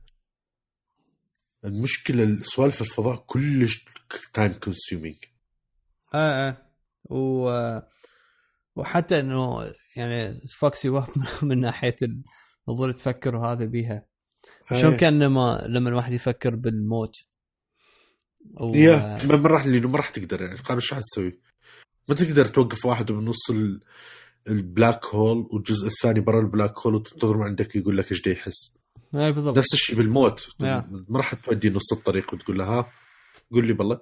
المشكلة 1.65 2.39
سوالف 2.41 2.82
الفضاء 2.82 3.15
كلش 3.15 3.86
تايم 4.34 4.53
كونسيومينج 4.53 5.17
آه 6.13 6.49
آه. 6.49 6.57
و 7.09 7.49
وحتى 8.75 9.19
إنه 9.19 9.73
يعني 9.95 10.41
فوكس 10.59 10.86
يوهب 10.86 11.09
من 11.43 11.59
ناحية 11.59 11.95
الظل 12.69 12.93
تفكر 12.93 13.36
وهذا 13.36 13.65
بيها. 13.65 14.05
شلون 14.76 14.97
كان 14.97 15.24
لما 15.24 15.65
لما 15.70 15.89
الواحد 15.89 16.13
يفكر 16.13 16.55
بالموت؟ 16.55 17.15
و... 18.59 18.76
يا 18.76 19.18
ما 19.26 19.38
ما 19.38 19.49
راح 19.49 19.65
ما 19.65 19.97
راح 19.97 20.09
تقدر 20.09 20.41
يعني. 20.41 20.57
قابل 20.57 20.82
شو 20.82 20.95
حتسوي؟ 20.95 21.39
ما 22.09 22.15
تقدر 22.15 22.45
توقف 22.45 22.86
واحد 22.86 23.11
بنص 23.11 23.49
ال- 23.49 23.82
البلاك 24.47 25.05
هول 25.05 25.47
والجزء 25.51 25.88
الثاني 25.88 26.20
برا 26.20 26.39
البلاك 26.41 26.80
هول 26.80 26.95
وتنتظر 26.95 27.38
من 27.38 27.43
عندك 27.43 27.76
يقول 27.76 27.97
لك 27.97 28.11
إيش 28.11 28.22
دا 28.22 28.32
يحس. 28.32 28.78
اي 29.15 29.32
بالضبط. 29.32 29.57
نفس 29.57 29.74
الشيء 29.74 29.95
بالموت. 29.95 30.47
ما 30.59 31.18
راح 31.18 31.34
تودي 31.34 31.70
نص 31.70 31.93
الطريق 31.93 32.34
وتقول 32.34 32.57
له 32.57 32.65
ها 32.65 32.91
قول 33.51 33.68
لي 33.68 33.74
بالله. 33.74 33.99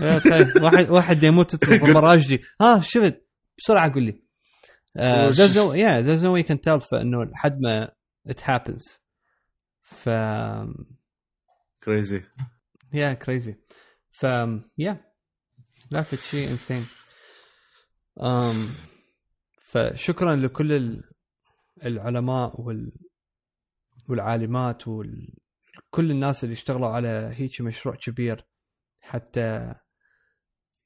طيب. 0.00 0.46
واحد 0.64 0.90
واحد 0.90 1.22
يموت 1.22 1.68
المراجدي 1.72 2.40
ها 2.62 2.80
شفت؟ 2.80 3.26
بسرعة 3.58 3.92
قول 3.94 4.02
لي. 4.02 4.22
وش- 4.98 5.36
there's 5.36 5.54
no 5.54 5.74
yeah 5.74 6.00
there's 6.06 6.22
no 6.22 6.30
way 6.32 6.42
you 6.44 6.48
can 6.52 6.58
tell 6.58 6.78
فإنه 6.90 7.24
لحد 7.24 7.60
ما 7.60 7.88
it 8.28 8.40
happens. 8.40 9.01
ف 9.96 10.08
كريزي 11.84 12.22
يا 12.92 13.12
كريزي 13.12 13.56
ف 14.10 14.22
يا 14.78 15.12
لا 15.90 16.02
في 16.02 16.16
شيء 16.16 16.50
انسين 16.50 16.86
um, 18.20 18.56
فشكرا 19.62 20.36
لكل 20.36 20.72
ال- 20.72 21.10
العلماء 21.84 22.60
وال 22.60 22.92
والعالمات 24.08 24.88
وكل 24.88 26.10
الناس 26.10 26.44
اللي 26.44 26.52
اشتغلوا 26.54 26.88
على 26.88 27.30
هيك 27.34 27.60
مشروع 27.60 27.94
كبير. 27.94 28.46
حتى 29.00 29.74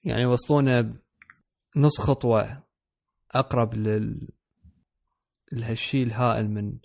يعني 0.05 0.27
وصلونا 0.27 1.01
نص 1.77 2.01
خطوة 2.01 2.63
أقرب 3.31 3.75
لل 3.75 4.29
لهالشيء 5.53 6.03
الهائل 6.07 6.51
من 6.51 6.79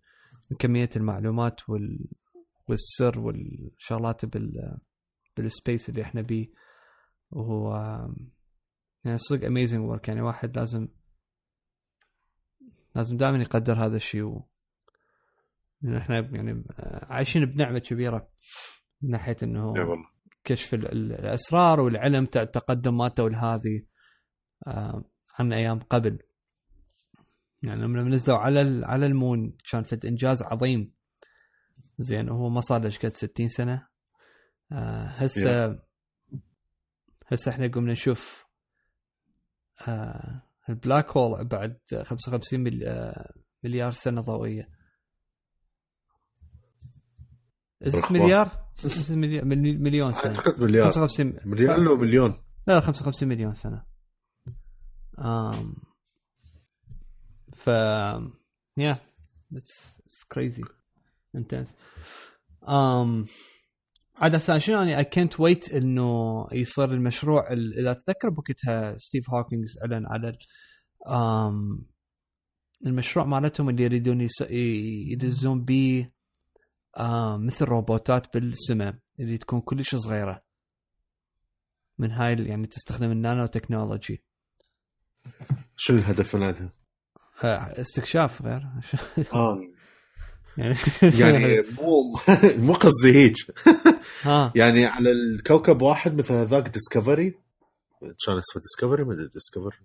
من 0.51 0.57
كمية 0.57 0.89
المعلومات 0.95 1.69
وال 1.69 2.07
والسر 2.67 3.19
والشغلات 3.19 4.25
بال 4.25 4.77
بال 5.37 5.52
space 5.52 5.89
اللي 5.89 6.01
إحنا 6.01 6.21
بيه. 6.21 6.49
وهو 7.31 7.75
يعني 9.03 9.17
صدق 9.17 9.45
amazing 9.45 9.89
work 9.89 10.07
يعني 10.07 10.21
واحد 10.21 10.57
لازم 10.57 10.87
لازم 12.95 13.17
دائما 13.17 13.37
يقدر 13.41 13.73
هذا 13.85 13.95
الشيء. 13.97 14.23
و... 14.23 14.47
لأن 15.81 15.95
إحنا 15.95 16.19
يعني 16.19 16.63
عايشين 17.09 17.45
بنعمة 17.45 17.79
كبيرة 17.79 18.29
من 19.01 19.09
ناحية 19.09 19.37
إنه 19.43 19.67
والله. 19.67 20.05
كشف 20.43 20.73
ال- 20.73 20.91
ال- 20.91 21.13
الأسرار 21.13 21.81
والعلم 21.81 22.23
التقدم 22.35 22.97
مالته 22.97 23.23
والهذه 23.23 23.83
آه، 24.67 25.03
عن 25.39 25.53
أيام 25.53 25.79
قبل. 25.79 26.19
يعني 27.63 27.81
لما 27.81 28.03
نزلوا 28.03 28.37
على 28.37 28.85
على 28.85 29.05
المون 29.05 29.57
كان 29.71 29.83
فد 29.83 30.05
إنجاز 30.05 30.41
عظيم. 30.41 30.93
زين 31.99 32.29
هو 32.29 32.49
ما 32.49 32.61
صار 32.61 32.81
له 32.81 32.89
قد 33.03 33.09
60 33.13 33.47
سنة. 33.47 33.87
آه، 34.71 35.05
هسه 35.05 35.79
هسه 37.27 37.51
إحنا 37.51 37.67
قمنا 37.67 37.91
نشوف 37.91 38.45
آه، 39.87 40.41
ال 40.69 40.77
black 40.77 41.17
hole 41.17 41.45
بعد 41.45 41.77
55 42.03 42.59
مل- 42.59 42.83
آه، 42.83 43.33
مليار 43.63 43.91
سنة 43.91 44.21
ضوئية. 44.21 44.69
مليار؟ 48.11 48.71
مليون 49.55 50.11
سنة. 50.11 50.25
أعتقد 50.25 50.59
مليار. 50.61 50.85
55 50.91 51.37
مليار 51.45 51.79
لو 51.79 51.97
مليون. 51.97 52.31
لا 52.67 52.73
لا 52.73 52.79
55 52.79 53.29
مليون 53.29 53.53
سنة. 53.53 53.83
um, 55.17 55.90
ف 57.63 57.69
it's, 59.53 59.99
it's 60.05 60.23
crazy. 60.33 60.63
Intense. 61.37 61.69
Um, 62.63 63.27
عاد 64.15 64.37
شنو 64.57 64.81
يعني 64.81 65.03
I 65.03 65.05
can't 65.07 65.39
wait 65.39 65.73
إنه 65.75 66.47
يصير 66.51 66.93
المشروع 66.93 67.51
ال- 67.53 67.79
إذا 67.79 67.93
تذكر 67.93 68.29
بوقتها 68.29 68.97
ستيف 68.97 69.29
هوكينز 69.29 69.77
اعلن 69.81 70.05
على 70.07 70.37
um, 71.07 71.83
المشروع 72.85 73.25
مالتهم 73.25 73.69
اللي 73.69 73.83
يريدون 73.83 74.27
يدزون 75.11 75.63
بيه 75.65 76.13
آه 76.97 77.37
مثل 77.37 77.65
روبوتات 77.65 78.33
بالسماء 78.37 78.95
اللي 79.19 79.37
تكون 79.37 79.61
كلش 79.61 79.95
صغيرة. 79.95 80.43
من 81.97 82.11
هاي 82.11 82.35
يعني 82.35 82.67
تستخدم 82.67 83.11
النانو 83.11 83.45
تكنولوجي. 83.45 84.23
شو 85.77 85.93
الهدف 85.93 86.35
من 86.35 86.43
عندها؟ 86.43 86.63
آه، 86.65 86.80
استكشاف 87.45 88.41
غير. 88.41 88.61
آه. 89.33 89.59
يعني 90.57 90.75
يعني 91.01 91.61
مو 91.81 92.19
مو 92.65 92.73
قصدي 92.73 93.13
هيك. 93.15 93.33
ها. 94.21 94.53
يعني 94.55 94.85
على 94.85 95.11
الكوكب 95.11 95.81
واحد 95.81 96.15
مثل 96.17 96.33
هذاك 96.33 96.69
Discovery 96.69 97.29
كان 98.01 98.37
اسمه 98.37 98.61
Discovery 98.61 99.03
ما 99.03 99.15
Discovery 99.33 99.77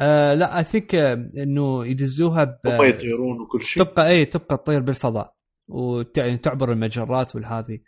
آه 0.00 0.34
لا 0.34 0.58
I 0.58 0.64
think 0.64 0.94
إنه 0.94 1.86
يدزوها 1.86 2.44
ب 2.44 2.58
يطيرون 2.66 3.40
وكل 3.40 3.62
شيء. 3.62 3.82
تبقى 3.82 4.08
اي 4.08 4.24
تبقى 4.24 4.56
تطير 4.56 4.80
بالفضاء. 4.80 5.34
وتعبر 5.68 6.72
المجرات 6.72 7.34
والهذه 7.34 7.78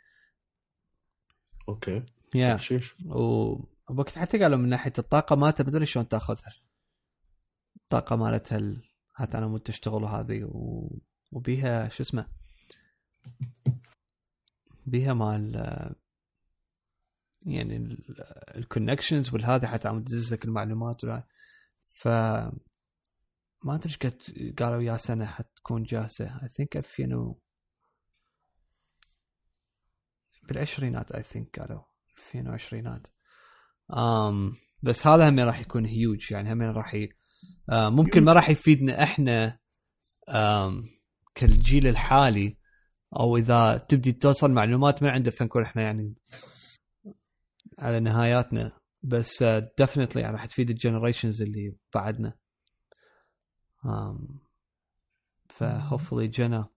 okay. 1.68 2.03
يا 2.34 2.57
شيش. 2.57 2.94
ووقت 3.07 4.18
حتى 4.18 4.38
قالوا 4.38 4.59
من 4.59 4.68
ناحية 4.68 4.92
الطاقة 4.98 5.36
مالتها 5.36 5.64
ما 5.64 5.70
أدري 5.70 5.86
شلون 5.86 6.09
تأخذها. 6.09 6.53
الطاقة 7.76 8.16
مالتها 8.16 8.59
ال- 8.59 8.82
حتى 9.21 9.39
أنا 9.39 9.49
مت 9.49 9.66
تشتغل 9.66 10.03
وهذه 10.03 10.45
و... 10.45 10.89
وبيها 11.33 11.89
شو 11.89 12.03
اسمه؟ 12.03 12.27
بيها 14.87 15.14
مال 15.14 15.55
يعني 17.43 17.97
ال 18.57 18.63
connections 18.63 19.35
والهذا 19.35 19.68
حتى 19.68 19.89
عم 19.89 20.05
تدز 20.05 20.35
لك 20.35 20.45
المعلومات 20.45 21.05
ولا. 21.05 21.27
ف 21.85 22.09
ما 23.62 23.75
أدري 23.75 23.95
قد 23.95 24.23
قالوا 24.59 24.83
يا 24.83 24.97
سنة 24.97 25.27
حتكون 25.27 25.83
جاهزه 25.83 26.43
I 26.43 26.49
think 26.49 26.76
2000 26.77 27.14
و... 27.14 27.39
بالعشرينات 30.43 31.12
I 31.12 31.22
think 31.22 31.61
قالوا 31.61 31.83
2020 32.35 33.03
um, 33.93 34.57
بس 34.83 35.07
هذا 35.07 35.29
هم 35.29 35.41
راح 35.41 35.61
يكون 35.61 35.87
هيوج 35.87 36.33
يعني 36.33 36.53
هم 36.53 36.62
راح 36.62 36.95
ي... 36.95 37.09
آه 37.70 37.88
ممكن 37.88 38.24
ما 38.24 38.32
راح 38.32 38.51
يفيدنا 38.51 39.03
إحنا 39.03 39.59
كالجيل 41.34 41.86
الحالي 41.86 42.57
أو 43.16 43.36
إذا 43.36 43.76
تبدي 43.76 44.12
توصل 44.12 44.51
معلومات 44.51 45.03
من 45.03 45.09
عنده 45.09 45.30
فنكون 45.30 45.62
إحنا 45.62 45.82
يعني 45.82 46.14
على 47.78 48.01
نهاياتنا. 48.01 48.80
بس 49.03 49.43
definitely 49.78 50.22
يعني 50.22 50.36
راح 50.36 50.47
تفيد 50.47 50.70
ال 50.70 50.76
generations 50.76 51.43
اللي 51.43 51.76
بعدنا. 51.95 52.34
ف 55.49 55.57
hopefully 55.57 56.28
جنا 56.28 56.68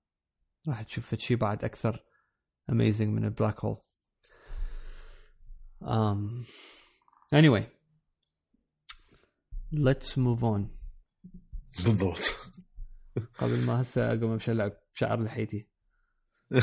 راح 0.68 0.82
تشوف 0.82 1.16
شيء 1.16 1.38
بعد 1.38 1.64
أكثر 1.64 2.04
amazing 2.70 3.10
من 3.10 3.26
ال 3.26 3.32
black 3.32 3.66
hole 3.66 3.78
um, 5.82 6.46
anyway. 7.36 7.83
ليتس 9.74 10.18
موف 10.18 10.44
اون 10.44 10.70
بالضبط. 11.86 12.36
قبل 13.38 13.62
ما 13.62 13.82
هسه 13.82 14.14
أقوم 14.14 14.32
أمشي 14.32 14.52
ألعب 14.52 14.74
شعر 14.94 15.24
لحيتي. 15.24 15.68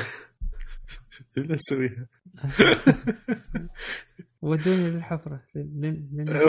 لا 1.36 1.54
اسويها 1.54 2.08
ودوني 4.42 4.90
للحفرة. 4.90 5.42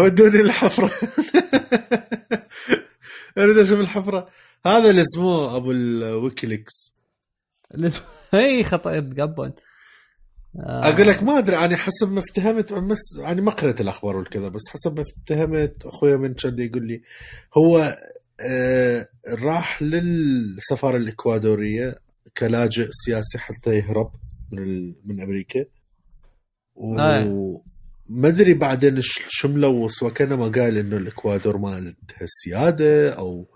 ودوني 0.01 0.41
الحفره 0.41 0.91
أريد 3.37 3.57
أشوف 3.57 3.79
الحفرة. 3.79 4.29
هذا 4.65 4.89
اللي 4.89 5.01
اسمه 5.01 5.55
أبو 5.55 5.71
الويكيليكس 5.71 6.95
لن- 7.73 7.91
اي 8.33 8.63
خطأ 8.63 8.99
تقبل 8.99 9.45
آه، 9.45 9.53
أقول 10.59 11.07
لك 11.07 11.23
ما 11.23 11.37
أدري 11.37 11.57
أنا 11.57 11.77
حسب 11.77 12.11
ما 12.11 12.19
افتهمت 12.19 12.73
مس... 12.73 12.99
يعني 13.19 13.41
ما 13.41 13.51
قريت 13.51 13.81
الأخبار 13.81 14.17
والكذا 14.17 14.47
بس 14.47 14.61
حسب 14.69 14.97
ما 14.97 15.01
افتهمت 15.01 15.85
أخويا 15.85 16.17
من 16.17 16.33
كان 16.33 16.59
يقول 16.59 16.87
لي 16.87 17.01
هو 17.57 17.97
آه 18.39 19.07
راح 19.27 19.81
للسفارة 19.81 20.97
الإكوادورية 20.97 21.95
كلاجئ 22.37 22.87
سياسي 22.91 23.37
حتى 23.37 23.75
يهرب 23.75 24.11
من 24.51 24.59
ال... 24.63 24.95
من 25.05 25.21
أمريكا. 25.21 25.65
آه. 26.99 27.25
وما 27.27 28.27
أدري 28.27 28.53
بعدين 28.53 28.97
شو 29.01 29.47
ملوث 29.47 30.03
وكانما 30.03 30.47
قال 30.47 30.77
إنه 30.77 30.97
الإكوادور 30.97 31.57
ما 31.57 31.79
لها 31.79 32.25
سيادة 32.25 33.13
أو 33.13 33.47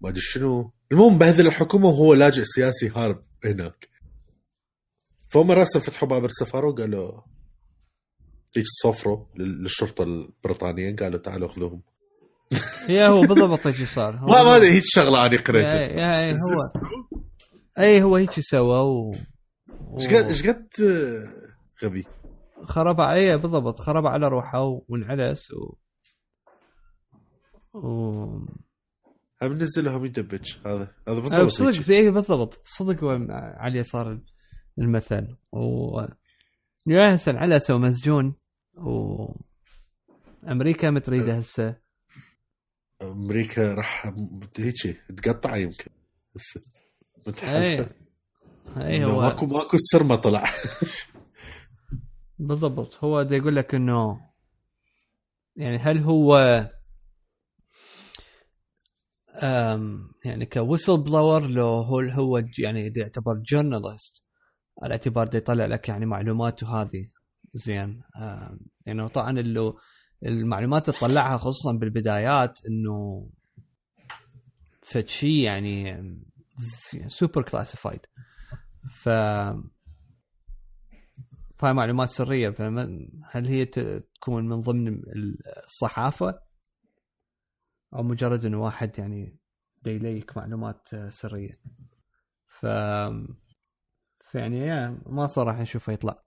ما 0.00 0.08
أدري 0.08 0.20
شنو. 0.20 0.72
المهم 0.92 1.18
بهذه 1.18 1.40
الحكومة 1.40 1.88
وهو 1.88 2.14
لاجئ 2.14 2.42
سياسي 2.44 2.88
هارب 2.88 3.22
هناك. 3.44 3.88
فهم 5.28 5.50
راسا 5.52 5.78
فتحوا 5.80 6.08
باب 6.08 6.24
السفارة 6.24 6.66
وقالوا 6.66 7.20
هيك 8.56 8.64
صفروا 8.82 9.24
لل- 9.36 9.62
للشرطة 9.62 10.02
البريطانيه 10.04 10.96
قالوا 10.96 11.18
تعالوا 11.20 11.48
خذوهم 11.48 11.82
يا 12.88 13.08
هو 13.08 13.20
بالضبط 13.20 13.66
هيك 13.66 13.82
صار. 13.88 14.12
ما 14.20 14.44
ما 14.44 14.56
أدري. 14.56 14.70
هيك 14.70 14.82
شغلة 14.86 15.26
أنا 15.26 15.36
قريتها. 15.36 15.80
يا- 15.80 16.28
يا 16.28 16.32
هو. 16.44 16.82
أي 17.78 18.02
هو 18.02 18.16
هيك 18.16 18.40
سوى 18.40 18.78
و 18.80 19.10
إيش 20.00 20.08
قد 20.08 20.24
إيش 20.24 20.46
قد 20.46 20.68
غبي؟ 21.84 22.06
خرب 22.62 23.00
اي 23.00 23.38
بالضبط. 23.38 23.80
خرب 23.80 24.06
على 24.06 24.28
روحه 24.28 24.80
وانعلس 24.88 25.50
و 25.52 25.74
و 27.74 27.88
هم 29.42 29.52
نزلهم 29.52 30.04
يدبج 30.04 30.52
هذا 30.66 30.74
هذا 31.08 31.18
أه، 31.18 31.20
بالضبط 31.20 31.48
صدق 31.50 31.66
هيك. 31.68 31.80
في 31.80 31.92
إيه 31.92 32.10
بالضبط. 32.10 32.60
صدق 32.66 33.04
هو 33.04 33.26
عليه 33.30 33.82
صار 33.82 34.20
المثل. 34.78 35.36
و 35.52 36.00
يا 36.86 37.14
هسه 37.14 37.30
انعلس 37.30 37.70
ومسجون 37.70 38.34
و 38.76 39.26
أمريكا 40.48 40.90
متريدة 40.90 41.38
هسه. 41.38 41.76
أمريكا 43.02 43.74
راح 43.74 44.06
هيك 44.58 45.04
تقطع 45.16 45.56
يمكن. 45.56 45.90
بس 46.34 46.58
متحالفه 47.26 47.94
اي 48.76 49.04
هو 49.04 49.20
ماكو 49.20 49.46
ماكو 49.46 49.76
السر 49.76 50.04
ما 50.04 50.16
طلع. 50.16 50.44
بالضبط. 52.38 53.04
هو 53.04 53.22
دا 53.22 53.36
يقول 53.36 53.56
لك 53.56 53.74
إنه 53.74 54.20
يعني 55.56 55.78
هل 55.78 55.98
هو 55.98 56.36
أم 59.42 60.12
يعني 60.24 60.46
كويسل 60.46 61.02
بلور 61.02 61.46
لو 61.46 61.66
هو 61.66 62.00
هو 62.00 62.42
يعني 62.58 62.92
يعتبر 62.96 63.34
جورنالست 63.34 64.22
على 64.82 64.92
اعتبار 64.92 65.26
دا 65.26 65.38
يطلع 65.38 65.66
لك 65.66 65.88
يعني 65.88 66.06
معلومات 66.06 66.62
وهذه. 66.62 67.10
زين. 67.54 68.02
أم، 68.16 68.60
يعني 68.86 69.08
طبعا 69.08 69.38
اللي 69.40 69.72
المعلومات 70.26 70.88
اللي 70.88 71.00
طلعها 71.00 71.38
خصوصا 71.38 71.72
بالبدايات 71.72 72.58
إنه 72.68 73.28
فد 74.82 75.08
شيء 75.08 75.42
يعني 75.42 76.02
super 77.06 77.42
classified 77.42 78.00
ف 79.02 79.08
فهاي 81.58 81.72
معلومات 81.72 82.08
سرية. 82.08 82.50
فما 82.50 83.08
هل 83.30 83.46
هي 83.46 83.64
تكون 83.64 84.48
من 84.48 84.60
ضمن 84.60 85.02
الصحافة؟ 85.64 86.40
أو 87.94 88.02
مجرد 88.02 88.44
إنه 88.44 88.62
واحد 88.62 88.98
يعني 88.98 89.38
دا 89.82 89.90
ي 89.90 89.99
leak 89.99 90.36
معلومات 90.36 90.94
آه، 90.94 91.08
سرية. 91.08 91.60
ف 92.60 92.66
فيعني 94.30 94.58
يا 94.58 95.00
ما 95.06 95.26
صراحة 95.26 95.62
نشوفه 95.62 95.92
يطلع. 95.92 96.22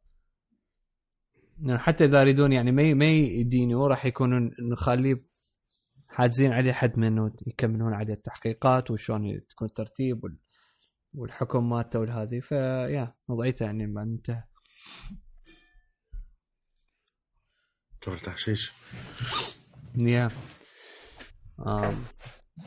يعني 1.61 1.79
حتى 1.79 2.05
إذا 2.05 2.21
يريدون 2.21 2.53
يعني 2.53 2.71
ما 2.71 2.93
ما 2.93 3.05
يدينوا 3.11 3.87
راح 3.87 4.05
يكونون 4.05 4.51
نخليه 4.71 5.25
حاجزين 6.07 6.51
عليه 6.51 6.71
حد 6.73 6.97
من 6.97 7.07
إنه 7.07 7.33
يكملون 7.47 7.93
عليه 7.93 8.13
التحقيقات 8.13 8.91
وشلون 8.91 9.47
تكون 9.49 9.67
الترتيب 9.67 10.23
وال- 10.23 10.37
والحكم 11.13 11.69
مالته 11.69 11.99
والهذه 11.99 12.39
فيا 12.39 13.13
وضعيته 13.27 13.63
يعني 13.63 13.87
ما 13.87 14.01
انتهى. 14.03 14.43
ترى 18.01 18.15
تحشيش 18.15 18.71
يا. 19.95 20.29
آم. 21.67 22.03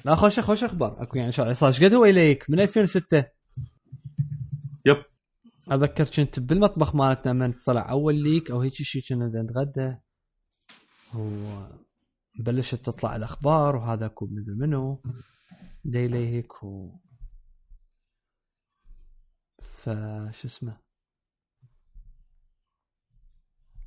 لا 0.04 0.14
خوش 0.14 0.40
خوش 0.40 0.64
أخبار. 0.64 1.02
أكو 1.02 1.18
يعني 1.18 1.32
صار 1.32 1.48
إيش 1.68 1.82
قد 1.84 1.94
هو 1.94 2.04
إليك؟ 2.04 2.50
من 2.50 2.60
2006 2.60 3.16
يب 3.18 3.24
أذكر 5.72 6.04
كنت 6.04 6.40
بالمطبخ 6.40 6.94
مالتنا 6.94 7.32
من 7.32 7.52
طلع 7.52 7.90
أول 7.90 8.14
ليك 8.14 8.50
أو 8.50 8.60
هيك 8.60 8.74
شيء 8.74 9.02
كنا 9.02 9.42
نتغدى 9.42 9.96
وبلشت 11.14 12.74
تطلع 12.74 13.16
الأخبار 13.16 13.76
وهذا 13.76 14.06
اكو 14.06 14.26
مدري 14.26 14.54
منو 14.54 15.02
دا 15.84 16.00
يليك 16.00 16.62
و 16.62 16.90
فش 19.62 20.44
اسمه؟ 20.44 20.78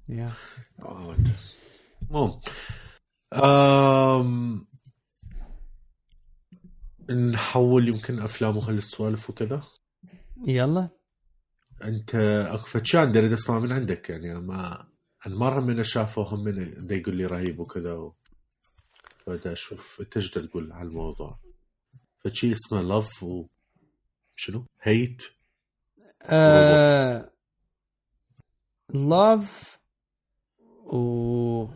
يا. 0.09 0.32
المهم 2.01 2.41
أم... 3.34 4.67
نحول 7.09 7.88
يمكن 7.88 8.19
أفلام 8.19 8.57
وخلي 8.57 8.78
السوالف 8.78 9.30
وكذا. 9.30 9.61
يلا. 10.47 10.96
أنت 11.84 12.15
أكو 12.15 12.97
عندي 12.97 13.19
اريد 13.19 13.34
اسمع 13.34 13.59
من 13.59 13.71
عندك 13.71 14.09
يعني 14.09 14.39
ما 14.39 14.88
أنا 15.28 15.36
مرة 15.36 15.59
من 15.59 15.84
شافه 15.84 16.21
هم 16.21 16.43
من 16.43 16.88
يقول 16.91 17.15
لي 17.15 17.25
رهيب 17.25 17.59
وكذا 17.59 17.93
و... 17.93 18.15
بدي 19.28 19.51
أشوف 19.51 20.01
أنت 20.01 20.17
إيش 20.17 20.30
تقول 20.30 20.71
على 20.71 20.88
الموضوع. 20.88 21.39
فد 22.19 22.34
شيء 22.34 22.53
اسمه 22.53 22.82
لاف 22.82 23.23
و 23.23 23.47
شنو؟ 24.36 24.65
هيت 24.82 25.23
آه... 26.21 27.32
Love 28.89 29.80
و 30.86 31.67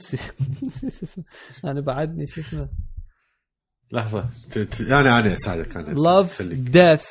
أنا 1.64 1.80
بعدني 1.80 2.26
شو 2.26 2.40
اسمه؟ 2.40 2.68
لحظة. 3.92 4.30
ت... 4.50 4.58
ت... 4.58 4.80
أنا 4.80 5.18
أنا 5.18 5.34
أساعدك 5.34 5.76
أنا 5.76 5.92
أساعدك. 5.92 6.00
Love 6.04 6.42
Death 6.42 7.04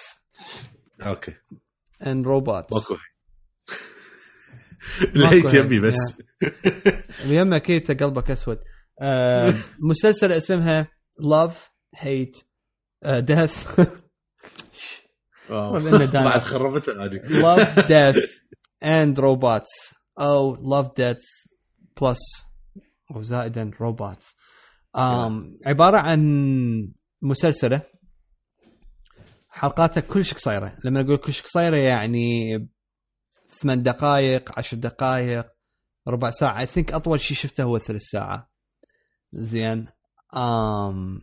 okay. 1.01 1.33
and 2.07 2.27
Robots 2.27 2.73
ماكو. 2.73 2.97
ال 5.15 5.21
hate 5.21 5.45
ماكو 5.45 5.57
يمي 5.57 5.79
بس. 5.79 5.97
يمك 7.25 7.71
انت 7.71 8.03
قلبك 8.03 8.31
أسود. 8.31 8.59
آه... 9.01 9.53
مسلسل 9.89 10.31
اسمها 10.31 10.87
Love 11.19 11.71
hate 11.95 12.37
Death. 13.05 13.67
بعد 15.49 16.41
خربتها 16.41 17.05
هذه. 17.05 17.15
Love 17.15 17.79
Death 17.87 18.25
and 18.83 19.19
Robots 19.19 19.93
أو 20.19 20.55
Love 20.69 20.91
Death 20.97 21.25
plus 22.01 22.19
أو 23.15 23.21
زائدا 23.21 23.71
Robots 23.81 24.35
um, 24.97 25.67
عبارة 25.67 25.97
عن 25.97 26.93
مسلسلة. 27.21 27.81
حلقاتها 29.49 30.01
كلش 30.01 30.33
قصيرة. 30.33 30.77
لما 30.83 31.01
أقول 31.01 31.17
كلش 31.17 31.41
قصيرة 31.41 31.75
يعني 31.75 32.57
ثمان 33.47 33.83
دقائق 33.83 34.59
عشر 34.59 34.77
دقائق 34.77 35.47
ربع 36.07 36.31
ساعة. 36.31 36.59
I 36.59 36.65
think 36.65 36.93
أطول 36.93 37.21
شيء 37.21 37.37
شفته 37.37 37.63
هو 37.63 37.79
ثلث 37.79 38.01
ساعة. 38.01 38.49
زين. 39.33 39.87
um, 40.35 41.21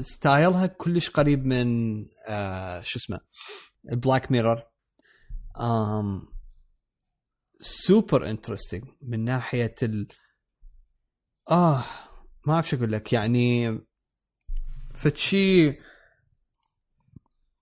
ستايلها 0.00 0.66
كلش 0.66 1.10
قريب 1.10 1.46
من 1.46 1.66
آه 2.28 2.80
شو 2.80 2.98
اسمه 2.98 3.20
Black 3.84 4.32
Mirror 4.32 4.62
um, 5.56 6.28
super 7.60 8.30
interesting 8.30 8.84
من 9.02 9.24
ناحية 9.24 9.74
ال 9.82 10.08
آه 11.50 11.84
ما 12.46 12.54
أعرف 12.54 12.68
شو 12.68 12.76
أقول 12.76 12.92
لك 12.92 13.12
يعني 13.12 13.78
فتشي 14.94 15.72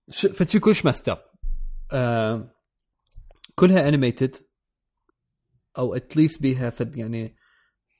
فتشي 0.09 0.59
كلش 0.59 0.85
messed 0.85 1.09
up 1.09 1.25
آه 1.91 2.55
كلها 3.55 3.87
animated 3.87 4.35
أو 5.77 5.95
at 5.95 6.08
least 6.08 6.41
بيها 6.41 6.69
فد 6.69 6.97
يعني 6.97 7.35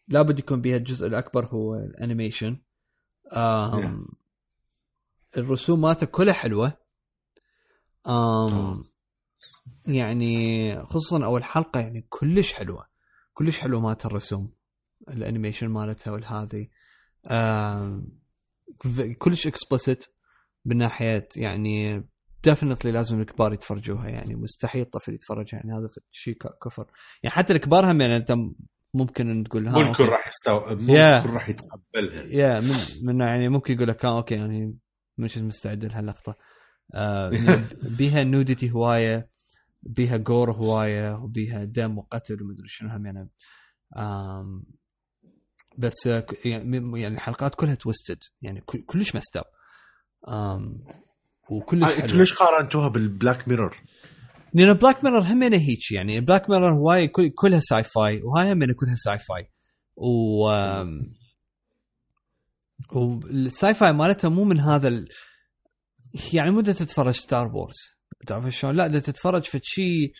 لابد 0.07 0.39
يكون 0.39 0.61
بها 0.61 0.77
الجزء 0.77 1.07
الأكبر 1.07 1.45
هو 1.45 1.75
ال 1.75 1.84
animation 1.84 2.61
آم 3.33 4.07
الرسوم 5.37 5.81
مالته 5.81 6.05
كلها 6.05 6.33
حلوة. 6.33 6.67
آم 8.07 8.11
آه. 8.11 8.83
يعني 9.85 10.85
خصوصا 10.85 11.25
أول 11.25 11.43
حلقة 11.43 11.79
يعني 11.79 12.01
كلش 12.09 12.53
حلوة 12.53 12.87
كلش 13.33 13.59
حلوة 13.59 13.79
مالت 13.81 14.05
الرسوم. 14.05 14.53
ال 15.09 15.15
animation 15.15 15.67
مالتها 15.67 16.11
والهذه 16.11 16.67
آم، 17.31 18.07
كلش 19.17 19.47
explicit 19.47 20.05
من 20.65 20.77
ناحية 20.77 21.27
يعني 21.35 22.03
definitely 22.43 22.91
لازم 22.91 23.21
الكبار 23.21 23.53
يتفرجوها 23.53 24.09
يعني 24.09 24.35
مستحيل 24.35 24.85
طفل 24.85 25.13
يتفرج 25.13 25.53
يعني 25.53 25.73
هذا 25.73 25.89
شيء 26.11 26.37
كفر. 26.63 26.85
يعني 27.23 27.35
حتى 27.35 27.53
الكبار 27.53 27.91
هم 27.91 28.01
يعني 28.01 28.17
أنت 28.17 28.35
ممكن 28.93 29.29
أن 29.29 29.43
تقول 29.43 29.67
ها 29.67 29.87
okay. 29.87 30.03
راح 30.03 30.27
يستوعب 30.27 30.81
مو 30.81 30.93
Yeah. 30.95 31.25
راح 31.27 31.49
يتقبلها. 31.49 32.23
يا 32.23 32.59
من 32.59 32.75
من 33.01 33.19
يعني 33.19 33.49
ممكن 33.49 33.73
يقول 33.73 33.87
لك 33.87 34.05
okay 34.05 34.35
يعني 34.35 34.77
مش 35.17 35.37
مستعد 35.37 35.85
لهاللقطة. 35.85 36.35
آه 36.93 37.29
بيها 37.97 38.23
nudity 38.23 38.71
هواية 38.71 39.29
بيها 39.83 40.17
gore 40.17 40.51
هواية 40.51 41.15
وبيها 41.15 41.63
دم 41.63 41.97
وقتل 41.97 42.43
ومدري 42.43 42.67
شنو 42.67 42.89
هم 42.89 43.05
يعني. 43.05 43.29
بس 45.77 46.07
آه، 46.07 46.25
يعني 46.45 47.01
يعني 47.01 47.15
الحلقات 47.15 47.55
كلها 47.55 47.75
twisted 47.75 48.17
يعني 48.41 48.61
كل- 48.61 48.81
كلش 48.81 49.15
آم 50.27 50.83
وكلش 51.49 51.83
آه، 51.83 51.89
أنتوا 51.93 52.07
حلوة. 52.07 52.19
ليش 52.19 52.33
قارنتوها 52.33 52.87
بال 52.87 53.04
Black 53.04 53.47
Mirror؟ 53.47 53.81
لأن 54.53 54.73
Black 54.73 55.03
Mirror 55.03 55.21
همينه 55.21 55.57
هيك 55.57 55.91
يعني 55.91 56.21
Black 56.21 56.49
Mirror 56.49 56.73
هواي 56.73 57.07
كل 57.07 57.29
كلها 57.29 57.59
sci-fi 57.59 58.21
وهاي 58.23 58.51
همينه 58.51 58.73
كلها 58.73 58.95
sci-fi 58.95 59.49
و 59.95 60.49
وال 62.93 63.73
sci-fi 63.73 63.93
مالتها 63.93 64.29
مو 64.29 64.43
من 64.43 64.59
هذا 64.59 64.87
ال... 64.87 65.07
يعني 66.33 66.51
مو 66.51 66.61
تتفرج 66.61 67.13
Star 67.15 67.47
Wars 67.47 67.75
تعرف 68.27 68.49
شلون؟ 68.49 68.75
لا 68.75 68.87
دا 68.87 68.99
تتفرج 68.99 69.43
في 69.43 69.59
شيء 69.63 70.11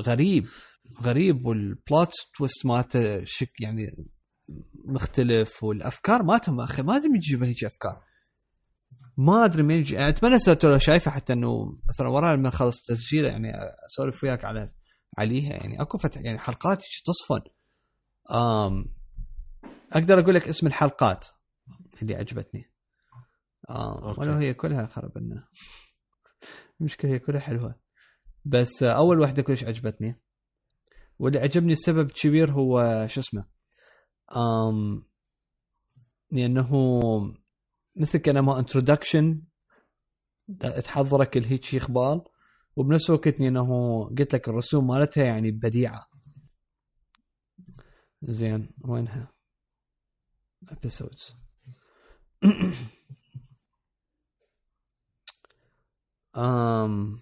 غريب 0.00 0.46
غريب 1.02 1.46
وال 1.46 1.68
plot 1.68 2.12
twist 2.36 2.66
مالته 2.66 3.24
شك 3.24 3.60
يعني 3.60 3.86
مختلف 4.84 5.64
والأفكار 5.64 6.22
ما 6.22 6.40
أخي. 6.64 6.82
ما 6.82 6.96
أدري 6.96 7.08
من 7.08 7.16
يجيب 7.16 7.42
هيك 7.42 7.64
أفكار. 7.64 8.04
ما 9.16 9.44
أدري 9.44 9.62
من 9.62 9.74
يجي 9.74 9.94
يعني 9.94 10.08
أتمنى 10.08 10.38
لو 10.64 10.78
شايفة 10.78 11.10
حتى 11.10 11.32
إنه 11.32 11.78
مثلا 11.88 12.08
وراء 12.08 12.36
لما 12.36 12.50
خلص 12.50 12.78
التسجيل 12.78 13.24
يعني 13.24 13.52
أسولف 13.86 14.24
وياك 14.24 14.44
على 14.44 14.72
عليها. 15.18 15.52
يعني 15.52 15.82
أكو 15.82 15.98
فتح 15.98 16.20
يعني 16.20 16.38
حلقات 16.38 16.82
تصفن. 17.04 17.50
آم 18.30 18.84
أقدر 19.92 20.20
أقول 20.20 20.34
لك 20.34 20.48
اسم 20.48 20.66
الحلقات 20.66 21.26
اللي 22.02 22.14
عجبتني. 22.14 22.72
ولو 24.18 24.32
هي 24.32 24.54
كلها 24.54 24.86
خرب 24.86 25.18
لنا. 25.18 25.48
المشكلة 26.80 27.10
هي 27.10 27.18
كلها 27.18 27.40
حلوة. 27.40 27.80
بس 28.44 28.82
أول 28.82 29.20
واحدة 29.20 29.42
كلش 29.42 29.64
عجبتني. 29.64 30.20
واللي 31.18 31.38
عجبني 31.38 31.72
السبب 31.72 32.10
كبير 32.10 32.50
هو 32.50 33.06
شو 33.08 33.20
اسمه؟ 33.20 33.59
آم 34.36 35.04
لأنه 36.30 36.70
مثل 37.96 38.18
كانما 38.18 38.58
انترودكشن 38.58 39.42
تحضرك 40.60 41.36
الهيك 41.36 41.64
شي 41.64 41.76
إخبار 41.76 42.28
وبنفس 42.76 43.10
الوقت 43.10 43.40
انه 43.40 44.04
قلت 44.04 44.34
لك 44.34 44.48
الرسوم 44.48 44.86
مالتها 44.86 45.24
يعني 45.24 45.50
بديعة 45.50 46.06
زين 48.22 48.70
وينها؟ 48.84 49.32
episodes 50.68 51.34
um 56.34 57.20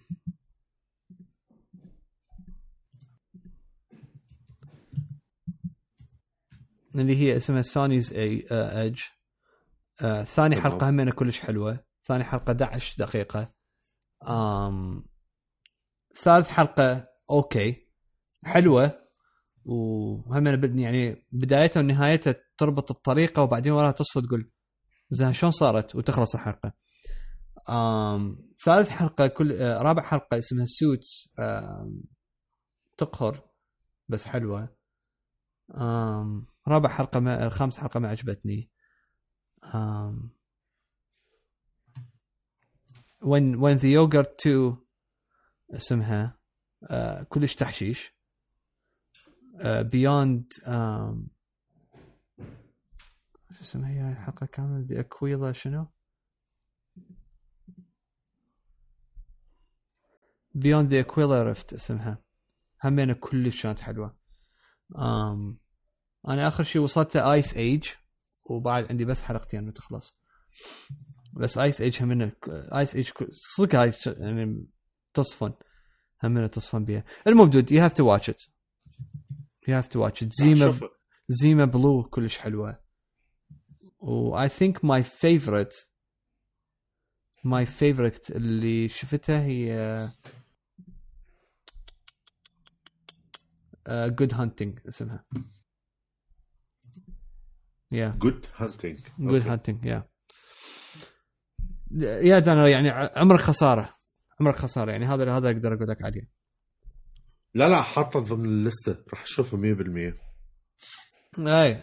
اللي 7.00 7.16
هي 7.16 7.36
اسمها 7.36 7.62
Sonnie's 7.62 8.12
Edge 8.12 9.00
آه 10.00 10.22
ثاني 10.24 10.54
تمام. 10.56 10.62
حلقة 10.72 10.90
همينه 10.90 11.12
كلش 11.12 11.40
حلوة. 11.40 11.84
ثاني 12.04 12.24
حلقة 12.24 12.52
11 12.52 12.94
دقيقة. 12.98 13.52
آم 14.28 15.04
ثالث 16.22 16.48
حلقة 16.48 17.08
okay. 17.30 17.88
حلوة. 18.44 19.08
وهم 19.64 20.46
يعني 20.78 21.26
بدايتها 21.32 21.80
ونهايتها 21.80 22.34
تربط 22.58 22.92
بطريقة 22.92 23.42
وبعدين 23.42 23.72
وراها 23.72 23.92
تصفى 23.92 24.20
تقول 24.20 24.50
زين 25.10 25.32
شلون 25.32 25.52
صارت؟ 25.52 25.94
وتخلص 25.96 26.34
الحلقة. 26.34 26.72
آم 27.68 28.48
ثالث 28.64 28.88
حلقة 28.88 29.26
كل 29.26 29.52
آه 29.52 29.82
رابع 29.82 30.02
حلقة 30.02 30.38
اسمها 30.38 30.66
Suits 30.68 31.34
آم 31.38 32.02
تقهر 32.98 33.48
بس 34.08 34.26
حلوة. 34.26 34.76
آم 35.74 36.46
رابع 36.68 36.88
حلقة 36.88 37.20
ما 37.20 37.48
خامس 37.48 37.78
حلقة 37.78 38.00
ما 38.00 38.08
عجبتني. 38.08 38.70
آم. 39.64 40.30
When 43.20 43.58
when 43.60 43.78
the 43.78 43.90
yogurt 43.98 44.36
2 44.46 44.76
اسمها 45.70 46.38
آه 46.90 47.22
كلش 47.22 47.54
تحشيش. 47.54 48.14
بيوند 49.64 50.52
شو 53.52 53.60
اسمها 53.60 53.90
هي؟ 53.90 54.12
الحلقة 54.12 54.46
كاملة. 54.46 54.86
ذا 54.86 55.00
اكويلا 55.00 55.52
شنو؟ 55.52 55.86
Beyond 60.54 60.90
the 60.94 61.00
Aquila 61.00 61.42
Rift 61.42 61.72
اسمها. 61.72 62.22
همينة 62.84 63.12
كلش 63.12 63.62
كانت 63.62 63.80
حلوة. 63.80 64.18
um, 64.94 65.56
أنا 66.28 66.48
آخر 66.48 66.64
شيء 66.64 66.82
وصلت 66.82 67.16
Ice 67.16 67.56
Age 67.56 67.88
وبعد 68.44 68.86
عندي 68.90 69.04
بس 69.04 69.22
حلقتين 69.22 69.68
وتخلص. 69.68 70.18
بس 71.32 71.58
Ice 71.58 71.80
Age 71.80 72.02
همينه 72.02 72.32
Ice 72.48 72.96
Age 72.96 73.10
صدق 73.32 73.74
هاي 73.74 73.92
يعني 74.06 74.66
تصفن. 75.14 75.54
همينه 76.24 76.46
تصفن 76.46 76.84
بيها. 76.84 77.04
المهم 77.26 77.50
dude 77.50 77.72
you 77.72 77.82
have 77.82 77.92
to 77.92 78.06
watch 78.06 78.30
it 78.30 78.42
you 79.68 79.76
have 79.76 79.88
to 79.88 80.00
watch 80.00 80.22
it 80.22 80.32
Zima 80.32 80.80
Zima 81.28 81.64
Blue 81.64 82.02
كلش 82.02 82.38
حلوة. 82.38 82.80
و 83.98 84.46
I 84.46 84.48
think 84.48 84.74
my 84.74 85.02
favorite 85.02 85.74
my 87.46 87.64
favorite 87.80 88.30
اللي 88.30 88.88
شفتها 88.88 89.42
هي 89.42 90.08
Good 93.88 94.34
Hunting 94.34 94.78
اسمها. 94.88 95.24
yeah 97.92 98.08
Good 98.18 98.46
Hunting 98.56 98.98
Good 99.18 99.48
Hunting 99.48 99.84
yeah 99.84 100.08
يا 102.00 102.38
دانا 102.38 102.68
يعني 102.68 102.90
عمرك 102.90 103.40
خسارة. 103.40 103.94
عمرك 104.40 104.56
خسارة 104.56 104.90
يعني 104.90 105.06
هذا 105.06 105.32
هذا 105.36 105.50
أقدر 105.50 105.74
أقول 105.74 105.88
لك 105.88 106.02
عليه 106.02 106.30
لا 107.54 107.68
لا 107.68 107.82
حاطه 107.82 108.20
ضمن 108.20 108.44
اللسته 108.44 108.96
راح 109.10 109.22
اشوفها 109.22 109.60
100% 109.60 111.38
اي 111.38 111.82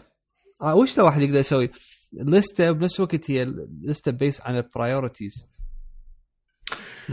آه 0.62 0.76
وش 0.76 0.98
لو 0.98 1.06
واحد 1.06 1.22
يقدر 1.22 1.40
يسوي؟ 1.40 1.70
لسته 2.14 2.72
بنفس 2.72 3.00
الوقت 3.00 3.32
هي 3.32 3.46
لسته 3.82 4.12
based 4.12 4.42
على 4.42 4.60
ال 4.60 4.68
priorities 4.68 5.48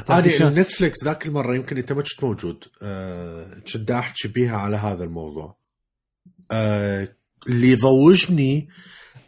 عادي 0.08 0.38
Netflix 0.38 1.04
ذاك 1.04 1.26
المرة 1.26 1.54
يمكن 1.54 1.76
انت 1.76 1.92
ما 1.92 2.02
كنت 2.02 2.24
موجود. 2.24 2.64
أه 2.82 3.54
كنت 3.54 3.76
دا 3.76 3.98
احكي 3.98 4.28
بيها 4.28 4.56
على 4.56 4.76
هذا 4.76 5.04
الموضوع. 5.04 5.58
أه 6.50 7.16
اللي 7.48 7.70
يضوجني 7.70 8.68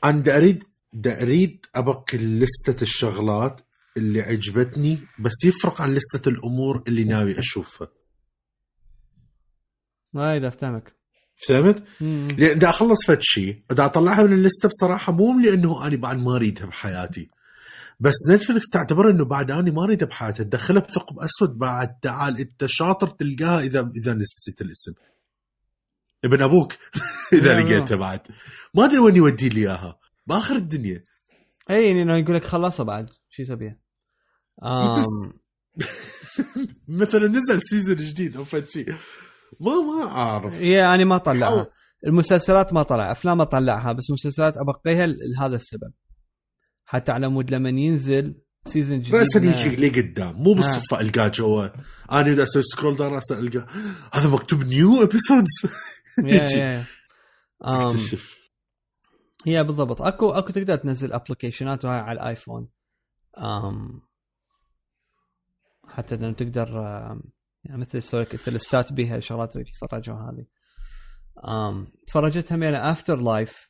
أنا 0.04 0.20
دا 0.20 0.36
اريد 0.36 0.64
دا 0.92 1.22
أريد 1.22 1.66
أبقي 1.74 2.18
لستة 2.18 2.82
الشغلات 2.82 3.60
اللي 3.96 4.20
عجبتني 4.20 4.98
بس 5.18 5.44
يفرق 5.44 5.80
عن 5.80 5.94
لستة 5.94 6.28
الأمور 6.28 6.82
اللي 6.88 7.04
ناوي 7.04 7.38
أشوفها. 7.38 7.88
اي 10.16 10.40
دا 10.40 10.48
افتهمك. 10.48 10.96
فهمت؟ 11.48 11.84
لأن 12.38 12.58
دا 12.58 12.70
أخلص 12.70 13.06
فد 13.06 13.18
شيء 13.20 13.62
دا 13.70 13.84
أطلعها 13.84 14.22
من 14.22 14.32
اللستة 14.32 14.68
بصراحة 14.68 15.12
مو 15.12 15.40
لأنه 15.40 15.86
أنا 15.86 15.96
بعد 15.96 16.22
ما 16.22 16.36
أريدها 16.36 16.66
بحياتي. 16.66 17.30
بس 18.00 18.14
Netflix 18.28 18.68
تعتبر 18.72 19.10
إنه 19.10 19.24
بعد 19.24 19.50
اني 19.50 19.70
ما 19.70 19.84
أريدها 19.84 20.08
بحياتي. 20.08 20.44
تدخلها 20.44 20.82
بثقب 20.82 21.18
أسود 21.18 21.58
بعد 21.58 21.98
تعال 22.02 22.38
أنت 22.38 22.66
شاطر 22.66 23.10
تلقاها 23.10 23.60
اذا 23.60 23.92
إذا 23.96 24.14
نسيت 24.14 24.60
الاسم. 24.60 24.92
ابن 26.24 26.42
أبوك. 26.42 26.72
إذا. 27.32 27.60
لقيتها 27.60 27.96
بعد 27.96 28.20
ما 28.74 28.84
أدري 28.84 28.98
وين 28.98 29.16
يودي 29.16 29.48
لي 29.48 29.60
إياها. 29.60 29.98
بآخر 30.26 30.56
الدنيا. 30.56 31.04
إي 31.70 31.86
يعني 31.86 32.02
إنه 32.02 32.16
يقول 32.16 32.36
لك 32.36 32.44
خلصها 32.44 32.84
بعد. 32.84 33.10
شو 33.30 33.42
يسوي؟ 33.42 33.78
بس- 34.98 35.34
مثلا 36.88 37.28
نزل 37.28 37.62
season 37.62 37.96
جديد 37.96 38.36
أو 38.36 38.44
فد 38.44 38.68
شيء 38.68 38.94
ما 39.60 39.72
ما 39.80 40.04
أعرف. 40.10 40.60
yeah 40.60 40.94
أنا 40.94 41.04
ما 41.04 41.18
طلعها. 41.18 41.66
المسلسلات 42.06 42.72
ما 42.72 42.82
طلع. 42.82 43.12
أفلام 43.12 43.40
اطلعها 43.40 43.92
بس 43.92 44.10
مسلسلات 44.10 44.54
أبقيها 44.56 45.06
لهذا 45.06 45.56
السبب. 45.56 45.92
حتى 46.84 47.12
على 47.12 47.28
مود 47.28 47.50
لما 47.50 47.68
ينزل 47.68 48.34
season 48.66 49.02
جديد 49.02 49.14
راسا 49.14 49.38
يجي 49.40 49.76
لي 49.76 49.88
قدام؟ 49.88 50.34
مو 50.42 50.54
بالصدفة 50.54 51.00
ألقاه 51.00 51.28
جوا 51.28 51.66
أنا 52.12 52.26
إذا 52.32 52.42
أسوي 52.42 52.62
scroll 52.62 52.96
down 52.96 53.12
راسا 53.12 53.38
القى 53.38 53.66
هذا 54.12 54.28
مكتوب 54.28 54.64
new 54.64 55.02
episodes 55.02 55.50
yeah 56.24 56.84
تكتشف. 57.88 58.38
yeah 59.46 59.62
بالضبط. 59.62 60.02
أكو 60.02 60.30
أكو 60.30 60.52
تقدر 60.52 60.76
تنزل 60.76 61.12
ابلكيشنات 61.12 61.84
وهاي 61.84 62.00
على 62.00 62.20
الآيفون. 62.20 62.68
أم 63.38 64.00
حتى 65.88 66.14
إنه 66.14 66.32
تقدر 66.32 66.68
يعني 67.64 67.80
مثل 67.80 68.02
سوي 68.02 68.26
انت 68.34 68.48
اللستات 68.48 68.92
بيها 68.92 69.20
اللي 69.56 69.64
تتفرجها 69.64 70.30
هذه 70.30 70.46
أم 71.48 71.86
تفرجت 72.06 72.52
همين 72.52 72.74
After 72.74 73.16
Life 73.20 73.68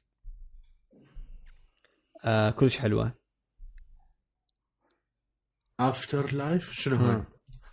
آه 2.24 2.50
كلش 2.50 2.78
حلوة. 2.78 3.14
After 5.80 6.34
Life 6.34 6.72
شنو 6.72 6.96
هاي؟ 6.96 7.14
آه. 7.14 7.26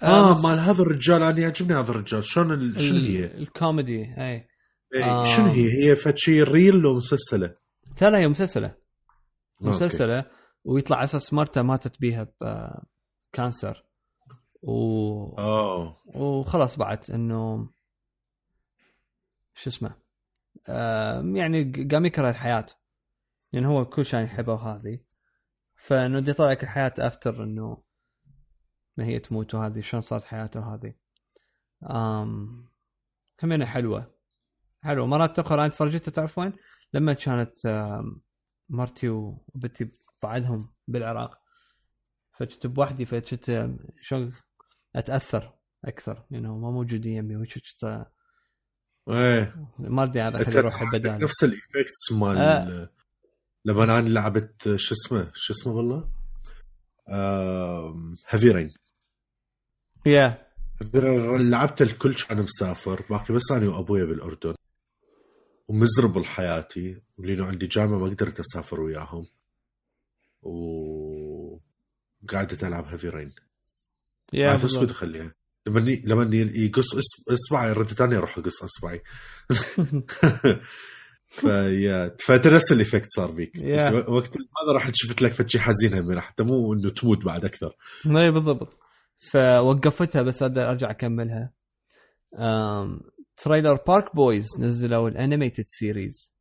آه 0.03 0.31
بس 0.31 0.45
مال 0.45 0.59
هذا 0.59 0.81
الرجال 0.81 1.23
أنا 1.23 1.39
يعجبني 1.39 1.77
هذا 1.79 1.91
الرجال. 1.91 2.25
شلون 2.25 2.73
شنو 2.79 2.97
هي؟ 2.99 3.25
ال- 3.25 3.41
الكوميدي 3.41 4.01
إي. 4.03 4.23
إيه، 4.31 4.47
آه. 4.95 5.25
شنو 5.25 5.45
هي؟ 5.45 5.83
هي 5.83 5.95
فد 5.95 6.17
شيء 6.17 6.43
real 6.43 6.75
لو 6.75 6.95
مسلسلة؟ 6.95 7.55
ترى 7.97 8.17
هي 8.17 8.27
مسلسلة 8.27 8.67
okay. 8.67 9.69
مسلسلة 9.69 10.25
ويطلع 10.63 10.97
على 10.97 11.03
أساس 11.03 11.33
مرته 11.33 11.61
ماتت 11.61 11.99
بيها 11.99 12.27
ب 13.33 13.41
cancer 13.41 13.85
و... 14.61 14.71
oh 15.39 15.97
وخلاص 16.15 16.77
بعد 16.77 17.11
إنه 17.11 17.69
شو 19.53 19.69
اسمه 19.69 19.95
آه 20.69 21.21
يعني 21.35 21.87
قام 21.91 22.05
يكره 22.05 22.29
الحياة 22.29 22.65
يعني 23.53 23.67
هو 23.67 23.85
كل 23.85 24.05
شيء 24.05 24.19
يحبه 24.19 24.53
وهذه 24.53 24.99
فإنه 25.75 26.19
دي 26.19 26.31
يطلع 26.31 26.51
لك 26.51 26.63
الحياة 26.63 26.93
after 26.97 27.43
إنه 27.43 27.83
ما 28.97 29.05
هي 29.05 29.19
تموت 29.19 29.55
وهذه 29.55 29.79
شلون 29.79 30.01
صارت 30.01 30.23
حياته 30.23 30.73
هذه 30.73 30.93
آم 31.89 32.65
همينة 33.43 33.65
حلوة 33.65 34.13
حلوة 34.83 35.05
مرات 35.05 35.39
أخرى 35.39 35.59
أنا 35.61 35.67
تفرجتها 35.67 36.11
تعرف 36.11 36.37
وين؟ 36.37 36.53
لما 36.93 37.13
كانت 37.13 37.57
مرتي 38.69 39.09
وبنتي 39.09 39.91
بعدهم 40.23 40.69
بالعراق. 40.87 41.41
فكنت 42.33 42.67
بوحدي 42.67 43.05
فكنت 43.05 43.69
شلون 44.01 44.33
أتأثر 44.95 45.53
أكثر 45.85 46.25
لأنه 46.31 46.57
ما 46.57 46.71
موجودين 46.71 47.17
يمي 47.17 47.35
وهيك 47.35 47.53
كنت 47.53 48.05
إيه. 49.09 49.67
ما 49.79 50.03
أدري 50.03 50.21
هذا 50.21 50.43
خلي 50.43 50.59
أروح 50.59 50.81
البدال 50.81 51.19
نفس 51.19 51.43
الايفكتس 51.43 52.11
مال 52.11 52.37
آه. 52.37 52.89
لما 53.65 53.83
أنا 53.83 54.09
لعبت 54.09 54.75
شو 54.75 54.95
اسمه؟ 54.95 55.31
شو 55.33 55.53
اسمه 55.53 55.73
والله؟ 55.73 56.09
هيفي 58.27 58.51
رين 58.51 58.73
يا 60.05 60.47
لعبت 60.93 61.81
الكل 61.81 62.13
كان 62.13 62.37
مسافر. 62.41 63.05
باقي 63.09 63.33
بس 63.33 63.51
أنا 63.51 63.69
وأبويا 63.69 64.05
بالأردن. 64.05 64.55
ومزربل 65.67 66.25
حياتي 66.25 67.01
ولأنه 67.17 67.45
عندي 67.45 67.67
جامعة 67.67 67.97
ما 67.97 68.05
قدرت 68.05 68.39
أسافر 68.39 68.81
وياهم. 68.81 69.27
و 70.41 71.57
قعدت 72.29 72.63
ألعب 72.63 72.85
هيفي 72.85 73.09
رين 73.09 73.31
يا 74.33 74.49
عارف 74.49 74.65
أسود. 74.65 74.89
اخليها 74.89 75.35
لما 75.67 75.79
لما 75.79 76.51
يقص 76.55 76.85
اصبعي 77.29 77.73
ردت 77.73 77.93
ثانية 77.93 78.17
أروح 78.17 78.37
أقص 78.37 78.63
اصبعي 78.63 79.01
فيا 81.27 82.15
فأنت 82.19 82.47
نفس 82.47 82.71
الايفكت 82.71 83.09
صار 83.09 83.31
بيك 83.31 83.51
وقت 84.07 84.37
هذا 84.37 84.73
راح 84.73 84.91
شفت 84.93 85.21
لك 85.21 85.31
فد 85.31 85.49
شيء 85.49 85.61
حزين 85.61 85.93
هم 85.93 86.19
حتى 86.19 86.43
مو 86.43 86.73
إنه 86.73 86.89
تموت 86.89 87.25
بعد 87.25 87.45
أكثر. 87.45 87.75
إي 88.05 88.31
بالضبط. 88.31 88.77
فوقفتها 89.19 90.21
بس 90.21 90.41
أقدر 90.43 90.71
أرجع 90.71 90.89
أكملها. 90.91 91.53
Trailer 93.43 93.79
Park 93.87 94.15
Boys 94.15 94.47
نزلوا 94.59 95.09
ال 95.09 95.15
animated 95.15 95.65
series 95.67 96.35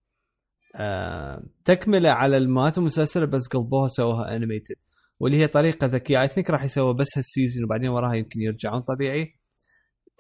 أم... 0.76 1.51
تكملة 1.64 2.11
على 2.11 2.36
المات 2.36 2.78
المسلسل 2.78 3.26
بس 3.26 3.48
قلبوها 3.48 3.88
سووها 3.88 4.36
animated 4.36 4.76
واللي 5.20 5.38
هي 5.38 5.46
طريقة 5.46 5.86
ذكية. 5.86 6.22
I 6.22 6.28
think 6.28 6.51
راح 6.51 6.64
يسووا 6.64 6.92
بس 6.92 7.18
هال 7.18 7.30
season 7.30 7.64
وبعدين 7.64 7.88
وراها 7.90 8.14
يمكن 8.14 8.40
يرجعون 8.40 8.80
طبيعي. 8.80 9.38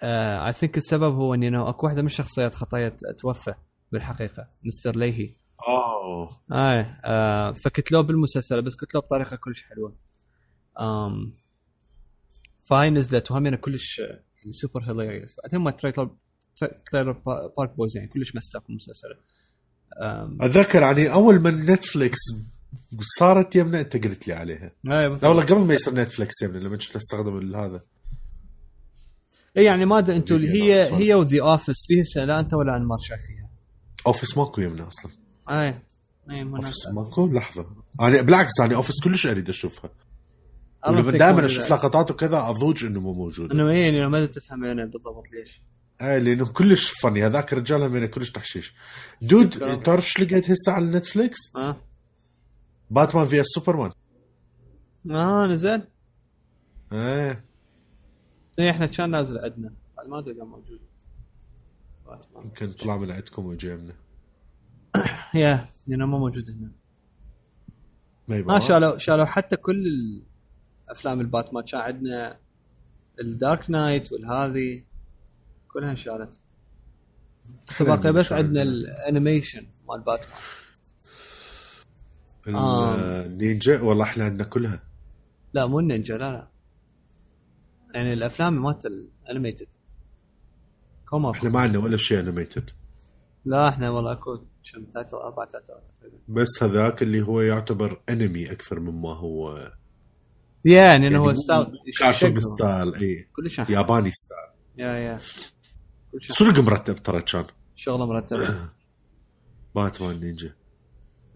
I 0.02 0.52
think 0.52 0.78
السبب 0.78 1.14
هو 1.14 1.34
إنه 1.34 1.68
أكو 1.68 1.86
واحدة 1.86 2.02
من 2.02 2.06
الشخصيات 2.06 2.54
خطية 2.54 2.96
توفى 3.18 3.54
بالحقيقة. 3.92 4.48
Mr. 4.64 4.96
Lahey. 4.96 5.34
oh. 5.68 6.28
اي 6.52 6.94
آه 7.04 7.52
فكتلوه 7.52 8.02
بالمسلسل 8.02 8.62
بس 8.62 8.76
كتلوه 8.76 9.02
بطريقة 9.02 9.36
كلش 9.36 9.62
حلوة. 9.62 9.96
آم 10.80 11.34
فهاي 12.64 12.90
نزلت 12.90 13.30
وهم 13.30 13.54
كلش 13.54 13.98
يعني 13.98 14.52
super 14.52 14.82
hilarious 14.82 15.36
بعدين 15.42 15.60
مال 15.60 15.70
Trailer 15.70 16.16
Trailer 16.92 17.12
Park 17.58 17.76
Boys 17.76 17.96
يعني 17.96 18.08
كلش 18.08 18.34
مستف 18.34 18.62
المسلسل. 18.70 19.08
آم، 20.02 20.42
أتذكر 20.42 20.82
يعني 20.82 21.12
أول 21.12 21.40
ما 21.40 21.50
Netflix 21.50 22.18
صارت 23.18 23.56
يمنا 23.56 23.80
أنت 23.80 24.04
قلت 24.06 24.28
لي 24.28 24.34
عليها. 24.34 24.72
اي 24.86 25.08
لا. 25.08 25.28
والله 25.28 25.42
قبل 25.42 25.60
ما 25.60 25.74
يصير 25.74 25.94
Netflix 25.94 26.42
يمنا 26.42 26.58
لما 26.58 26.76
كنت 26.76 26.96
أستخدم 26.96 27.54
هذا. 27.54 27.82
اي 29.56 29.64
يعني 29.64 29.84
ما 29.84 29.98
أدري 29.98 30.16
أنتم 30.16 30.40
هي 30.40 30.94
هي 30.94 31.14
و 31.14 31.21
The 31.21 31.42
Office 31.42 31.76
فيها 31.86 32.24
لا 32.24 32.40
أنت 32.40 32.54
ولا 32.54 32.76
انمار 32.76 32.98
شايفيها 32.98 33.50
Office 34.06 34.38
ماكو 34.38 34.60
يمنا 34.60 34.88
أصلا. 34.88 35.12
اي 35.50 35.82
اي 36.30 36.42
Office 36.42 36.86
ماكو؟ 36.94 37.26
لحظة. 37.26 37.66
أنا 38.00 38.20
بالعكس 38.20 38.60
أنا 38.60 38.76
Office 38.76 39.00
كلش 39.04 39.26
أريد 39.26 39.48
أشوفها. 39.48 39.90
دائما. 40.86 41.46
أشوف 41.46 41.72
لقطات 41.72 42.10
وكذا 42.10 42.48
أضوج 42.48 42.84
إنه 42.84 43.00
مو 43.00 43.12
موجود. 43.12 43.50
إنه 43.50 43.70
اي 43.70 43.80
يعني 43.80 44.08
ما 44.08 44.26
تفهم 44.26 44.64
يعني 44.64 44.86
بالضبط 44.86 45.24
ليش. 45.32 45.62
إيه 46.00 46.18
لأنه 46.18 46.46
كلش 46.52 46.90
فني. 46.90 47.26
هذاك 47.26 47.52
الرجال 47.52 47.82
هم 47.82 48.06
كلش 48.06 48.30
تحشيش. 48.30 48.74
Dude. 49.22 49.50
تعرف 49.82 50.04
إيش 50.04 50.20
لقيت 50.20 50.50
هسه 50.50 50.72
على 50.72 50.86
Netflix؟ 50.86 51.38
آه. 51.56 51.76
Batman 52.90 53.26
v 53.26 53.42
Superman. 53.44 53.90
آه 55.10 55.46
نزل؟ 55.46 55.82
إيه. 56.92 57.44
اي 58.58 58.70
إحنا 58.70 58.86
كان 58.86 59.10
نازل 59.10 59.38
عندنا. 59.38 59.72
ما 60.06 60.18
أدري 60.18 60.34
إذا 60.34 60.44
موجود. 60.44 60.80
باتمان. 62.06 62.44
يمكن 62.44 62.72
طلع 62.72 62.96
من 62.96 63.10
عندكم 63.10 63.46
وجي 63.46 63.76
منا 63.76 63.94
Yeah 65.34 65.66
لأنه 65.86 66.06
ما 66.06 66.18
موجود 66.18 66.50
هنا. 66.50 66.70
ما 68.42 68.58
شالوا 68.58 68.98
شالوا 68.98 69.24
حتى 69.24 69.56
كل 69.56 69.86
الأفلام 70.88 71.20
الباتمان. 71.20 71.64
كان 71.64 71.80
عندنا 71.80 72.38
ال 73.20 73.30
Dark 73.30 73.70
Knight 73.70 74.12
والهذه 74.12 74.89
كلها 75.72 75.90
انشالت. 75.90 76.40
بس 77.68 77.82
باقي 77.82 78.12
بس 78.12 78.32
عندنا 78.32 78.62
ال 78.62 78.73
animation 78.73 79.66
مال 79.88 80.00
باتمان. 80.00 80.38
آه. 82.48 83.26
النينجا 83.26 83.80
والله 83.80 84.04
إحنا 84.04 84.24
عندنا 84.24 84.44
كلها. 84.44 84.82
لا 85.54 85.66
مو 85.66 85.80
النينجا 85.80 86.16
لا 86.16 86.32
لا. 86.32 86.48
يعني 87.94 88.12
الأفلام 88.12 88.62
مالت 88.62 88.86
ال 88.86 88.95
animated 88.95 89.66
كوما 91.08 91.30
إحنا 91.30 91.50
ما 91.50 91.60
عندنا 91.60 91.84
ولا 91.84 91.96
شيء 91.96 92.20
animated 92.20 92.70
لا 93.44 93.68
إحنا 93.68 93.90
والله 93.90 94.12
أكو 94.12 94.36
كم 94.36 94.86
ثلاثة 94.92 95.24
أربع 95.24 95.44
ثلاثة 95.44 95.80
تقريبا. 96.00 96.18
بس 96.28 96.62
هذاك 96.62 97.02
اللي 97.02 97.22
هو 97.22 97.40
يعتبر 97.40 98.02
انمي 98.08 98.52
أكثر 98.52 98.80
مما 98.80 99.14
هو 99.14 99.72
يعني 100.64 101.06
إنه 101.06 101.18
هو 101.18 101.24
مو 101.24 101.34
style 101.34 101.66
كارتون. 101.98 102.40
Style 102.40 102.94
اي 102.94 103.28
كلش 103.32 103.58
يا 103.58 103.66
ياباني 103.68 104.10
style 104.10 104.48
yeah 104.78 105.16
كلش 105.16 105.52
صدق 106.18 106.60
مرتب 106.60 106.94
ترى 106.94 107.22
كان 107.22 107.44
شغله 107.76 108.06
مرتبه 108.06 108.68
Batman 109.74 110.20
Ninja. 110.20 110.54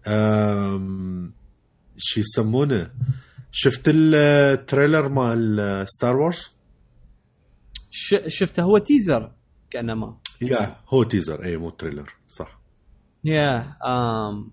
أم... 0.07 1.33
شو 1.97 2.19
يسمونه؟ 2.19 2.91
شفت 3.51 3.83
ال 3.87 4.02
trailer 4.02 5.09
مال 5.09 5.85
Star 5.87 6.15
Wars؟ 6.17 6.55
ش- 7.91 8.27
شفته 8.27 8.63
هو 8.63 8.77
teaser 8.77 9.31
كأنما. 9.69 10.17
Yeah 10.41 10.77
هو 10.87 11.03
teaser. 11.03 11.43
اي 11.43 11.57
مو 11.57 11.69
trailer. 11.69 12.13
صح. 12.27 12.59
Yeah 13.23 13.75
أم 13.85 14.51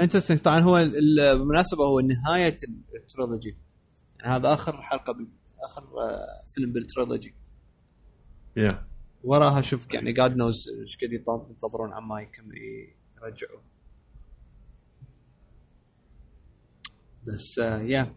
interesting 0.00 0.38
طبعا 0.38 0.60
هو 0.60 0.78
ال- 0.78 1.38
بالمناسبة 1.38 1.84
هو 1.84 2.00
نهاية 2.00 2.56
ال 2.94 3.02
trilogy 3.02 3.56
يعني 4.20 4.34
هذا 4.36 4.52
آخر 4.54 4.82
حلقة 4.82 5.12
بال... 5.12 5.28
آخر 5.64 5.82
آه، 5.82 6.52
فيلم 6.54 6.72
بال 6.72 6.86
trilogy 6.86 7.34
yeah 8.56 8.86
وراها 9.24 9.62
شوف 9.62 9.94
يعني 9.94 10.12
God 10.12 10.36
knows 10.36 10.68
إيش 10.82 10.96
قد 10.96 11.12
ينتظرون 11.50 11.92
عما 11.92 12.20
يكم 12.20 12.42
يرجعوا. 13.22 13.60
بس 17.26 17.58
آه، 17.58 17.78
يا 17.80 18.14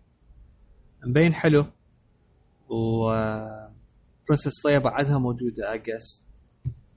مبين 1.06 1.34
حلو. 1.34 1.66
و 2.70 3.08
برنسس 4.30 4.66
ليا 4.66 4.78
بعدها 4.78 5.18
موجودة 5.18 5.74
اجس 5.74 6.24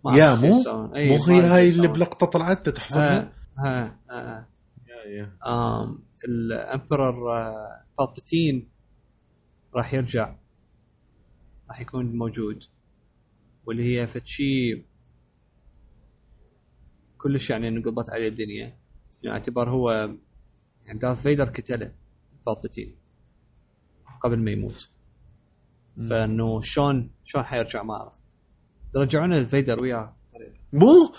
ما 0.05 0.17
يا 0.17 0.35
مو 0.35 0.63
مو 0.67 0.89
ما 0.93 0.99
هي 1.29 1.41
هاي 1.41 1.69
اللي. 1.69 1.89
بلقطة 1.89 2.27
طلعت 2.27 2.69
تحفظها؟ 2.69 3.33
ها 3.59 3.99
ها 4.11 4.11
ها 4.11 4.49
يا 4.89 5.19
يا 5.19 5.97
الامبرر 6.29 7.33
آه، 7.33 7.85
بالباتين 7.99 8.69
راح 9.75 9.95
يرجع. 9.95 10.37
راح 11.69 11.81
يكون 11.81 12.17
موجود. 12.19 12.65
واللي 13.67 13.83
هي 14.01 14.07
فتشي 14.07 14.85
كلش 17.19 17.51
يعني 17.51 17.69
انقضت 17.69 18.11
عليه 18.11 18.29
الدنيا. 18.29 18.77
يعني 19.23 19.37
اعتبر 19.39 19.71
هو 19.71 19.91
يعني 20.87 20.99
دارث 20.99 21.23
فيدر 21.23 21.45
قتله 21.45 21.93
بالباتين 22.47 22.97
قبل 24.23 24.39
ما 24.39 24.51
يموت. 24.51 24.91
فانه 26.11 26.61
شلون 26.61 27.11
شلون 27.25 27.45
حيرجع 27.45 27.83
ما 27.83 27.95
أعرف. 27.95 28.13
رجعونا 28.97 29.45
فيدر 29.45 29.83
وياه؟ 29.83 30.17
مو؟ 30.73 31.13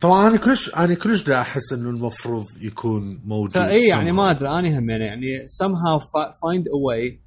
طبعا 0.00 0.28
أنا 0.28 0.36
كلش 0.36 0.74
أنا 0.74 0.94
كلش 0.94 1.24
دا 1.24 1.40
أحس 1.40 1.72
إنه 1.72 1.90
المفروض 1.90 2.46
يكون 2.62 3.20
موجود 3.24 3.56
اي 3.56 3.86
يعني 3.88 4.10
somehow. 4.10 4.14
ما 4.14 4.30
أدري 4.30 4.48
أنا 4.48 4.78
هم 4.78 4.90
يعني 4.90 5.38
somehow 5.46 6.00
fi- 6.00 6.32
find 6.32 6.62
a 6.64 6.76
way 6.86 7.18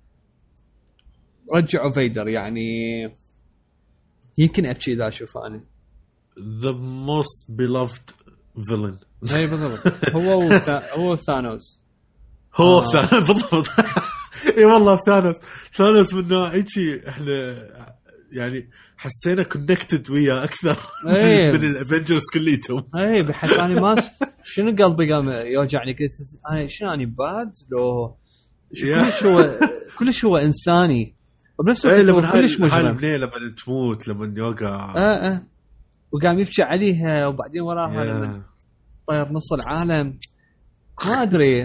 رجعوا 1.55 1.91
فيدر 1.91 2.27
يعني 2.27 3.05
يمكن 4.39 4.65
ابكي 4.65 4.93
إذا 4.93 5.07
أشوف 5.07 5.37
أنا 5.37 5.63
the 6.39 6.73
most 7.07 7.51
beloved 7.61 8.13
villain. 8.57 8.97
اي 9.35 9.47
بالضبط. 9.47 10.09
هو. 10.15 10.41
هو 10.93 11.15
Thanos. 11.15 11.81
هو 12.55 12.79
آه. 12.79 12.91
Thanos 12.91 13.27
بالضبط. 13.31 13.67
اي 14.57 14.65
والله 14.65 14.97
Thanos. 15.05 15.35
Thanos 15.73 16.13
من 16.13 16.27
نوع 16.27 16.49
هيجي 16.53 17.09
إحنا 17.09 17.67
يعني 18.31 18.69
حسينا 18.97 19.43
connected 19.43 20.09
وياه 20.09 20.43
أكثر 20.43 20.77
إيه. 21.07 21.51
من 21.51 21.63
ال 21.63 21.70
Avengers 21.70 22.23
كليتهم. 22.33 22.83
اي 22.95 23.23
بحيث 23.23 23.53
أنا 23.59 23.81
ما 23.81 23.95
شنو 24.43 24.85
قلبي 24.85 25.13
قام 25.13 25.29
يوجعني؟ 25.29 25.93
قلت 25.93 26.11
أنا 26.51 26.67
شنو 26.67 26.93
اني 26.93 27.05
bad 27.05 27.51
لو. 27.71 28.17
كلش 28.69 29.23
هو 29.23 29.59
كلش 29.99 30.25
هو 30.25 30.37
إنساني. 30.37 31.18
وبنفس 31.59 31.85
الوقت 31.85 32.09
هو 32.09 32.19
لما 32.19 32.31
كلش 32.31 32.59
مجرم. 32.59 32.99
لما 32.99 33.53
تموت 33.65 34.07
لما 34.07 34.33
يوقع 34.37 34.95
آه 34.95 34.99
آه. 34.99 35.43
وقام 36.11 36.39
يبكي 36.39 36.61
عليها 36.61 37.27
وبعدين 37.27 37.61
وراها 37.61 38.05
لما. 38.05 38.41
طير 39.07 39.31
نص 39.31 39.53
العالم. 39.53 40.17
ما 41.05 41.21
أدري. 41.21 41.63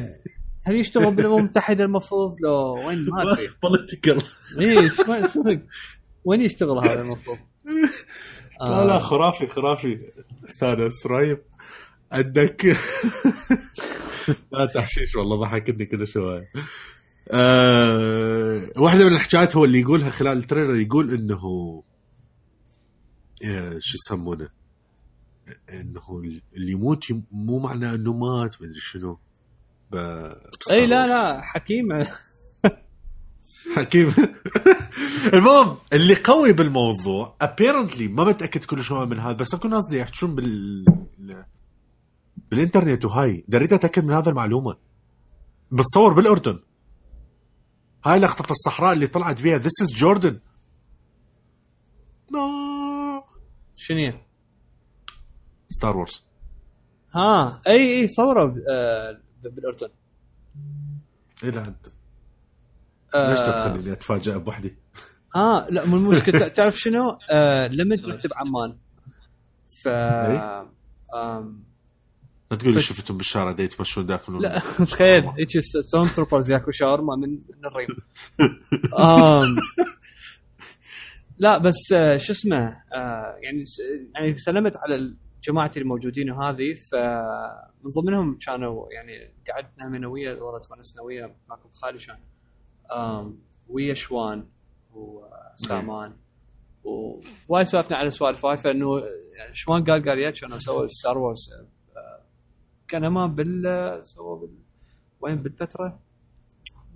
هل 0.66 0.76
يشتغل 0.76 1.14
بالامم 1.14 1.38
المتحده 1.38 1.84
المفروض؟ 1.84 2.36
لو 2.40 2.88
وين؟ 2.88 3.06
ما 3.10 3.22
أدري. 3.32 3.48
بوليتيكال 3.62 4.22
ما 5.08 5.26
صدق. 5.26 5.60
وين 6.24 6.42
يشتغل 6.42 6.78
هذا 6.78 7.02
المفروض؟ 7.02 7.38
لا 8.68 8.84
لا 8.84 8.94
آه. 8.94 8.98
خرافي 8.98 9.46
خرافي. 9.46 9.98
ثانوس 10.60 11.06
رهيب 11.06 11.38
عندك 12.12 12.66
لا 14.52 14.66
تحشيش 14.74 15.16
والله 15.16 15.40
ضحكتني 15.40 15.86
كل 15.86 16.08
شوية. 16.08 16.48
أه... 17.30 18.60
واحدة 18.76 19.04
من 19.04 19.12
الحكايات 19.12 19.56
هو 19.56 19.64
اللي 19.64 19.80
يقولها 19.80 20.10
خلال 20.10 20.38
ال 20.38 20.43
trailer 20.43 20.74
يقول 20.76 21.14
إنه 21.14 21.82
آه، 23.44 23.78
شو 23.80 23.96
يسمونه؟ 23.96 24.48
إنه 25.72 26.22
اللي 26.56 26.72
يموت 26.72 27.10
يم- 27.10 27.24
مو 27.32 27.58
معناه 27.58 27.94
إنه 27.94 28.12
مات 28.12 28.62
مدري 28.62 28.80
شنو. 28.80 29.18
إي 30.70 30.86
لا. 30.86 31.06
لا 31.06 31.40
حكيم. 31.42 32.04
حكيم. 33.76 34.12
المهم 35.34 35.76
اللي 35.92 36.14
قوي 36.14 36.52
بالموضوع 36.52 37.36
apparently 37.40 38.08
ما 38.08 38.24
متأكد 38.24 38.64
كل 38.64 38.82
شوية 38.82 39.04
من 39.06 39.18
هذا 39.18 39.32
بس 39.32 39.54
اكو 39.54 39.68
ناس 39.68 39.92
يحكون 39.92 40.34
بال 40.34 40.84
بالإنترنت 42.50 43.04
وهاي. 43.04 43.44
دريت 43.48 43.72
أتأكد 43.72 44.04
من 44.04 44.14
هذا 44.14 44.30
المعلومة. 44.30 44.76
بتصور 45.70 46.12
بالأردن. 46.12 46.58
هاي 48.04 48.18
لقطة 48.18 48.50
الصحراء 48.52 48.92
اللي 48.92 49.06
طلعت 49.06 49.42
بيها. 49.42 49.58
This 49.58 49.82
is 49.82 49.88
Jordan 49.96 50.38
شنو 53.76 53.98
هي؟ 53.98 54.14
Star 55.68 55.96
Wars 55.96 56.24
ها 57.14 57.62
اي 57.66 58.00
اي 58.00 58.08
صوروا 58.08 58.44
ب- 58.46 58.64
آه، 58.70 59.20
بالأردن. 59.42 59.88
اي 61.44 61.50
لا 61.50 61.64
أنت. 61.68 61.86
آه، 63.14 63.30
ليش 63.30 63.40
تخليني 63.40 63.92
اتفاجئ 63.92 64.38
بوحدي؟ 64.38 64.76
آه 65.36 65.68
لا 65.68 65.86
مو 65.86 65.96
المشكلة. 65.96 66.48
تعرف 66.48 66.78
شنو؟ 66.80 67.18
آه 67.30 67.66
لما 67.66 67.96
رحت 68.08 68.26
بعمان. 68.26 68.76
ف 69.82 69.88
إي. 69.88 70.68
آم، 71.14 71.64
لا 72.54 72.60
تقول 72.60 72.74
لي 72.74 72.80
شفتهم 72.82 73.16
بالشارع 73.16 73.52
دا 73.52 73.62
يتمشون 73.62 74.06
داخل 74.06 74.42
لا 74.42 74.58
تخيل 74.90 75.24
هيك 75.26 75.48
ستون 75.60 76.02
تروبرز 76.04 76.50
ياكل 76.50 76.74
شاورما 76.74 77.16
من 77.16 77.30
من 77.30 77.64
الريم 77.66 77.88
آم 78.98 79.56
لا 81.38 81.58
بس 81.58 81.92
آه، 81.92 82.16
شو 82.16 82.32
اسمه 82.32 82.82
آه 82.94 83.36
يعني 83.42 83.64
يعني 84.14 84.38
سلمت 84.38 84.76
على 84.76 85.14
جماعتي 85.44 85.80
الموجودين 85.80 86.30
وهذه 86.30 86.74
فمن 86.92 87.90
ضمنهم 87.90 88.38
كانوا 88.46 88.86
يعني 88.92 89.34
قعدنا 89.50 89.88
من 89.88 90.04
ويا 90.04 90.34
والله 90.34 90.60
تونسنا 90.60 91.02
ويا 91.02 91.36
معكم 91.48 91.68
خالي 91.72 91.98
كان 91.98 92.18
آم، 92.92 93.38
ويا 93.68 93.94
شوان 93.94 94.48
وسامان 94.94 96.16
ووايد 96.84 97.66
سولفنا 97.66 97.96
على 97.96 98.10
سوالف 98.10 98.44
هاي 98.44 98.58
فإنه 98.58 98.98
يعني 99.38 99.54
شوان 99.54 99.84
قال 99.84 100.08
قال 100.08 100.18
يا 100.18 100.30
كانوا 100.30 100.58
سووا 100.58 100.88
ستار 100.88 101.18
وورز 101.18 101.50
آه، 101.52 101.68
كان 102.94 103.06
ما 103.06 103.26
بال 103.26 103.98
سووا 104.04 104.36
بال 104.36 104.58
وين 105.20 105.42
بالفترة؟ 105.42 106.00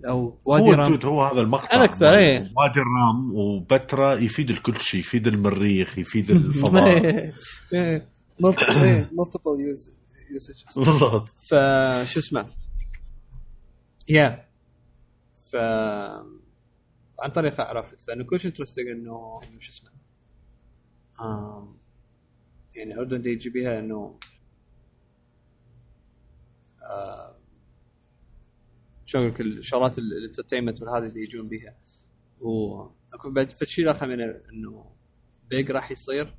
أو 0.07 0.39
وادي 0.45 0.69
هو 0.69 0.73
رام 0.73 1.01
هو 1.05 1.23
هذا 1.23 1.41
المقطع 1.41 1.75
أنا 1.75 1.85
أكثر، 1.85 2.17
إيه. 2.19 2.39
وادي 2.39 2.81
الرام 2.81 3.35
وبترا 3.35 4.15
يفيد 4.15 4.51
الكل 4.51 4.81
شيء 4.81 5.01
يفيد 5.01 5.27
المريخ 5.27 5.99
يفيد 5.99 6.31
الفضاء. 6.37 7.33
مالتيبل 8.41 9.61
يوسج 10.31 10.65
بالضبط. 10.77 11.29
فشو 11.29 12.21
اسمه؟ 12.21 12.47
يا 14.09 14.49
ف 15.53 15.57
عن 17.21 17.31
طريقها 17.35 17.65
عرفت 17.67 18.01
فانه 18.01 18.25
كلش 18.25 18.47
انترستنج 18.47 18.87
إنه 18.89 19.41
إنه 19.51 19.61
شو 19.61 19.71
اسمه؟ 19.71 19.91
يعني 22.75 22.95
الاردن 22.95 23.23
دي 23.23 23.31
يجي 23.31 23.51
بيها 23.51 23.79
إنه 23.79 24.19
شلون 29.07 29.25
أقول 29.25 29.35
لك 29.35 29.41
الشغلات 29.41 29.99
ال- 29.99 30.13
الانترتينمنت 30.19 30.83
والهذه 30.83 31.07
اللي 31.07 31.23
يجون 31.23 31.49
بيها. 31.49 31.77
واكو 32.41 33.31
بعد 33.31 33.53
فشي 33.53 33.91
اخر 33.91 34.07
من 34.07 34.21
إنه 34.21 34.91
بيج 35.51 35.71
راح 35.71 35.91
يصير 35.91 36.35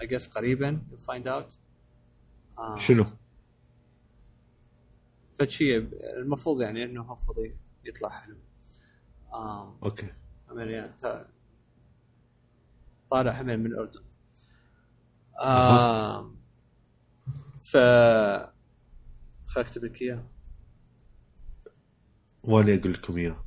اي 0.00 0.06
جس 0.06 0.28
قريبا 0.28 0.82
فايند 1.02 1.28
اوت 1.28 1.58
شنو؟ 2.76 3.04
فشي 5.38 5.76
المفروض 6.16 6.62
يعني 6.62 6.84
إنه 6.84 7.02
hopefully 7.02 7.56
يطلع 7.84 8.08
حلو. 8.08 8.36
آم، 9.34 9.78
okay. 9.82 10.12
يعني 10.56 10.92
تا- 10.98 11.28
طالع 13.10 13.40
همين 13.40 13.60
من 13.60 13.66
الاردن. 13.66 14.02
آم، 15.42 16.39
ف 17.60 17.76
خل 19.46 19.60
اكتب 19.60 19.84
لك 19.84 20.02
اياه 20.02 20.30
وأنا 22.44 22.74
أقول 22.74 22.92
لكم 22.92 23.18
اياه 23.18 23.44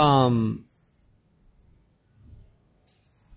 أم 0.00 0.64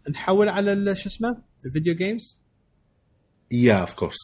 نحول 0.10 0.50
على 0.50 0.96
شو 0.96 1.10
اسمه؟ 1.10 1.44
ال 1.66 1.71
video 1.71 1.96
games 1.96 2.40
Yeah 3.52 3.74
of 3.74 3.94
course 3.94 4.18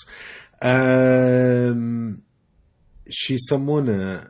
شو 3.09 3.33
يسمونه؟ 3.33 4.27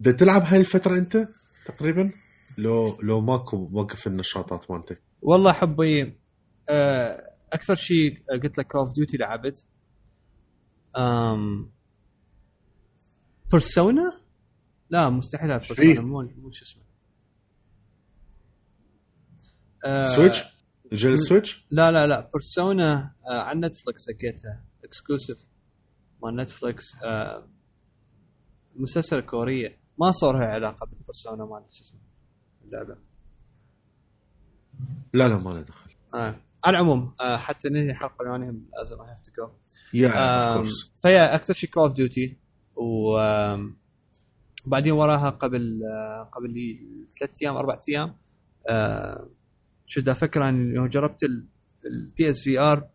بدك 0.00 0.18
تلعب 0.18 0.42
هاي 0.42 0.60
الفترة 0.60 0.98
أنت 0.98 1.28
تقريبا؟ 1.66 2.12
لو 2.58 3.00
لو 3.00 3.20
ماكو 3.20 3.68
موقف 3.68 4.06
النشاطات 4.06 4.70
مالتك. 4.70 5.02
والله 5.22 5.52
حبي 5.52 6.18
آه، 6.68 7.36
أكثر 7.52 7.76
شيء 7.76 8.22
Call 8.42 8.58
of 8.58 8.92
Duty 8.92 9.16
لعبت. 9.16 9.68
آم 10.96 11.72
Persona 13.50 14.20
لا 14.90 15.10
مستحيل 15.10 15.46
العب. 15.50 15.60
Persona 15.60 16.00
مو 16.00 16.22
مو 16.22 16.50
شو 16.50 16.64
اسمه. 16.64 16.82
آه، 19.84 20.02
Switch؟ 20.02 20.44
جيل 20.92 21.18
Switch 21.18 21.66
لا 21.70 21.92
لا 21.92 22.06
لا 22.06 22.30
Persona 22.34 23.14
آه 23.28 23.40
على 23.42 23.60
Netflix 23.60 24.08
لقيتها 24.08 24.64
exclusive 24.84 25.38
مال 26.22 26.36
Netflix 26.36 26.84
آه 27.04 27.48
مسلسل 28.76 29.20
كورية. 29.20 29.80
ما 29.98 30.10
صار 30.10 30.38
لها 30.38 30.46
علاقة 30.46 30.86
بال 30.86 30.99
Persona 30.99 31.44
مال 31.44 31.64
شو 31.70 31.84
اسمه. 31.84 32.00
اللعبة. 32.72 32.96
لا 35.14 35.28
لا 35.28 35.36
ما 35.36 35.50
له 35.50 35.60
دخل. 35.60 35.90
آه. 36.14 36.34
على 36.64 36.76
العموم. 36.78 37.14
آه 37.20 37.36
حتى 37.36 37.68
ننهي 37.68 37.90
الحلقة 37.90 38.22
اليوميه 38.22 38.60
لازم 38.78 39.00
I 39.00 39.10
have 39.10 39.20
to 39.20 39.32
go 39.32 39.48
yeah 39.94 40.64
فهي 41.02 41.34
أكثر 41.34 41.54
شيء 41.54 41.70
Call 41.70 41.82
of 41.82 41.92
Duty 41.92 42.36
و 42.76 43.18
آم، 43.18 43.76
بعدين 44.66 44.92
وراها 44.92 45.30
قبل 45.30 45.80
آه، 45.84 46.22
قبل 46.32 46.52
لي 46.54 46.80
ثلاث 47.20 47.42
أيام 47.42 47.56
أربع 47.56 47.80
أيام 47.88 48.16
آه، 48.68 49.28
شو 49.86 50.02
أفكر 50.08 50.42
عن 50.42 50.54
انه 50.54 50.86
جربت 50.86 51.22
ال 51.84 52.30
PSVR 52.30 52.88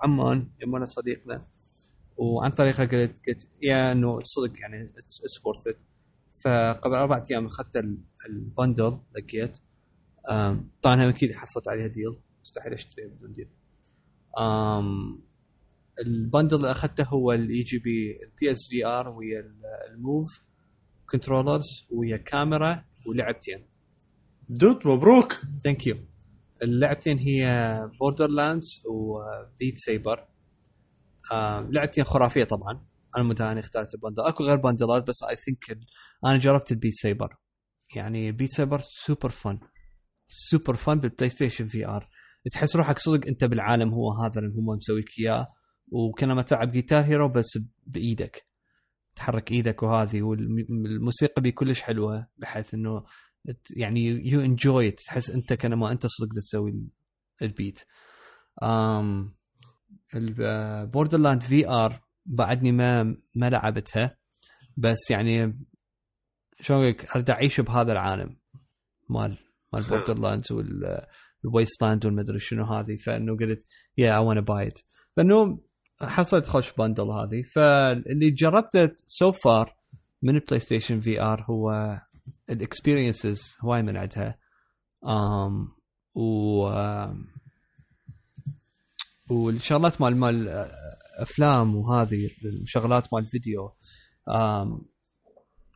بعمان 0.00 0.48
يمنا 0.62 0.84
صديقنا 0.84 1.46
وعن 2.16 2.50
طريقه 2.50 2.84
قلت 2.84 3.28
قلت 3.28 3.48
يا 3.62 3.92
إنه 3.92 4.18
صدق 4.22 4.60
يعني 4.60 4.84
it's 4.84 5.46
worth 5.46 5.66
it 5.66 5.78
فقبل 6.44 6.94
أربع 6.94 7.22
أيام 7.30 7.46
أخذت 7.46 7.76
ال- 7.76 7.98
ال 8.28 8.38
bundle 8.38 8.98
لقيت. 9.16 9.58
طبعا 10.82 10.94
هم 10.94 11.00
أكيد 11.08 11.32
حصلت 11.32 11.68
عليها 11.68 11.86
deal 11.86 12.16
مستحيل 12.42 12.72
أشتريها 12.72 13.08
بدون 13.08 13.32
deal 13.32 13.48
ال 16.00 16.08
bundle 16.08 16.56
اللي 16.56 16.70
أخذته 16.70 17.04
هو 17.04 17.32
الاي 17.32 17.62
جي 17.62 17.78
بي 17.78 18.18
ال 18.24 18.52
PSVR 18.52 19.08
ويا 19.08 19.40
ال- 19.40 19.62
ال 19.94 20.04
Move 20.04 20.42
controllers 21.10 21.86
ويا 21.90 22.16
كاميرا 22.16 22.84
ولعبتين. 23.06 23.66
dude 24.48 24.86
مبروك. 24.86 25.32
thank 25.64 25.86
you 25.86 25.96
اللعبتين 26.62 27.18
هي 27.18 27.44
Borderlands 28.00 28.28
و 28.28 28.82
Beat 28.86 29.78
Saber 29.78 30.28
آه 31.32 31.60
لعبتين 31.60 32.04
خرافية 32.04 32.44
طبعا. 32.44 32.86
أنا 33.16 33.24
متاني 33.24 33.60
اخترت 33.60 33.94
ال 33.94 33.98
bundle. 33.98 34.22
أكو 34.22 34.44
غير 34.44 34.56
bundle 34.56 35.01
ات 35.01 35.08
بس 35.08 35.22
I 35.22 35.36
think 35.36 35.78
أنا 36.26 36.36
جربت 36.36 36.72
ال 36.72 36.76
Beat 36.76 36.94
Saber 36.94 37.36
يعني 37.96 38.28
ال 38.28 38.50
Beat 38.50 38.80
Saber 38.82 39.28
super 39.30 39.58
fun 40.28 40.76
super 40.76 41.00
fun 41.00 41.30
بال 41.30 41.68
PlayStation 41.68 41.86
VR 41.86 42.08
تحس 42.52 42.76
روحك 42.76 42.98
صدق 42.98 43.26
أنت 43.26 43.44
بالعالم 43.44 43.94
هو 43.94 44.12
هذا 44.12 44.40
اللي 44.40 44.54
هم 44.58 44.64
مسويك 44.66 45.08
إياه. 45.18 45.48
وكانما 45.92 46.42
تلعب 46.42 46.70
Guitar 46.72 47.04
Hero 47.04 47.28
بس 47.28 47.58
بإيدك. 47.86 48.46
تحرك 49.16 49.52
إيدك 49.52 49.82
وهذه 49.82 50.22
والموسيقى 50.22 51.42
بي 51.42 51.52
كلش 51.52 51.80
حلوة 51.82 52.26
بحيث 52.36 52.74
إنه 52.74 53.04
يعني 53.70 54.04
you 54.04 54.40
enjoy 54.40 54.90
تحس 54.90 55.30
أنت 55.30 55.52
كانما 55.52 55.92
أنت 55.92 56.06
صدق 56.06 56.28
تسوي 56.34 56.70
ال- 56.70 56.88
ال 57.42 57.50
beat 57.50 57.80
آم 58.62 59.34
ال 60.14 60.24
Borderland 60.24 61.18
VR 61.18 62.00
بعدني 62.26 62.72
ما 62.72 63.16
ما 63.34 63.50
لعبتها. 63.50 64.16
بس 64.76 65.10
يعني 65.10 65.58
شلون 66.60 66.80
أقول 66.80 66.90
لك 66.90 67.16
أريد 67.16 67.30
أعيش 67.30 67.60
بهذا 67.60 67.92
العالم. 67.92 68.36
مال 69.08 69.38
مال 69.72 69.82
Borderlands 69.82 70.52
وال 70.52 71.82
wasteland 71.82 72.06
والمدري 72.06 72.38
شنو 72.38 72.64
هذه. 72.64 72.96
فإنه 72.96 73.36
قلت 73.36 73.64
yeah 73.98 74.14
I 74.14 74.24
wanna 74.24 74.40
buy 74.40 74.70
فإنه 75.16 75.60
حصلت 76.02 76.46
خوش 76.46 76.72
bundle 76.72 77.10
هذه. 77.10 77.42
فاللي 77.42 78.30
جربته 78.30 78.90
so 79.06 79.32
far 79.32 79.76
من 80.22 80.34
ال 80.34 80.60
PlayStation 80.60 81.00
VR 81.00 81.44
هو 81.50 81.98
ال 82.50 82.59
experiences 82.59 83.56
هواي 83.60 83.82
من 83.82 83.96
عندها. 83.96 84.38
um, 85.04 85.80
و 86.14 86.22
والشغلات 89.30 90.00
مال 90.00 90.16
مال 90.16 90.68
أفلام 91.18 91.76
وهذه 91.76 92.30
الشغلات 92.44 93.14
مال 93.14 93.26
فيديو. 93.26 93.68
um, 94.28 94.84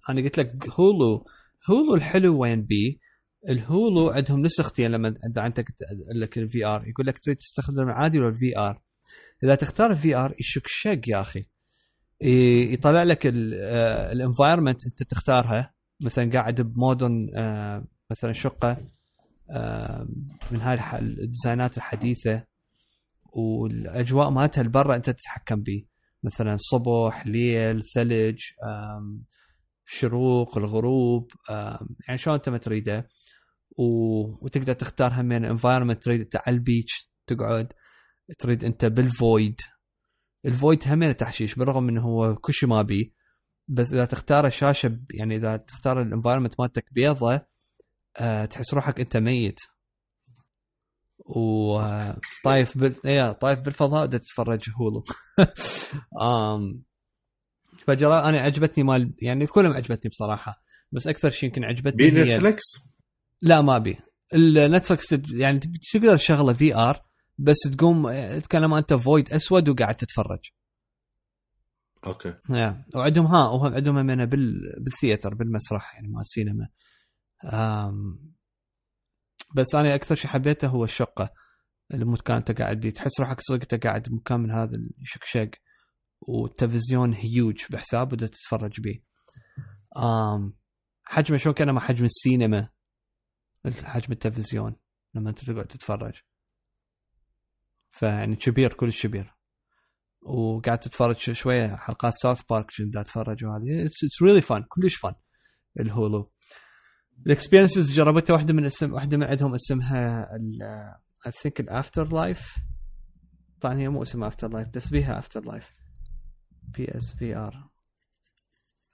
أنا 0.08 0.22
قلت 0.22 0.38
لك 0.38 0.68
Hulu 0.80 1.26
Hulu 1.70 1.94
الحلو 1.94 2.40
وين 2.42 2.62
بي؟ 2.62 3.00
ال 3.48 3.61
Hulu 3.61 4.10
عندهم 4.10 4.42
نسختين 4.42 4.90
لما 4.90 5.14
انت 5.26 5.38
عندك 5.38 5.74
لك 6.14 6.38
ال 6.38 6.66
VR 6.66 6.88
يقول 6.88 7.06
لك 7.06 7.18
تريد 7.18 7.36
تستخدم 7.36 7.82
العادي 7.82 8.18
ولا 8.18 8.28
ال 8.28 8.58
VR 8.58 8.80
إذا 9.44 9.54
تختار 9.54 9.92
ال 9.92 10.14
VR 10.16 10.34
يشكشق 10.40 11.00
يا 11.08 11.20
أخي. 11.20 11.44
يطلع 12.72 13.02
لك 13.02 13.26
ال 13.26 13.39
environment 13.39 14.86
أنت 14.86 15.02
تختارها. 15.02 15.74
مثلا 16.02 16.30
قاعد 16.30 16.60
ب 16.60 16.70
modern 16.70 17.30
آه، 17.36 17.84
مثلا 18.10 18.32
شقة 18.32 18.76
آه، 19.50 20.08
من 20.50 20.60
هاي 20.60 20.98
ال 20.98 21.08
design 21.08 21.66
ات 21.66 21.76
الحديثة. 21.76 22.44
والأجواء 23.32 24.30
مالتها 24.30 24.62
برا 24.62 24.96
أنت 24.96 25.10
تتحكم 25.10 25.62
به 25.62 25.84
مثلا 26.22 26.56
صبح 26.58 27.26
ليل 27.26 27.82
ثلج 27.94 28.38
آم، 29.84 29.86
شروق 29.86 30.58
الغروب 30.58 31.30
يعني 32.08 32.18
شلون 32.18 32.36
انت 32.36 32.48
ما 32.48 32.58
تريده. 32.58 33.08
و- 33.78 34.44
وتقدر 34.44 34.72
تختار 34.72 35.12
همين 35.12 35.44
environment 35.44 36.02
تريد 36.04 36.20
انت 36.20 36.36
على 36.36 36.54
ال 36.56 36.65
beach 36.65 37.10
تقعد 37.26 37.72
تريد 38.38 38.64
انت 38.64 38.84
بال 38.84 39.09
void 39.09 39.60
ال 40.46 40.53
void 40.53 40.82
همين 40.88 41.16
تحشيش 41.16 41.54
بالرغم 41.54 41.88
انه 41.88 42.02
هو 42.02 42.34
كل 42.36 42.52
شيء 42.52 42.68
ما 42.68 42.82
بيه. 42.82 43.10
بس 43.68 43.92
إذا 43.92 44.04
تختار 44.04 44.46
الشاشه 44.46 44.88
ب- 44.88 45.06
يعني 45.14 45.36
إذا 45.36 45.56
تختار 45.56 46.02
ال 46.02 46.07
environment 46.07 46.60
مالتك 46.60 46.92
بيضة 46.92 47.40
آه 48.16 48.44
تحس 48.44 48.74
روحك 48.74 49.00
أنت 49.00 49.16
ميت. 49.16 49.58
وطايف 51.18 52.78
بال 52.78 52.94
إيه 53.06 53.32
طايف 53.32 53.58
بالفضاء 53.60 54.06
بدك 54.06 54.20
تتفرج 54.20 54.62
هولو 54.80 55.04
فجرا 57.86 58.28
أنا 58.28 58.40
عجبتني 58.40 58.84
مال 58.84 59.14
يعني 59.22 59.46
كلهم 59.46 59.72
عجبتني 59.72 60.10
بصراحة 60.10 60.62
بس 60.92 61.06
أكثر 61.06 61.30
شيء 61.30 61.48
يمكن 61.48 61.64
عجبتني 61.64 62.10
بي 62.10 62.10
نتفلكس 62.10 62.62
لا 63.42 63.60
ما 63.60 63.76
ابي 63.76 63.98
النتفلكس 64.34 65.12
يعني 65.32 65.60
تقدر 65.92 66.16
تشغله 66.16 66.52
في 66.52 66.74
آر 66.74 67.02
بس 67.38 67.56
تقوم 67.76 68.12
كانما 68.40 68.78
أنت 68.78 68.94
فويد 68.94 69.32
أسود 69.32 69.68
وقاعد 69.68 69.94
تتفرج. 69.94 70.40
أوكي. 72.06 72.34
يا. 72.50 72.84
وعندهم 72.94 73.26
ها 73.26 73.48
وهم 73.48 73.74
عندهم 73.74 73.98
همينة 73.98 74.24
بال 74.24 74.54
بالثياتر 74.80 75.34
بالمسرح 75.34 75.94
يعني 75.94 76.08
مال 76.08 76.20
السينما. 76.20 76.68
آم 77.52 78.34
بس 79.56 79.74
أنا 79.74 79.94
أكثر 79.94 80.14
شيء 80.14 80.30
حبيته 80.30 80.68
هو 80.68 80.84
الشقة 80.84 81.30
المكان 81.94 82.36
انت 82.36 82.60
قاعد 82.60 82.80
بيه 82.80 82.90
تحس 82.90 83.20
روحك 83.20 83.40
صدق 83.40 83.60
أنت 83.72 83.86
قاعد 83.86 84.02
بمكان 84.08 84.40
من 84.40 84.50
هذا 84.50 84.76
الشقشق. 85.02 85.50
والتلفزيون 86.28 87.14
هيوج 87.14 87.64
بحساب 87.70 88.08
بدك 88.08 88.28
تتفرج 88.28 88.80
بيه. 88.80 89.04
آم 89.96 90.56
حجمه 91.04 91.36
شو 91.38 91.52
كان 91.52 91.74
مع 91.74 91.80
حجم 91.80 92.04
السينما؟ 92.04 92.68
حجم 93.84 94.12
التلفزيون 94.12 94.76
لما 95.14 95.30
أنت 95.30 95.44
تقعد 95.44 95.66
تتفرج. 95.66 96.14
فيعني 97.90 98.36
كبير 98.36 98.72
كلش 98.72 99.06
كبير. 99.06 99.34
وقاعد 100.22 100.78
تتفرج 100.78 101.16
شوية 101.16 101.76
حلقات 101.76 102.12
South 102.14 102.42
Park 102.50 102.66
كنت 102.78 102.96
أتفرج 102.96 103.44
وهذه. 103.44 103.86
it's 103.86 104.22
really 104.22 104.40
fun 104.40 104.64
كلش 104.68 104.94
fun 104.94 105.14
ال 105.80 105.88
Hulu. 105.88 106.30
ال 107.26 107.32
experiences 107.32 107.92
جربتها 107.92 108.34
واحدة 108.34 108.54
من 108.54 108.64
اسم 108.64 108.92
واحدة 108.92 109.16
من 109.16 109.22
عندهم 109.22 109.54
اسمها 109.54 110.28
I 111.26 111.32
think 111.42 111.60
ال 111.60 112.12
Afterlife 112.12 112.54
طبعا 113.60 113.78
هي 113.78 113.88
مو 113.88 114.02
اسمها 114.02 114.28
Afterlife 114.28 114.68
بس 114.68 114.88
بيها 114.88 115.18
افتر 115.18 115.44
لايف 115.44 115.83
بي 116.68 116.98
اس 116.98 117.14
في 117.14 117.36
ار 117.36 117.68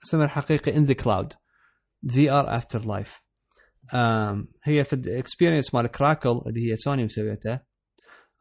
اسمها 0.03 0.25
الحقيقي 0.25 0.77
In 0.77 0.85
the 0.85 0.93
Cloud 0.93 1.33
VR 2.07 2.57
Afterlife 2.57 3.19
هي 4.63 4.83
في 4.83 4.93
ال 4.93 5.00
experience 5.00 5.73
مال 5.75 5.87
Crackle 5.87 6.41
اللي 6.47 6.71
هي 6.71 6.75
سوني 6.75 7.05
مسويتها 7.05 7.65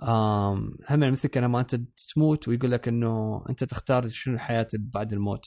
آم، 0.03 0.79
هم 0.91 1.13
مثل 1.13 1.29
كان 1.29 1.47
ما 1.47 1.61
أنت 1.61 1.75
تموت 2.15 2.49
ويقول 2.49 2.71
لك 2.71 2.89
إنه 2.89 3.45
أنت 3.51 3.65
تختار 3.65 4.09
شنو 4.09 4.35
الحياة 4.35 4.69
بعد 4.75 5.13
الموت. 5.13 5.45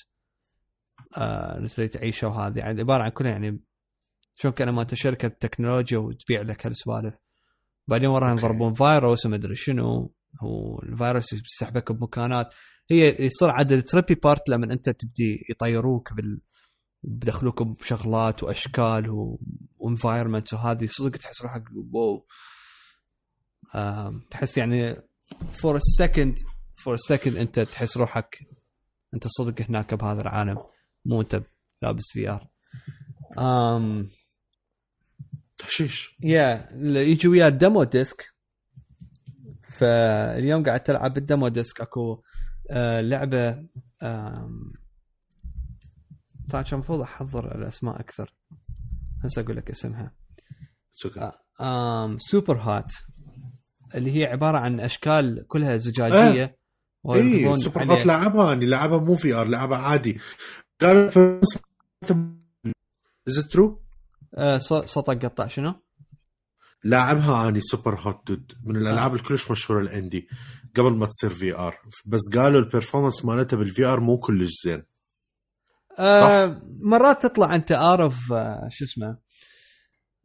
آه 1.18 1.58
اللي 1.58 1.88
تعيشها 1.88 2.28
وهذه. 2.28 2.60
يعني 2.60 2.82
عبارة 2.82 3.04
عن 3.04 3.10
كلها 3.10 3.32
يعني 3.32 3.64
شلون 4.36 4.54
كان 4.54 4.70
ما 4.70 4.82
انت 4.82 4.96
شركة 4.96 5.28
تكنولوجيا 5.28 5.98
وتبيع 5.98 6.42
لك 6.42 6.66
هالسوالف. 6.66 7.16
بعدين 7.88 8.10
وراها. 8.10 8.38
يضربون 8.38 8.74
فيروس 8.74 9.26
وما 9.26 9.36
أدري 9.36 9.56
شنو. 9.56 10.16
والفيروس 10.42 11.34
يسحبك 11.34 11.92
بمكانات. 11.92 12.54
هي 12.94 13.26
يصير 13.26 13.50
عدد 13.50 13.84
trippy 13.84 14.16
part 14.16 14.50
لما 14.50 14.74
انت 14.74 14.90
تبدي 14.90 15.46
يطيروك 15.50 16.14
بال 16.14 16.42
بدخلوك 17.04 17.64
بشغلات 17.64 18.44
وأشكال. 18.44 19.36
و 19.84 19.89
environment 19.89 20.54
وهذه 20.54 20.88
صدق 20.88 21.18
تحس 21.18 21.42
روحك 21.42 21.64
wow 21.92 22.26
تحس 24.32 24.58
يعني 24.58 24.96
for 25.54 25.80
a 25.80 25.88
second 25.88 26.36
for 26.84 26.96
a 26.96 27.01
second 27.01 27.36
انت 27.36 27.60
تحس 27.60 27.98
روحك 27.98 28.40
انت 29.14 29.28
صدق 29.28 29.62
هناك 29.62 29.94
بهذا 29.94 30.22
العالم 30.22 30.58
مو 31.06 31.22
انت 31.22 31.44
لابس 31.82 32.04
VR 32.12 32.48
um, 33.38 34.12
تحشيش 35.58 36.18
yeah 36.20 36.70
يجي 36.84 37.28
وياه 37.28 37.50
demo 37.50 37.84
disc 37.84 38.34
فاليوم 39.78 40.64
قاعد 40.64 40.84
تلعب 40.84 41.14
بال 41.14 41.25
demo 41.25 41.48
disc 41.48 41.82
أكو 41.82 42.24
آه 42.72 43.02
لعبة 43.02 43.52
طبعا 46.50 46.62
كان 46.64 46.74
المفروض 46.74 47.02
أحضر 47.02 47.56
الأسماء 47.56 48.00
أكثر 48.00 48.34
هسه 49.24 49.42
أقول 49.42 49.58
لك 49.58 49.70
اسمها. 49.70 50.14
آه. 51.60 52.18
Superhot 52.18 52.94
اللي 53.96 54.18
هي 54.20 54.26
عبارة 54.26 54.58
عن 54.58 54.80
أشكال 54.80 55.46
كلها 55.48 55.78
زجاجية 55.78 56.58
اي 57.16 57.56
Super. 57.56 57.84
hot 57.84 58.06
لعبها 58.06 58.54
اني 58.54 58.66
لعبها 58.66 58.98
مو 58.98 59.16
VR 59.16 59.48
لعبها 59.48 59.78
عادي 59.78 60.18
قالوا 60.82 61.10
is 63.28 63.48
true؟ 63.52 63.84
آه 64.36 64.58
صوتك 64.58 65.26
قطع 65.26 65.48
شنو؟ 65.48 65.74
لاعبها 66.84 67.50
اني 67.50 67.62
Superhot 67.62 68.28
dude 68.28 68.52
من 68.64 68.76
الألعاب 68.76 69.16
الكلش 69.16 69.52
مشهورة 69.52 69.82
ال 69.82 69.89
indie 69.89 70.28
قبل 70.76 70.92
ما 70.94 71.06
تصير 71.06 71.30
VR 71.30 71.78
بس 72.06 72.22
قالوا 72.36 72.60
ال 72.60 72.65
performance 72.65 73.26
مالتها 73.26 73.58
بال 73.58 73.86
VR 73.86 74.00
مو 74.00 74.18
كلش 74.18 74.52
زين. 74.66 74.84
آه 76.00 76.62
مرات 76.80 77.24
تطلع 77.26 77.56
أنت 77.56 77.72
اعرف 77.72 78.32
آه 78.34 78.68
شو 78.72 78.86
اسمه 78.86 79.18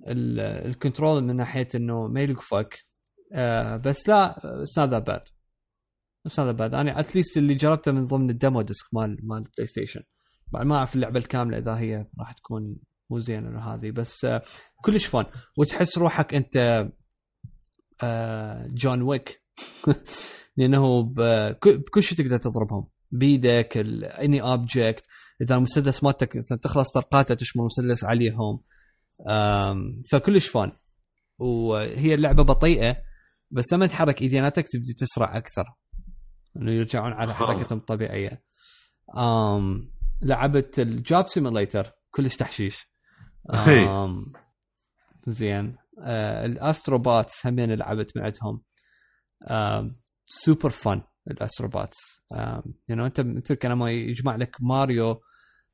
ال- 0.07 0.41
ال 0.41 0.51
control 0.51 1.25
من 1.25 1.37
ناحية 1.37 1.69
إنه 1.75 2.09
ما 2.09 2.21
يلقفك 2.21 2.79
آه 3.33 3.77
بس 3.77 4.09
لا 4.09 4.39
it's 4.63 4.79
not 4.79 4.89
that 4.91 5.07
bad 5.07 5.23
it's 6.27 6.39
not 6.39 6.47
that 6.49 6.55
bad 6.55 6.75
أنا 6.75 7.01
at 7.01 7.11
least 7.11 7.37
اللي 7.37 7.55
جربته 7.55 7.93
من 7.93 8.07
ضمن 8.07 8.31
ال 8.31 8.37
demo 8.37 8.63
disc 8.63 8.87
مال 8.95 9.19
مال 9.23 9.39
البلاي 9.39 9.67
ستيشن 9.67 10.01
بعد 10.53 10.67
ما 10.67 10.77
أعرف 10.77 10.95
اللعبة 10.95 11.19
الكاملة 11.19 11.59
إذا 11.59 11.75
هي 11.79 12.07
راح 12.19 12.33
تكون 12.33 12.77
مو 13.11 13.19
زينة 13.19 13.61
هذه 13.75 13.91
بس 13.91 14.25
آه 14.25 14.41
كلش 14.85 15.07
فن 15.07 15.25
وتحس 15.57 15.99
روحك 15.99 16.35
أنت 16.35 16.87
آه 18.03 18.67
جون 18.67 19.03
ويك 19.03 19.43
لأنه 20.57 21.03
بك- 21.03 21.69
بكل 21.69 22.03
شيء 22.03 22.19
تقدر 22.19 22.37
تضربهم. 22.37 22.89
بيدك 23.11 23.77
اني 24.21 24.43
object 24.43 25.05
إذا 25.43 25.55
المسدس 25.57 26.05
مالتك 26.05 26.33
تخلص 26.63 26.91
طرقاته 26.91 27.35
تشمل 27.35 27.65
مسدس 27.65 28.05
عليهم. 28.05 28.61
فكلش 30.11 30.49
fun 30.49 30.73
وهي 31.39 32.15
اللعبة 32.15 32.43
بطيئة 32.43 32.97
بس 33.51 33.73
لما 33.73 33.87
تحرك 33.87 34.23
ايديناتك 34.23 34.67
تبدي 34.69 34.93
تسرع 34.93 35.37
أكثر. 35.37 35.65
إنه 36.57 36.73
يرجعون 36.73 37.13
على. 37.13 37.35
حركتهم 37.35 37.79
الطبيعية. 37.79 38.43
آم 39.19 39.91
لعبت 40.23 40.79
ال 40.79 40.91
Job 40.91 41.29
Simulator 41.29 41.91
كلش 42.11 42.37
تحشيش. 42.37 42.91
هي. 43.51 43.89
آم 43.89 44.33
زين. 45.27 45.77
آه 46.03 46.47
ال 46.47 46.57
Astro 46.57 47.07
Bots 47.07 47.47
همين 47.47 47.73
لعبت 47.73 48.17
من 48.17 48.23
عندهم. 48.25 48.63
super 50.27 50.71
fun 50.71 51.03
ال 51.31 51.37
Astro 51.37 51.67
Bots. 51.67 51.97
يعني 52.89 53.07
أنت 53.07 53.21
مثل 53.21 53.55
كانما 53.55 53.91
يجمع 53.91 54.37
لك 54.37 54.57
ماريو 54.61 55.21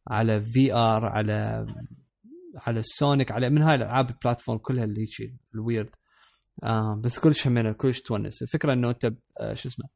على 0.08 0.40
VR 0.42 1.04
على 1.04 1.66
على 2.56 2.80
ال 2.80 2.89
Sonic 2.89 3.32
على 3.32 3.50
من 3.50 3.62
هاي 3.62 3.74
الألعاب 3.74 4.10
ال 4.10 4.16
platform 4.16 4.58
كلها 4.58 4.84
اللي 4.84 5.00
هيك 5.00 5.34
ال 5.54 5.60
weird 5.60 5.90
آه 6.62 7.00
بس 7.04 7.18
كلش 7.18 7.46
همين 7.46 7.72
كلش 7.72 8.00
تونس. 8.00 8.42
الفكرة 8.42 8.72
إنه 8.72 8.90
أنت 8.90 9.12
آه 9.40 9.54
شو 9.54 9.68
اسمه 9.68 9.88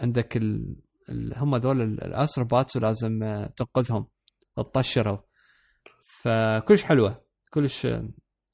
عندك 0.00 0.36
ال... 0.36 0.76
ال... 1.08 1.38
هم 1.38 1.56
ذول 1.56 1.82
ال- 1.82 2.04
ال 2.04 2.11
Astro 2.11 2.47
Bots 2.47 2.76
ولازم 2.76 3.22
آه 3.22 3.46
تنقذهم 3.46 4.06
تطشروا 4.56 5.18
فكلش 6.22 6.82
حلوة 6.82 7.24
كلش 7.50 7.86
آه، 7.86 8.08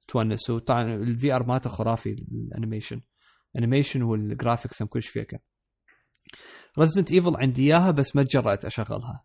تونس. 0.08 0.50
وطبعا 0.50 0.82
ال 0.94 1.32
VR 1.34 1.46
مالته 1.46 1.70
خرافي 1.70 2.12
ال 2.12 2.21
animation 2.21 3.00
animation 3.56 4.02
وال 4.02 4.18
graphics 4.18 4.82
هم 4.82 4.88
كلش 4.88 5.08
فيك. 5.08 5.42
Resident 6.78 7.12
Evil 7.12 7.36
عندي 7.36 7.62
إياها 7.62 7.90
بس 7.90 8.16
ما 8.16 8.22
تجرأت 8.22 8.64
أشغلها. 8.64 9.24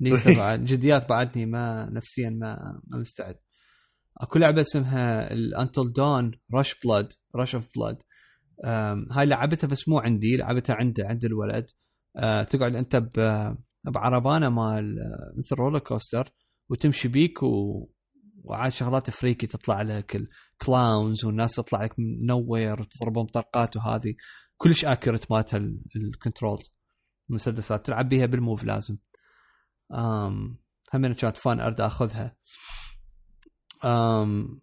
بعد 0.38 0.64
جديات 0.64 1.08
بعدني 1.08 1.46
ما 1.46 1.90
نفسيا 1.90 2.30
ما 2.30 2.80
ما 2.86 2.98
مستعد. 2.98 3.38
أكو 4.20 4.38
لعبة 4.38 4.62
اسمها 4.62 5.32
ال 5.32 5.42
Until 5.42 5.92
Dawn 5.92 6.30
Rush 6.54 6.74
Blood 6.84 7.12
Rush 7.36 7.54
of 7.54 7.64
Blood 7.76 8.02
هاي 9.10 9.26
لعبتها 9.26 9.68
بس 9.68 9.88
مو 9.88 9.98
عندي 9.98 10.36
لعبتها 10.36 10.76
عنده 10.76 11.08
عند 11.08 11.24
الولد. 11.24 11.70
آه، 12.16 12.42
تقعد 12.42 12.76
أنت 12.76 13.02
بعربانة 13.84 14.48
مال 14.48 14.98
آه، 14.98 15.38
مثل 15.38 15.56
roller 15.56 15.78
coaster 15.78 16.32
وتمشي 16.68 17.08
بيك 17.08 17.42
و... 17.42 17.88
وعاد 18.44 18.72
شغلات 18.72 19.10
freaky 19.10 19.46
تطلع 19.46 19.82
لك 19.82 20.16
ال 20.16 20.31
clowns 20.31 21.24
والناس 21.24 21.52
تطلع 21.54 21.84
لك 21.84 21.98
من 21.98 22.26
nowhere 22.26 22.80
وتضربهم 22.80 23.26
طرقات 23.26 23.76
وهذه. 23.76 24.14
كلش 24.56 24.84
accurate 24.84 25.30
مالتها 25.32 25.56
ال- 25.56 25.82
ال 25.96 26.04
control 26.04 26.58
المسدسات 27.30 27.86
تلعب 27.86 28.08
بيها 28.08 28.26
بال 28.26 28.39
Move 28.39 28.64
لازم. 28.64 28.96
امم 29.94 30.56
هم 30.94 31.12
كانت 31.12 31.36
fun 31.36 31.60
أريد 31.60 31.80
أخذها. 31.80 32.36
امم 33.84 34.60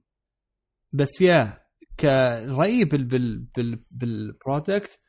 بس 0.94 1.22
يا 1.22 1.60
كرأيي 2.00 2.86
بال 2.86 3.04
بال 3.06 3.40
بال 3.56 3.84
بال 3.92 4.16
product 4.16 5.00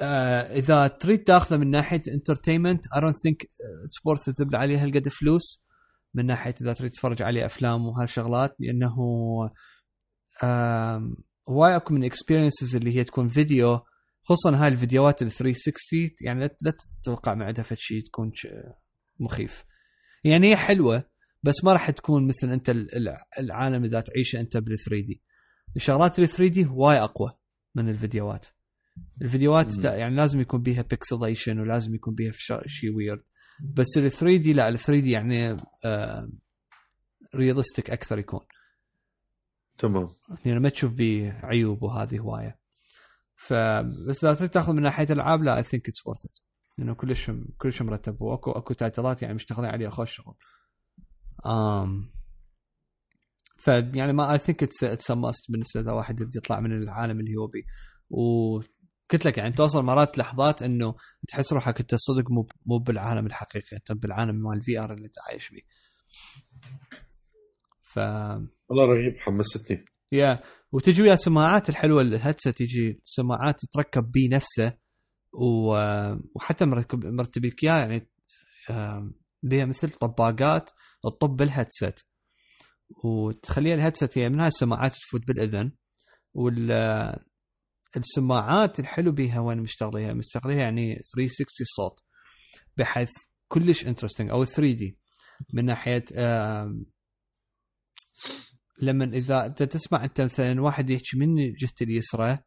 آه 0.00 0.40
إذا 0.58 0.86
تريد 0.86 1.24
تاخذه 1.24 1.56
من 1.56 1.70
ناحية 1.70 2.02
entertainment 2.08 2.84
I 2.96 3.00
don't 3.00 3.16
think 3.22 3.42
it's 3.84 4.06
worth 4.06 4.30
تدفع 4.30 4.58
عليه 4.58 4.84
هالقد 4.84 5.08
فلوس. 5.08 5.64
من 6.14 6.26
ناحية 6.26 6.54
إذا 6.60 6.72
تريد 6.72 6.90
تتفرج 6.90 7.22
عليه 7.22 7.46
أفلام 7.46 7.86
وهالشغلات 7.86 8.56
لأنه 8.60 8.94
هواي 11.48 11.76
أكو 11.76 11.94
من 11.94 12.04
experiences 12.04 12.76
اللي 12.76 12.96
هي 12.96 13.04
تكون 13.04 13.28
فيديو 13.28 13.80
خصوصا 14.22 14.56
هاي 14.56 14.68
الفيديوهات 14.68 15.22
ال 15.22 15.30
360 15.30 16.10
يعني 16.20 16.48
لا 16.60 16.72
تتوقع 17.02 17.34
من 17.34 17.42
عندها 17.42 17.64
شيء 17.74 18.02
تكون 18.04 18.32
مخيف. 19.20 19.64
يعني 20.24 20.50
هي 20.50 20.56
حلوة 20.56 21.04
بس 21.42 21.64
ما 21.64 21.72
راح 21.72 21.90
تكون 21.90 22.26
مثل 22.26 22.52
أنت 22.52 22.70
ال- 22.70 22.94
الع- 22.96 23.24
العالم 23.38 23.84
إذا 23.84 24.00
تعيشه 24.00 24.40
أنت 24.40 24.56
بال 24.56 24.78
3D 24.78 25.22
الشغلات 25.76 26.18
ال 26.18 26.28
3D 26.28 26.66
هواي 26.66 26.98
أقوى 26.98 27.30
من 27.74 27.88
الفيديوهات. 27.88 28.46
الفيديوهات 29.22 29.84
يعني 29.84 30.16
لازم 30.16 30.40
يكون 30.40 30.62
بيها 30.62 30.82
pixelation 30.82 31.58
ولازم 31.60 31.94
يكون 31.94 32.14
بيها 32.14 32.32
شيء 32.66 32.90
weird 32.96 33.22
بس 33.60 33.96
ال 33.96 34.10
3D 34.10 34.52
لا 34.52 34.68
ال 34.68 34.78
3D 34.78 35.10
يعني 35.10 35.56
realistic 37.34 37.90
أكثر 37.90 38.18
يكون. 38.18 38.40
تمام. 39.78 40.08
يعني 40.44 40.60
ما 40.60 40.68
تشوف 40.68 40.92
بيه 40.92 41.40
عيوب 41.42 41.82
وهذه 41.82 42.18
هوايه. 42.18 42.58
فبس 43.36 44.24
إذا 44.24 44.46
تأخذ 44.46 44.72
من 44.72 44.82
ناحية 44.82 45.04
الألعاب 45.04 45.42
لا 45.42 45.56
I 45.56 45.62
think 45.62 45.88
it's 45.88 46.06
worth 46.06 46.24
it 46.24 46.38
لأنه 46.78 46.94
كلش 46.94 47.30
كلش 47.58 47.82
مرتب 47.82 48.22
وأكو 48.22 48.50
أكو 48.50 48.74
titleات 48.74 49.22
يعني 49.22 49.34
مشتغلين 49.34 49.70
عليها 49.70 49.90
خوش 49.90 50.16
شغل. 50.16 50.34
امم 51.46 52.10
ف 53.56 53.68
يعني 53.68 54.12
ما 54.12 54.32
I 54.32 54.38
think 54.38 54.62
it's 54.62 54.84
it's 54.84 55.10
must 55.10 55.50
بالنسبة 55.50 55.80
اذا 55.80 55.92
واحد 55.92 56.20
يريد 56.20 56.36
يطلع 56.36 56.60
من 56.60 56.72
العالم 56.72 57.20
اللي 57.20 57.36
هو 57.36 57.46
بيه. 57.46 57.62
قلت 59.10 59.24
لك 59.24 59.38
يعني 59.38 59.54
توصل 59.54 59.84
مرات 59.84 60.18
لحظات 60.18 60.62
إنه 60.62 60.94
تحس 61.28 61.52
روحك 61.52 61.80
أنت 61.80 61.94
صدق 61.94 62.30
مو 62.30 62.46
مو 62.66 62.78
بالعالم 62.78 63.26
الحقيقي 63.26 63.76
أنت 63.76 63.92
بالعالم 63.92 64.34
مال 64.34 64.56
ال 64.56 64.78
VR 64.78 64.92
اللي 64.92 65.06
أنت 65.06 65.18
عايش 65.28 65.46
فيه. 65.46 65.62
ف 67.82 67.98
والله 68.68 68.84
رهيب 68.84 69.18
حمستني. 69.18 69.84
يا 70.12 70.40
وتجي 70.72 71.02
ويا 71.02 71.16
سماعات 71.16 71.68
الحلوة 71.68 72.02
ال 72.02 72.08
headset 72.08 72.50
تجي 72.50 73.00
سماعات 73.04 73.56
تركب 73.72 74.10
بيه 74.12 74.28
نفسه 74.36 74.72
و... 75.32 75.76
وحتى 76.34 76.66
مركب 76.66 77.06
مرتب 77.06 77.45
لك 77.45 77.64
إياه 77.64 77.78
يعني 77.78 78.10
بها 79.42 79.64
مثل 79.64 79.90
طباقات 79.90 80.70
تطب 81.02 81.36
بال 81.36 81.49
headset. 81.49 82.00
وتخليها 83.04 83.74
ال 83.74 83.79
headset 83.79 84.16
يعني 84.16 84.26
هي 84.28 84.34
منها 84.36 84.48
السماعات 84.48 84.92
تفوت 84.92 85.26
بالإذن 85.26 85.72
وال 86.34 86.72
السماعات 87.96 88.80
الحلو 88.80 89.12
بيها 89.12 89.40
وين 89.40 89.58
مشتغليها 89.58 90.12
مشتغليها 90.12 90.58
يعني 90.58 90.94
360 91.14 91.46
صوت 91.76 92.00
بحيث 92.76 93.10
كلش 93.48 93.86
interesting 93.86 94.30
أو 94.30 94.44
3D 94.44 94.98
من 95.52 95.64
ناحية 95.64 96.04
لما 98.82 99.04
إذا 99.04 99.46
أنت 99.46 99.62
تسمع 99.62 100.04
أنت 100.04 100.20
مثلا 100.20 100.60
واحد 100.62 100.90
يحكي 100.90 101.16
من 101.16 101.52
جهه 101.52 101.72
اليسرى 101.82 102.38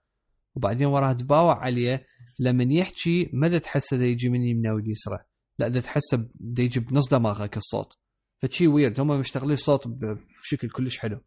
وبعدين 0.56 0.88
وراه 0.88 1.14
تباوع 1.14 1.64
عليه 1.64 2.06
لما 2.40 2.74
يحكي 2.74 3.30
ما 3.34 3.58
تحسه 3.58 3.98
دا 3.98 4.06
يجي 4.06 4.30
من 4.30 4.42
يمنى 4.42 4.72
واليسرى 4.72 5.18
لا 5.60 5.68
دا 5.68 5.80
تحسه 5.80 6.30
دا 6.36 6.64
يجي 6.64 6.80
بنص 6.80 7.08
دماغك 7.08 7.58
الصوت. 7.58 7.98
فشي 8.42 8.68
weird 8.68 9.00
هم 9.00 9.20
مشتغلين 9.20 9.52
الصوت 9.52 9.88
بشكل 9.88 10.70
كلش 10.70 10.98
حلو. 10.98 11.22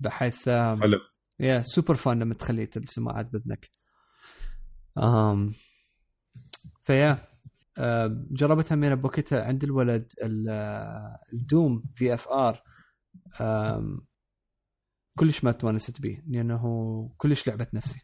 بحيث 0.00 0.48
حلو. 0.48 0.98
يا 1.40 1.62
سوبر 1.62 1.94
فان 1.94 2.18
لما 2.18 2.34
تخلي 2.34 2.68
السماعات 2.76 3.26
بإذنك. 3.32 3.68
امم 4.98 5.52
ف 6.84 6.91
yeah 6.91 7.18
آه، 7.78 8.26
جربتها 8.30 8.74
من 8.76 8.94
بوقتها 8.94 9.44
عند 9.44 9.64
الولد 9.64 10.12
ال- 10.22 10.48
آه، 10.50 11.16
ال 11.32 11.42
Doom 11.42 11.82
VFR 11.94 12.62
كلش 15.18 15.44
ما 15.44 15.52
تونست 15.52 16.00
به 16.00 16.22
لأنه 16.26 16.62
كلش 17.16 17.48
لعبة 17.48 17.66
نفسي. 17.72 18.00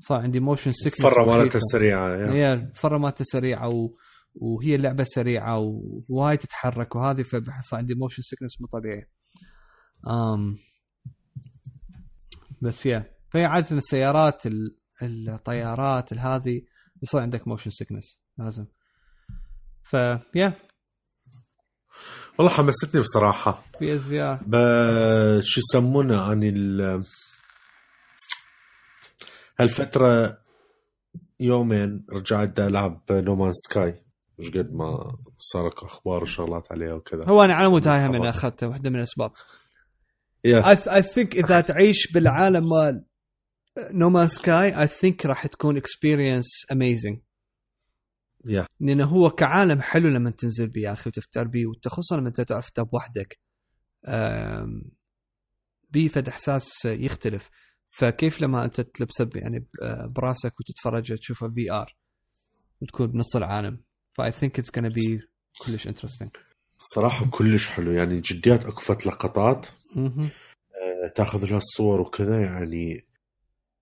صار 0.00 0.20
عندي 0.20 0.40
motion 0.40 0.70
sickness 0.70 1.04
الفرة 1.04 1.24
مالتها 1.26 1.60
سريعة 1.72 2.08
yeah. 2.08 2.30
هي 2.32 2.52
الفرة 2.52 2.98
مالته 2.98 3.24
سريعة 3.24 3.68
و... 3.68 3.90
وهي 4.34 4.74
اللعبه 4.74 5.04
سريعة 5.04 5.58
ووايد 6.08 6.38
تتحرك 6.38 6.96
وهذه 6.96 7.22
فبحس 7.22 7.74
عندي 7.74 7.94
motion 7.94 8.22
sickness 8.22 8.60
مو 8.60 8.66
طبيعي. 8.66 9.06
امم 10.06 10.56
بس 12.64 12.86
yeah 12.86 13.10
فهي 13.30 13.44
عادة 13.44 13.76
السيارات 13.76 14.42
الطيارات 15.02 16.12
هذه 16.12 16.62
يصير 17.02 17.20
عندك 17.20 17.48
motion 17.48 17.70
sickness 17.70 18.20
لازم. 18.38 18.66
ف 19.82 19.92
yeah 20.34 20.56
والله 22.38 22.52
حمستني 22.52 23.02
بصراحة. 23.02 23.64
PSVR 23.80 24.40
شو 25.42 25.60
يسمونه 25.60 26.32
أني 26.32 26.48
ال 26.48 27.04
هالفترة 29.60 30.38
يومين 31.40 32.06
رجعت 32.12 32.60
ألعب 32.60 33.02
No 33.10 33.22
Man's 33.22 33.52
Sky 33.52 34.04
مش 34.38 34.48
قد 34.50 34.72
ما 34.72 35.16
صارت 35.36 35.78
أخبار 35.78 36.22
وشغلات 36.22 36.72
عليها 36.72 36.94
وكذا. 36.94 37.24
هو 37.24 37.44
أنا 37.44 37.54
على 37.54 37.68
مود 37.68 37.88
هاي 37.88 38.08
من 38.08 38.26
اخذتها 38.26 38.66
واحدة 38.66 38.90
من 38.90 38.96
الأسباب. 38.96 39.32
I 40.46 41.02
think 41.02 41.36
اذا 41.36 41.60
تعيش 41.60 42.12
بالعالم 42.12 42.68
مال 42.68 43.06
No 43.92 44.02
Man's 44.02 44.28
Sky 44.28 44.80
I 44.80 44.86
think 44.86 45.26
راح 45.26 45.46
تكون 45.46 45.76
experience 45.76 46.46
amazing 46.72 47.18
yeah. 48.48 48.66
لأنه 48.80 49.04
هو 49.04 49.30
كعالم 49.30 49.80
حلو 49.80 50.08
لما 50.08 50.30
تنزل 50.30 50.68
بيه 50.68 50.82
يا 50.82 50.92
أخي 50.92 51.08
وتفتر 51.08 51.48
بيه 51.48 51.66
خصوصا 51.86 52.16
لما 52.16 52.28
أنت 52.28 52.40
تعرف 52.40 52.70
تلعب 52.70 52.94
وحدك. 52.94 53.38
بيه 55.90 56.08
فد 56.08 56.28
إحساس 56.28 56.84
يختلف. 56.84 57.50
فكيف 57.86 58.42
لما 58.42 58.64
أنت 58.64 58.80
تلبسه 58.80 59.30
يعني 59.34 59.68
براسك 60.06 60.60
وتتفرج 60.60 61.18
تشوفه 61.18 61.48
VR 61.48 61.96
وتكون 62.80 63.06
بنص 63.06 63.36
العالم؟ 63.36 63.84
ف 64.12 64.32
I 64.32 64.36
think 64.36 64.58
it's 64.58 64.70
gonna 64.70 64.94
be 64.94 65.20
كلش 65.66 65.86
interesting 65.86 66.30
صراحة 66.78 67.26
كلش 67.30 67.66
حلو. 67.66 67.92
يعني 67.92 68.20
جديات 68.20 68.66
أكفت 68.66 69.06
لقطات 69.06 69.66
آه 69.96 71.08
تاخذ 71.14 71.46
لها 71.46 71.58
الصور 71.58 72.00
وكذا 72.00 72.42
يعني 72.42 73.06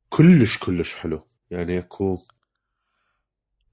كلش 0.09 0.59
كلش 0.59 0.95
حلو. 0.95 1.27
يعني 1.51 1.79
اكو 1.79 2.19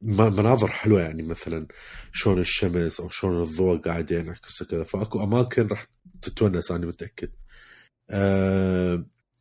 مناظر 0.01 0.67
حلوة 0.67 1.01
يعني 1.01 1.23
مثلا 1.23 1.67
شلون 2.13 2.39
الشمس 2.39 2.99
أو 2.99 3.09
شلون 3.09 3.41
الضوء 3.41 3.77
قاعد 3.77 4.11
ينعكس 4.11 4.63
كذا 4.63 4.83
فأكو 4.83 5.23
أماكن 5.23 5.67
راح 5.67 5.85
تتونس 6.21 6.71
أنا 6.71 6.85
متأكد. 6.85 7.29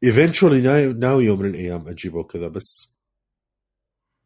eventually 0.05 0.61
ناوي, 0.61 0.93
ناوي 0.93 1.25
يوم 1.25 1.39
من 1.43 1.49
الأيام 1.49 1.89
أجيبه 1.89 2.19
وكذا 2.19 2.49
بس 2.49 2.95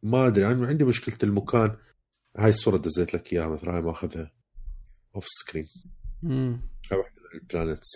ما 0.03 0.27
أدري. 0.27 0.47
أنا 0.47 0.67
عندي 0.67 0.83
مشكلة 0.83 1.17
المكان. 1.23 1.77
هاي 2.37 2.49
الصورة 2.49 2.77
دزيت 2.77 3.13
لك 3.13 3.33
إياها 3.33 3.47
مثلا 3.47 3.75
هاي 3.75 3.81
ماخذها. 3.81 4.31
of 5.15 5.25
screen 5.27 5.67
هاي 6.23 6.97
واحدة 6.99 7.21
من 7.21 7.39
ال 7.41 7.47
planets 7.47 7.87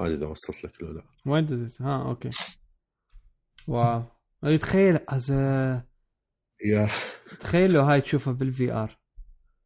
هذه 0.00 0.14
إذا 0.14 0.26
وصلت 0.26 0.64
لك 0.64 0.82
ولا 0.82 0.92
لا. 0.92 1.04
وين 1.26 1.46
دزيت 1.46 1.82
ها 1.82 2.02
okay. 2.02 2.30
wow. 3.66 4.02
تخيل 4.60 4.98
از 5.08 5.30
yeah. 5.30 6.88
تخيل 7.40 7.72
لو 7.72 7.82
هاي 7.82 8.00
تشوفها 8.00 8.32
بال 8.32 8.72
VR 8.72 8.98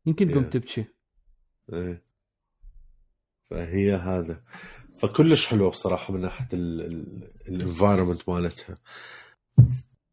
يمكن 0.06 0.30
تقوم 0.30 0.44
تبكي. 0.44 0.84
إيه. 1.72 2.04
فهي 3.50 3.94
هذا. 3.94 4.44
فكلش 4.98 5.46
حلوة 5.46 5.70
بصراحة 5.70 6.14
من 6.14 6.20
ناحية 6.20 6.48
ال 6.52 6.67
environment 6.67 8.28
مالتها. 8.28 8.76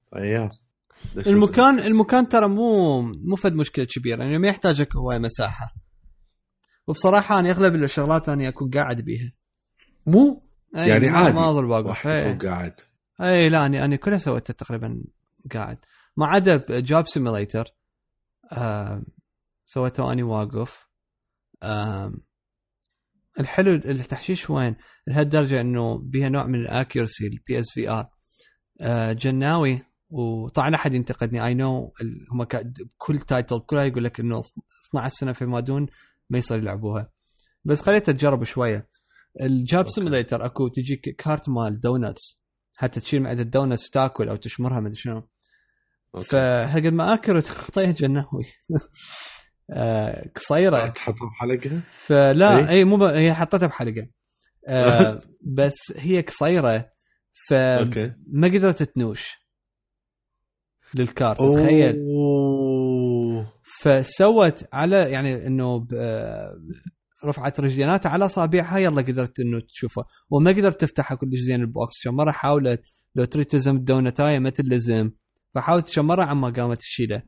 ف 0.10 0.17
yeah. 0.17 0.52
المكان 1.28 1.80
المكان 1.80 2.30
ترى 2.30 2.48
مو 2.48 3.02
مو 3.02 3.36
فد 3.36 3.54
مشكلة 3.54 3.86
كبيرة. 3.86 4.24
يعني 4.24 4.38
ما 4.38 4.48
يحتاجك 4.48 4.96
هواي 4.96 5.20
مساحة. 5.20 5.83
وبصراحة 6.88 7.40
أنا 7.40 7.52
أغلب 7.52 7.76
الشغلات 7.76 8.30
أنا 8.30 8.48
أكون 8.48 8.70
قاعد 8.70 9.02
بيها. 9.02 9.32
مو؟ 10.06 10.50
يعني 10.74 11.10
عادي. 11.10 11.40
ما 11.40 11.50
أظل 11.50 11.66
واقف 11.66 12.06
يكون 12.06 12.50
قاعد. 12.50 12.76
اي 13.22 13.50
لا 13.50 13.66
اني 13.66 13.86
أنا 13.86 13.96
كلها 13.96 14.18
سويتها 14.18 14.54
تقريبا 14.54 15.04
قاعد. 15.54 15.78
ما 16.18 16.28
عدا 16.28 16.66
Job 16.70 17.08
Simulator 17.08 17.66
آه 18.52 19.04
سويته 19.66 20.12
أني 20.12 20.24
واقف. 20.24 20.88
آه 21.64 22.14
الحلو 23.40 23.72
التحشيش 23.74 24.50
وين؟ 24.50 24.76
لهالدرجة 25.08 25.62
إنه 25.62 25.98
بها 25.98 26.30
نوع 26.30 26.46
من 26.46 26.56
ال 26.56 27.28
accuracy 27.28 27.60
ال 27.60 27.66
PS 27.70 27.90
VR 27.90 28.10
جناوي 29.14 29.82
وطبعا 30.10 30.70
لا 30.70 30.76
أحد 30.76 30.94
ينتقدني. 30.94 31.46
I 31.46 31.54
know 31.54 31.94
هم 32.32 32.48
كل 32.98 33.20
title 33.20 33.60
كلها 33.60 33.84
يقول 33.84 34.04
لك 34.04 34.20
إنه 34.20 34.44
12 34.90 35.16
سنة 35.16 35.34
فيما 35.34 35.60
دون 35.60 35.88
ما 36.34 36.40
يصير 36.40 36.58
يلعبوها. 36.58 37.12
بس 37.66 37.82
خليته 37.82 38.12
تجرب 38.12 38.44
شوية. 38.44 38.88
ال 39.42 39.54
Job 39.54 39.90
Simulator 39.90 40.46
أكو 40.46 40.68
تجيك 40.68 41.16
cart 41.16 41.50
مال 41.50 41.80
donuts 41.80 42.42
حتى 42.78 43.00
تشيل 43.00 43.22
معدة 43.22 43.44
donuts 43.44 43.90
تاكل 43.90 44.30
أو 44.30 44.36
تشمرها 44.36 44.80
ما 44.80 44.88
أدري 44.88 45.00
شنو. 45.00 45.28
فهقد 46.26 46.94
ما 46.94 47.14
أكل 47.14 47.38
وتعطيها 47.38 47.92
جناوي. 47.92 48.46
آه 49.72 50.30
قصيرة. 50.36 50.88
تحطها 50.88 51.30
بحلقه؟ 51.30 51.82
فلا 51.94 52.58
اي, 52.58 52.70
أي 52.70 52.84
مو 52.84 52.98
ب... 52.98 53.04
هي 53.04 53.34
حطتها 53.34 53.68
بحلقه 53.68 54.08
آه 54.68 55.22
بس 55.58 55.94
هي 55.96 56.22
قصيرة. 56.22 56.90
فما 57.50 58.48
قدرت 58.48 58.84
تنوش 58.84 59.38
لل 60.96 61.10
cart 61.10 61.40
تخيل. 61.40 61.96
فسوت 63.84 64.64
على 64.74 65.12
يعني 65.12 65.48
إنه 65.48 65.88
رفعت 67.26 67.60
رجليناتها 67.60 68.10
على 68.10 68.26
اصابعها 68.26 68.78
يلا 68.78 69.02
قدرت 69.02 69.40
إنه 69.40 69.60
تشوفها 69.60 70.06
وما 70.30 70.52
قدرت 70.52 70.82
تفتحها 70.82 71.16
كلش 71.16 71.40
زين 71.40 71.62
ال 71.62 71.70
box. 71.70 72.04
كم 72.04 72.16
مرة 72.16 72.32
حاولت 72.32 72.86
لو 73.16 73.26
تريد 73.26 73.46
تلزم 73.46 73.76
الدونتاية 73.76 74.40
ما 74.40 74.50
تلزم. 74.50 75.12
فحاولت 75.54 75.96
كم 75.96 76.06
مرة 76.08 76.24
عما 76.24 76.50
قامت 76.50 76.78
تشيله. 76.80 77.24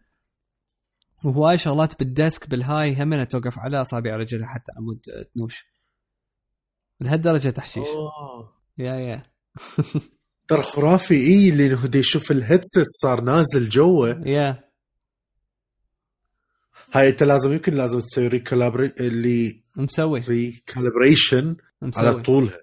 وهواي 1.23 1.57
شغلات 1.57 1.99
بال 1.99 2.16
desk 2.16 2.49
بالهاي 2.49 3.03
هم 3.03 3.23
توقف 3.23 3.59
على 3.59 3.81
اصابع 3.81 4.15
رجلها 4.15 4.47
حتى 4.47 4.71
عمود 4.77 4.99
تنوش. 5.35 5.65
لهالدرجة 7.01 7.49
تحشيش. 7.49 7.87
أوه. 7.87 8.53
يا 8.77 8.95
يا. 8.95 9.23
ترى 10.47 10.61
خرافي 10.61 11.15
اي 11.15 11.49
اللي 11.49 11.75
هو 11.75 11.89
يشوف 11.95 12.31
ال 12.31 12.38
headset 12.38 12.87
صار 13.01 13.21
نازل 13.21 13.69
جوا 13.69 14.07
yeah. 14.07 14.64
هاي 16.95 17.09
انت 17.09 17.23
لازم 17.23 17.53
يمكن 17.53 17.73
لازم 17.73 17.99
تسوي 17.99 18.27
recalibrate 18.27 18.93
اللي 18.99 19.63
مسوي. 19.77 20.19
recalibration 20.19 21.55
على 21.97 22.21
طولها. 22.21 22.59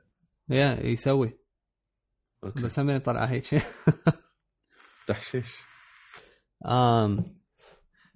yeah 0.48 0.86
يسوي. 0.86 1.38
okay. 2.44 2.62
بس 2.62 2.78
هم 2.78 2.98
طلع 2.98 3.24
هيك. 3.24 3.46
تحشيش 5.06 5.56
امم 6.66 7.24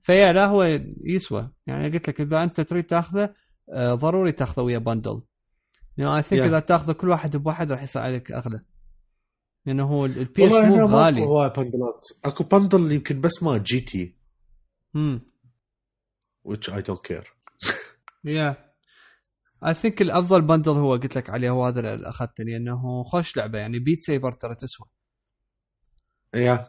ف 0.03 0.09
yeah 0.09 0.33
لا 0.33 0.47
هو 0.47 0.81
يسوى. 1.05 1.51
يعني 1.67 1.89
قلت 1.91 2.09
لك 2.09 2.21
إذا 2.21 2.43
أنت 2.43 2.61
تريد 2.61 2.85
تأخذه 2.85 3.35
آه 3.71 3.95
ضروري 3.95 4.33
تأخذه 4.33 4.63
ويا 4.63 4.79
bundle 4.78 5.23
يعني 5.97 6.17
I 6.16 6.23
think 6.23 6.43
إذا 6.43 6.61
تأخذه 6.61 6.93
كل 6.93 7.09
واحد 7.09 7.37
بواحد 7.37 7.73
راح 7.73 7.83
يصير 7.83 8.03
عليك 8.03 8.33
أغلى. 8.33 8.61
لأنه 9.67 9.85
هو 9.85 10.07
ال 10.07 10.49
PS 10.49 10.55
مو 10.55 10.87
غالي. 10.87 11.21
bundle 11.57 11.98
ات 11.98 12.05
أكو 12.25 12.45
bundle 12.45 12.93
يمكن 12.93 13.21
بس 13.21 13.43
ما 13.43 13.59
GT. 13.59 14.16
امم 14.97 15.21
which 16.47 16.68
I 16.70 16.81
don't 16.81 17.02
care. 17.09 17.27
يا 18.24 18.73
اي 19.66 19.74
ثينك 19.74 20.02
الأفضل 20.02 20.43
بندل 20.43 20.73
هو 20.73 20.93
قلت 20.93 21.16
لك 21.16 21.31
عليه 21.31 21.51
هو 21.51 21.66
هذا 21.66 21.94
اللي 21.94 22.09
أخذته 22.09 22.44
لأنه 22.44 23.05
خوش 23.05 23.36
لعبة 23.36 23.59
يعني 23.59 23.78
بيت 23.78 24.02
سيبر 24.02 24.32
ترى 24.32 24.55
تسوى. 24.55 24.86
يا 26.35 26.68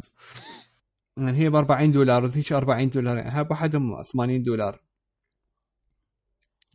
يعني 1.17 1.37
هي 1.37 1.49
ب 1.49 1.55
40 1.55 1.91
دولار 1.91 2.23
وذيك 2.23 2.53
40 2.53 2.89
دولار 2.89 3.17
يعني 3.17 3.43
بواحدهم 3.43 4.03
80 4.03 4.43
دولار. 4.43 4.83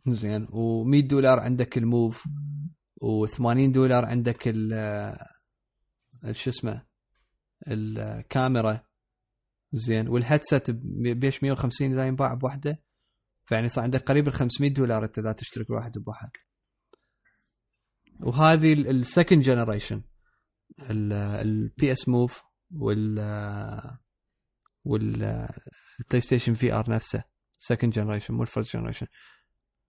زين. 0.07 0.47
و100 0.47 1.07
دولار 1.07 1.39
عندك 1.39 1.77
الموف 1.77 2.27
و80 3.03 3.71
دولار 3.71 4.05
عندك 4.05 4.43
ال 4.47 5.15
شو 6.31 6.49
اسمه 6.49 6.85
الكاميرا 7.67 8.79
زين. 9.73 10.07
وال 10.07 10.21
headset 10.21 10.71
بيش 10.71 11.43
150 11.43 11.91
إذا 11.91 12.07
ينباع 12.07 12.33
بوحدة. 12.33 12.83
فيعني 13.45 13.69
صار 13.69 13.83
عندك 13.83 14.01
قريب 14.01 14.27
ال 14.27 14.33
500 14.33 14.73
دولار 14.73 15.03
انت 15.05 15.19
إذا 15.19 15.31
تشترك 15.31 15.69
واحد 15.69 15.91
بواحد. 15.97 16.29
وهذه 18.19 18.73
ال 18.73 18.83
second 18.83 19.41
generation 19.41 19.97
ال 19.97 20.03
PS 20.89 22.09
Move 22.09 22.41
وال 22.71 23.19
وال 24.85 26.21
PlayStation 26.21 26.53
VR 26.53 26.89
نفسه. 26.89 27.23
second 27.57 27.93
generation 27.93 28.33
مو 28.33 28.41
ال 28.41 28.47
first 28.47 28.77
generation 28.77 29.07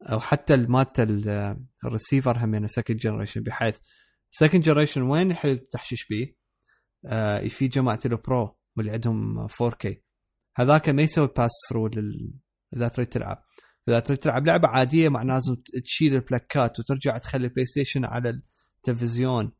أو 0.02 0.20
حتى 0.20 0.56
مالت 0.56 1.00
الريسيفر 1.84 2.44
هم 2.44 2.66
second 2.66 2.96
generation 2.96 3.42
بحيث 3.42 3.78
second 4.30 4.62
generation 4.62 5.02
وين 5.02 5.30
يحل 5.30 5.48
التحشيش 5.48 6.06
بيه؟ 6.06 6.36
آه 7.06 7.48
في 7.48 7.68
جماعة 7.68 8.00
ال 8.06 8.19
Pro 8.19 8.58
واللي 8.76 8.92
عندهم 8.92 9.48
4K 9.48 9.94
هذاك 10.56 10.88
ما 10.88 11.02
يسوي 11.02 11.26
pass 11.26 11.50
through 11.68 11.90
إذا 12.76 12.88
تريد 12.88 13.08
تلعب 13.08 13.44
إذا 13.88 14.00
تريد 14.00 14.18
تلعب 14.18 14.46
لعبة 14.46 14.68
عادية 14.68 15.08
مع 15.08 15.22
لازم 15.22 15.56
تشيل 15.84 16.14
ال 16.14 16.25
plug 16.25 16.69
ات 16.69 16.80
وترجع 16.80 17.18
تخلي 17.18 17.46
ال 17.46 17.66
PlayStation 17.66 18.04
على 18.04 18.40
التلفزيون 18.78 19.52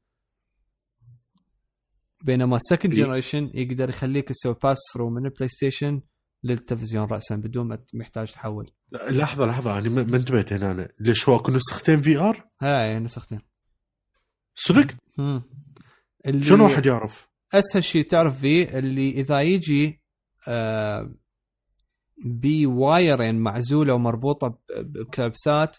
بينما 2.25 2.57
ال 2.57 2.62
second 2.62 2.95
إيه. 2.95 3.05
generation 3.05 3.51
يقدر 3.55 3.89
يخليك 3.89 4.29
تسوي 4.29 4.57
pass 4.63 4.79
through 4.95 5.11
من 5.11 5.27
ال 5.27 5.49
PlayStation 5.49 6.01
للتلفزيون 6.45 7.05
راسا 7.05 7.37
بدون 7.37 7.69
ما 7.69 7.79
محتاج 7.95 8.33
تحول 8.33 8.71
لحظة 8.93 9.47
لحظة 9.47 9.79
أنا 9.79 9.89
ما 9.89 10.17
انتبهت 10.17 10.53
هنا 10.53 10.71
أنا. 10.71 10.89
ليش 11.01 11.29
هو 11.29 11.37
اكو 11.37 11.53
نسختين 11.53 12.03
VR؟ 12.03 12.49
هاي 12.63 12.99
نسختين 12.99 13.41
صدق؟ 14.55 14.87
شلون 16.41 16.61
واحد 16.61 16.87
يعرف؟ 16.87 17.29
أسهل 17.55 17.85
شيء 17.85 18.09
تعرف 18.09 18.41
فيه 18.41 18.79
اللي 18.79 19.11
إذا 19.11 19.41
يجي 19.41 20.03
آه 20.49 21.15
ب 22.25 22.41
wire 22.41 23.03
ين 23.03 23.35
معزولة 23.39 23.95
ومربوطة 23.95 24.59
بكلبسات 24.79 25.77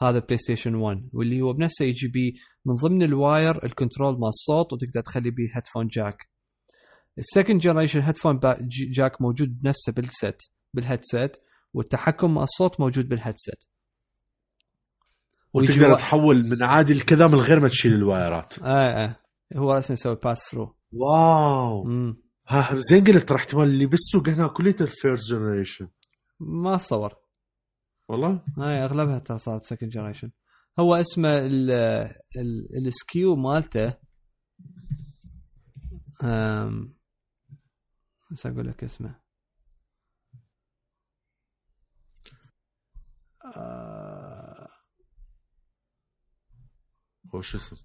هذا 0.00 0.18
PlayStation 0.18 0.74
1 0.74 1.08
واللي 1.12 1.40
هو 1.42 1.52
بنفسه 1.52 1.84
يجي 1.84 2.08
بي 2.08 2.34
من 2.64 2.74
ضمن 2.74 3.02
ال 3.02 3.64
wire 3.64 3.82
ال 3.82 3.86
control 3.86 4.18
مال 4.18 4.28
الصوت 4.28 4.72
وتقدر 4.72 5.00
تخلي 5.00 5.30
بيه 5.30 5.48
headphone 5.54 5.86
jack 5.86 6.28
ال 7.18 7.24
second 7.24 7.60
generation 7.60 8.00
headphone 8.00 8.40
jack 8.90 9.22
موجود 9.22 9.60
بنفسه 9.62 9.92
بالست 9.92 10.52
بال 10.74 10.88
headset 10.88 11.36
والتحكم 11.74 12.34
مع 12.34 12.42
الصوت 12.42 12.80
موجود 12.80 13.08
بال 13.08 13.20
headset 13.20 13.64
وتقدر 15.54 15.94
تحول 15.98 16.50
من 16.50 16.62
عادي 16.62 16.94
لكذا 16.94 17.26
من 17.26 17.34
غير 17.34 17.60
ما 17.60 17.68
تشيل 17.68 17.94
ال 17.94 18.03
wire 18.03 18.40
ات. 18.40 18.58
آه 18.58 19.04
آه. 19.04 19.16
هو 19.56 19.72
راسا 19.72 19.94
يسوي 19.94 20.14
pass 20.14 20.38
through 20.50 20.76
wow. 20.92 21.84
ها 22.48 22.74
زين 22.74 23.04
قلت 23.04 23.28
ترى 23.28 23.38
احتمال 23.38 23.68
اللي 23.68 23.86
بالسوق 23.86 24.28
هنا 24.28 24.48
كليته 24.48 24.82
ال 24.82 24.89
first 24.89 25.24
generation 25.30 25.88
ما 26.40 26.74
اتصور 26.74 27.14
والله؟ 28.08 28.44
هاي 28.58 28.84
أغلبها 28.84 29.18
ترى 29.18 29.38
صارت 29.38 29.64
second 29.64 29.90
generation 29.90 30.30
هو 30.78 30.94
اسمه 30.94 31.38
ال 31.38 31.70
ال 32.36 32.86
ال 32.86 32.98
SKU 32.98 33.36
مالته. 33.36 33.94
أم 36.24 36.96
بس 38.30 38.46
أقول 38.46 38.68
لك 38.68 38.84
اسمه. 38.84 39.20
آه، 43.56 44.68
هو 47.34 47.42
شو 47.42 47.58
اسم 47.58 47.76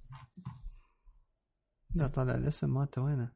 لا 1.95 2.07
طالع 2.07 2.35
الاسم 2.35 2.73
مالته 2.73 3.01
وينه؟ 3.01 3.31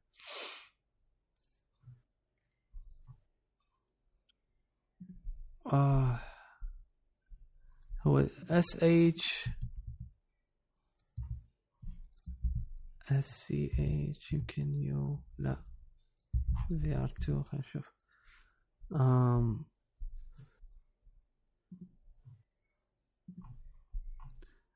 آه. 5.74 6.20
هو 8.08 8.20
S 8.50 8.84
H 8.84 9.50
S 13.12 13.26
C 13.26 13.72
H 14.12 14.34
يمكن 14.34 14.76
U 14.82 15.24
لا. 15.38 15.64
VR 16.82 17.06
2 17.24 17.44
خلينا 17.44 17.66
نشوف. 17.68 17.88
um, 18.94 19.66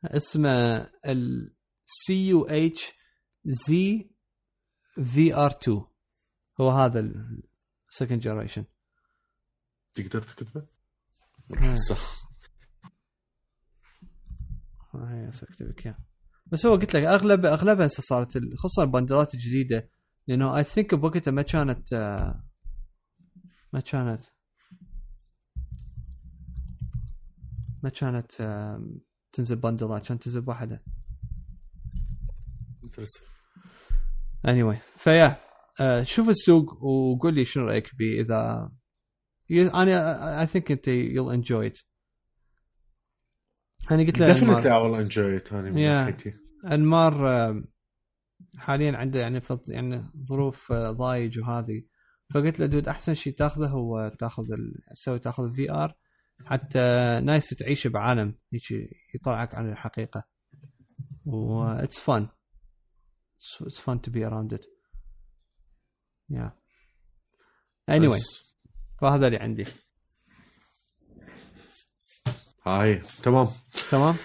اسمه 0.03 0.78
ال 1.06 1.56
C 1.85 2.27
U 2.27 2.36
H 2.36 2.45
Z 2.45 4.10
VR 5.14 5.51
2 5.52 5.86
هو 6.61 6.70
هذا 6.70 6.99
ال 6.99 7.17
second 7.17 8.19
generation 8.19 8.65
تقدر 9.94 10.22
تكتبه؟ 10.22 10.68
هاي 14.93 15.30
اكتب 15.30 15.67
لك 15.67 15.95
بس 16.51 16.65
هو 16.65 16.76
قلت 16.76 16.93
لك 16.93 17.03
اغلب 17.03 17.45
أغلبها 17.45 17.88
هسه 17.88 18.03
صارت 18.03 18.38
خصوصا 18.55 18.84
البندلات 18.84 19.34
الجديدة. 19.34 19.89
لأنه 20.27 20.57
اي 20.57 20.63
ثينك 20.63 20.95
بوقتها 20.95 21.31
ما 21.31 21.41
كانت 21.41 21.93
آه، 21.93 22.43
ما 23.73 23.80
كانت 23.80 24.21
ما 27.84 27.89
كانت 27.89 28.41
آه، 28.41 28.84
تنزل 29.34 29.55
بندلات 29.55 30.07
كانت 30.07 30.23
تنزل 30.23 30.41
بواحدة. 30.41 30.84
Interesting. 32.85 33.30
anyway 34.47 34.77
فيا 34.97 35.38
آه، 35.81 36.03
شوف 36.03 36.30
السوق 36.30 36.84
وقول 36.84 37.34
لي 37.34 37.45
شنو 37.45 37.63
رأيك 37.63 37.95
بيه 37.95 38.21
إذا 38.21 38.71
أنا 39.51 40.41
اي 40.41 40.47
ثينك 40.47 40.71
انت 40.71 40.88
يل 40.88 41.30
انجوي 41.31 41.67
ات 41.67 41.80
أنا 43.91 44.03
قلت 44.03 44.19
له 44.19 44.34
Definitely 44.34 44.63
I 44.63 44.84
will 44.84 45.09
enjoy 45.09 45.41
it. 45.47 45.53
هاني 45.53 45.71
من. 45.71 45.84
ناحيتي 45.84 46.34
انمار 46.65 47.63
حاليا 48.57 48.97
عنده 48.97 49.19
يعني 49.19 49.41
فض 49.41 49.63
يعني 49.67 50.03
ظروف 50.30 50.71
آه، 50.71 50.91
ضايج 50.91 51.39
وهذه. 51.39 51.84
فقلت 52.34 52.59
له 52.59 52.65
dude 52.65 52.88
أحسن 52.88 53.13
شيء 53.13 53.34
تاخذه 53.34 53.67
هو 53.67 54.11
تاخذ 54.19 54.51
ال- 54.51 54.84
تسوي 54.95 55.19
تاخذ 55.19 55.43
ال 55.43 55.72
VR 55.72 55.95
حتى 56.45 56.80
nice 57.23 57.49
تعيش 57.49 57.88
بعالم. 57.88 58.35
هيك 58.53 58.71
يطلعك 59.15 59.55
عن 59.55 59.69
الحقيقة. 59.69 60.23
و 61.26 61.63
it's 61.64 61.99
fun 61.99 62.27
it's 63.61 63.80
fun 63.80 64.01
to 64.01 64.11
be 64.11 64.26
around 64.27 64.53
it 64.53 64.65
yeah 66.30 66.51
anyway. 67.91 68.15
بس. 68.15 68.48
فهذا 69.01 69.27
اللي 69.27 69.38
عندي. 69.38 69.65
هاي 72.67 73.01
تمام. 73.23 73.47
تمام؟ 73.91 74.15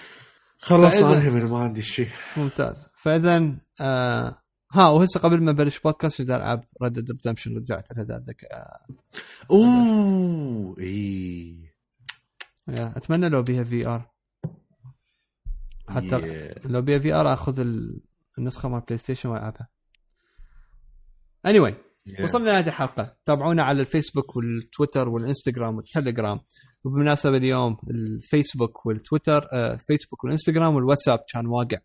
خلصنا 0.59 1.29
من 1.29 1.45
ما 1.45 1.59
عندي 1.59 1.81
شيء. 1.81 2.09
ممتاز. 2.37 2.87
فاذا 2.95 3.55
آه 3.81 4.41
ها 4.71 4.89
وهسه 4.89 5.19
قبل 5.19 5.43
ما 5.43 5.51
ابلش 5.51 5.79
بودكاست 5.79 6.21
بدي 6.21 6.35
العب 6.35 6.63
Red 6.83 6.93
Dead 6.93 7.11
Redemption 7.11 7.55
رجعت 7.57 7.91
لها 7.97 8.03
دردك 8.03 8.43
آه 8.45 8.85
أوه 9.51 10.75
إي. 10.79 11.73
أتمنى 12.69 13.29
لو 13.29 13.41
بيها 13.43 13.63
في 13.63 13.87
ار 13.87 14.11
حتى 15.89 16.09
Yeah. 16.21 16.65
لو 16.67 16.81
بيها 16.81 16.99
VR 16.99 17.33
آخذ 17.33 17.59
ال- 17.59 18.01
النسخة 18.37 18.69
مال 18.69 18.79
بلاي 18.81 18.97
ستيشن 18.97 19.29
وألعبها. 19.29 19.67
Anyway. 21.47 21.73
Yeah. 22.07 22.23
وصلنا 22.23 22.49
لهذه 22.49 22.67
الحلقة. 22.67 23.17
تابعونا 23.25 23.63
على 23.63 23.81
الفيسبوك 23.81 24.35
والتويتر 24.35 25.09
والإنستغرام 25.09 25.75
والتليجرام. 25.75 26.39
وبالمناسبة 26.83 27.37
اليوم 27.37 27.77
الفيسبوك 27.89 28.85
والتويتر 28.85 29.47
آه 29.53 29.75
فيسبوك 29.75 30.23
والإنستغرام 30.23 30.75
والواتساب 30.75 31.19
كان 31.33 31.47
واقع. 31.47 31.77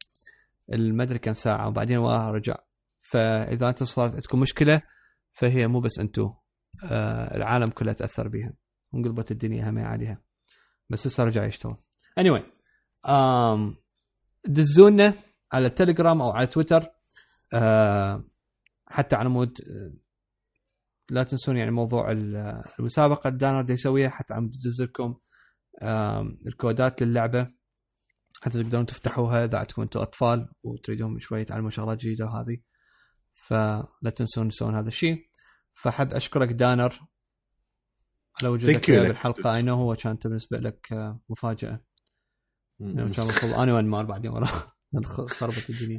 ما 0.69 1.03
ادري 1.03 1.19
كم 1.19 1.35
ساعة 1.35 1.69
وبعدين 1.69 1.99
وراها 1.99 2.31
رجع. 2.31 2.57
فإذا 3.03 3.69
أنتم 3.69 3.85
صارت 3.85 4.15
عندكم 4.15 4.41
مشكلة 4.41 4.83
فهي 5.33 5.67
مو 5.67 5.81
بس 5.81 5.99
أنتم 5.99 6.33
آه 6.85 7.37
العالم 7.37 7.67
كله 7.67 7.93
تأثر 7.93 8.29
بها 8.29 8.53
انقلبت 8.95 9.31
الدنيا 9.31 9.71
هم 9.71 9.79
عليها. 9.79 10.23
بس 10.91 11.07
لسه 11.07 11.25
رجع 11.25 11.45
يشتغل. 11.45 11.77
Anyway 12.21 12.43
um, 13.07 13.75
دزونا 14.45 15.15
على 15.53 15.67
التليجرام 15.67 16.23
أو 16.23 16.31
على 16.31 16.47
تويتر 16.47 16.87
آه 17.55 18.25
حتى 18.87 19.17
على 19.17 19.29
مود 19.29 19.59
لا 21.11 21.23
تنسون 21.23 21.57
يعني 21.57 21.71
موضوع 21.71 22.11
ال- 22.11 22.63
المسابقة 22.79 23.29
اللي 23.29 23.39
دانر 23.39 23.63
دا 23.63 23.75
يسويها 23.75 24.09
حتى 24.09 24.35
عم 24.35 24.49
تدز 24.51 24.83
لكم 24.83 25.15
الكودات 26.47 27.03
للعبة. 27.03 27.51
حتى 28.43 28.63
تقدرون 28.63 28.87
تفتحوها 28.87 29.45
إذا 29.45 29.59
عندكم 29.59 29.83
أنتم 29.83 30.01
أطفال 30.01 30.53
وتريدون 30.63 31.21
شوية 31.21 31.43
تعلموا 31.43 31.71
شغلات 31.71 31.99
جديدة 31.99 32.25
وهذه. 32.25 32.59
فلا 33.35 34.11
تنسون 34.17 34.49
تسوون 34.49 34.75
هذا 34.75 34.89
الشيء. 34.89 35.29
فحب 35.75 36.13
أشكرك 36.15 36.49
دانر 36.49 37.01
على 38.41 38.49
وجودك. 38.49 38.91
بالحلقة 38.91 39.55
I 39.57 39.63
know 39.63 39.75
هو 39.75 39.95
كانت 39.97 40.27
بالنسبة 40.27 40.59
لك 40.59 40.93
آه، 40.93 41.21
مفاجأة. 41.29 41.85
إن 42.81 43.13
شاء 43.13 43.27
الله 43.27 43.63
أنا 43.63 43.75
وانمار 43.75 44.05
بعدين 44.05 44.31
وراه 44.31 44.67
خربت 45.39 45.71
الدنيا. 45.71 45.99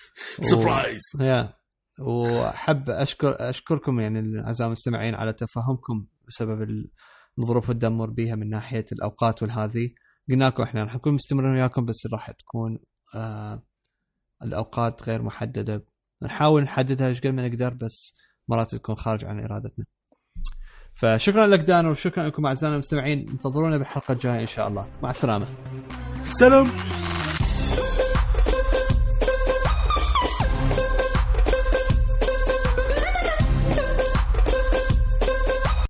سربرايز 0.50 1.02
يا 1.20 1.54
وحب 2.00 2.90
اشكر 2.90 3.36
أشكركم 3.50 4.00
يعني 4.00 4.18
الاعزاء 4.18 4.66
المستمعين 4.66 5.14
على 5.14 5.32
تفهمكم 5.32 6.06
بسبب 6.28 6.62
ال- 6.62 6.90
الظروف 7.38 7.70
اللي 7.70 7.80
تدمر 7.80 8.10
بيها 8.10 8.34
من 8.36 8.50
ناحية 8.50 8.86
الأوقات 8.92 9.42
والهذه. 9.42 9.90
قلنا 10.30 10.44
لكم 10.44 10.62
إحنا 10.62 10.84
راح 10.84 10.94
نكون 10.94 11.14
مستمرين 11.14 11.50
وياكم 11.50 11.84
بس 11.84 12.06
راح 12.12 12.30
تكون 12.30 12.78
آه 13.14 13.62
الأوقات 14.42 15.02
غير 15.08 15.22
محددة. 15.22 15.84
نحاول 16.22 16.62
نحددها 16.62 17.08
إيش 17.08 17.20
قد 17.20 17.26
ما 17.26 17.48
نقدر 17.48 17.74
بس 17.74 18.14
مرات 18.48 18.74
تكون 18.74 18.94
خارج 18.94 19.24
عن 19.24 19.40
إرادتنا. 19.40 19.84
فشكرا 20.94 21.46
لك 21.46 21.60
دان 21.60 21.86
وشكرا 21.86 22.26
لكم 22.26 22.46
اعزائنا 22.46 22.74
المستمعين. 22.74 23.28
انتظرونا 23.30 23.78
بالحلقة 23.78 24.12
الجاية 24.12 24.40
إن 24.40 24.46
شاء 24.46 24.68
الله. 24.68 24.88
مع 25.02 25.10
السلامة. 25.10 25.46
سلام. 26.22 26.66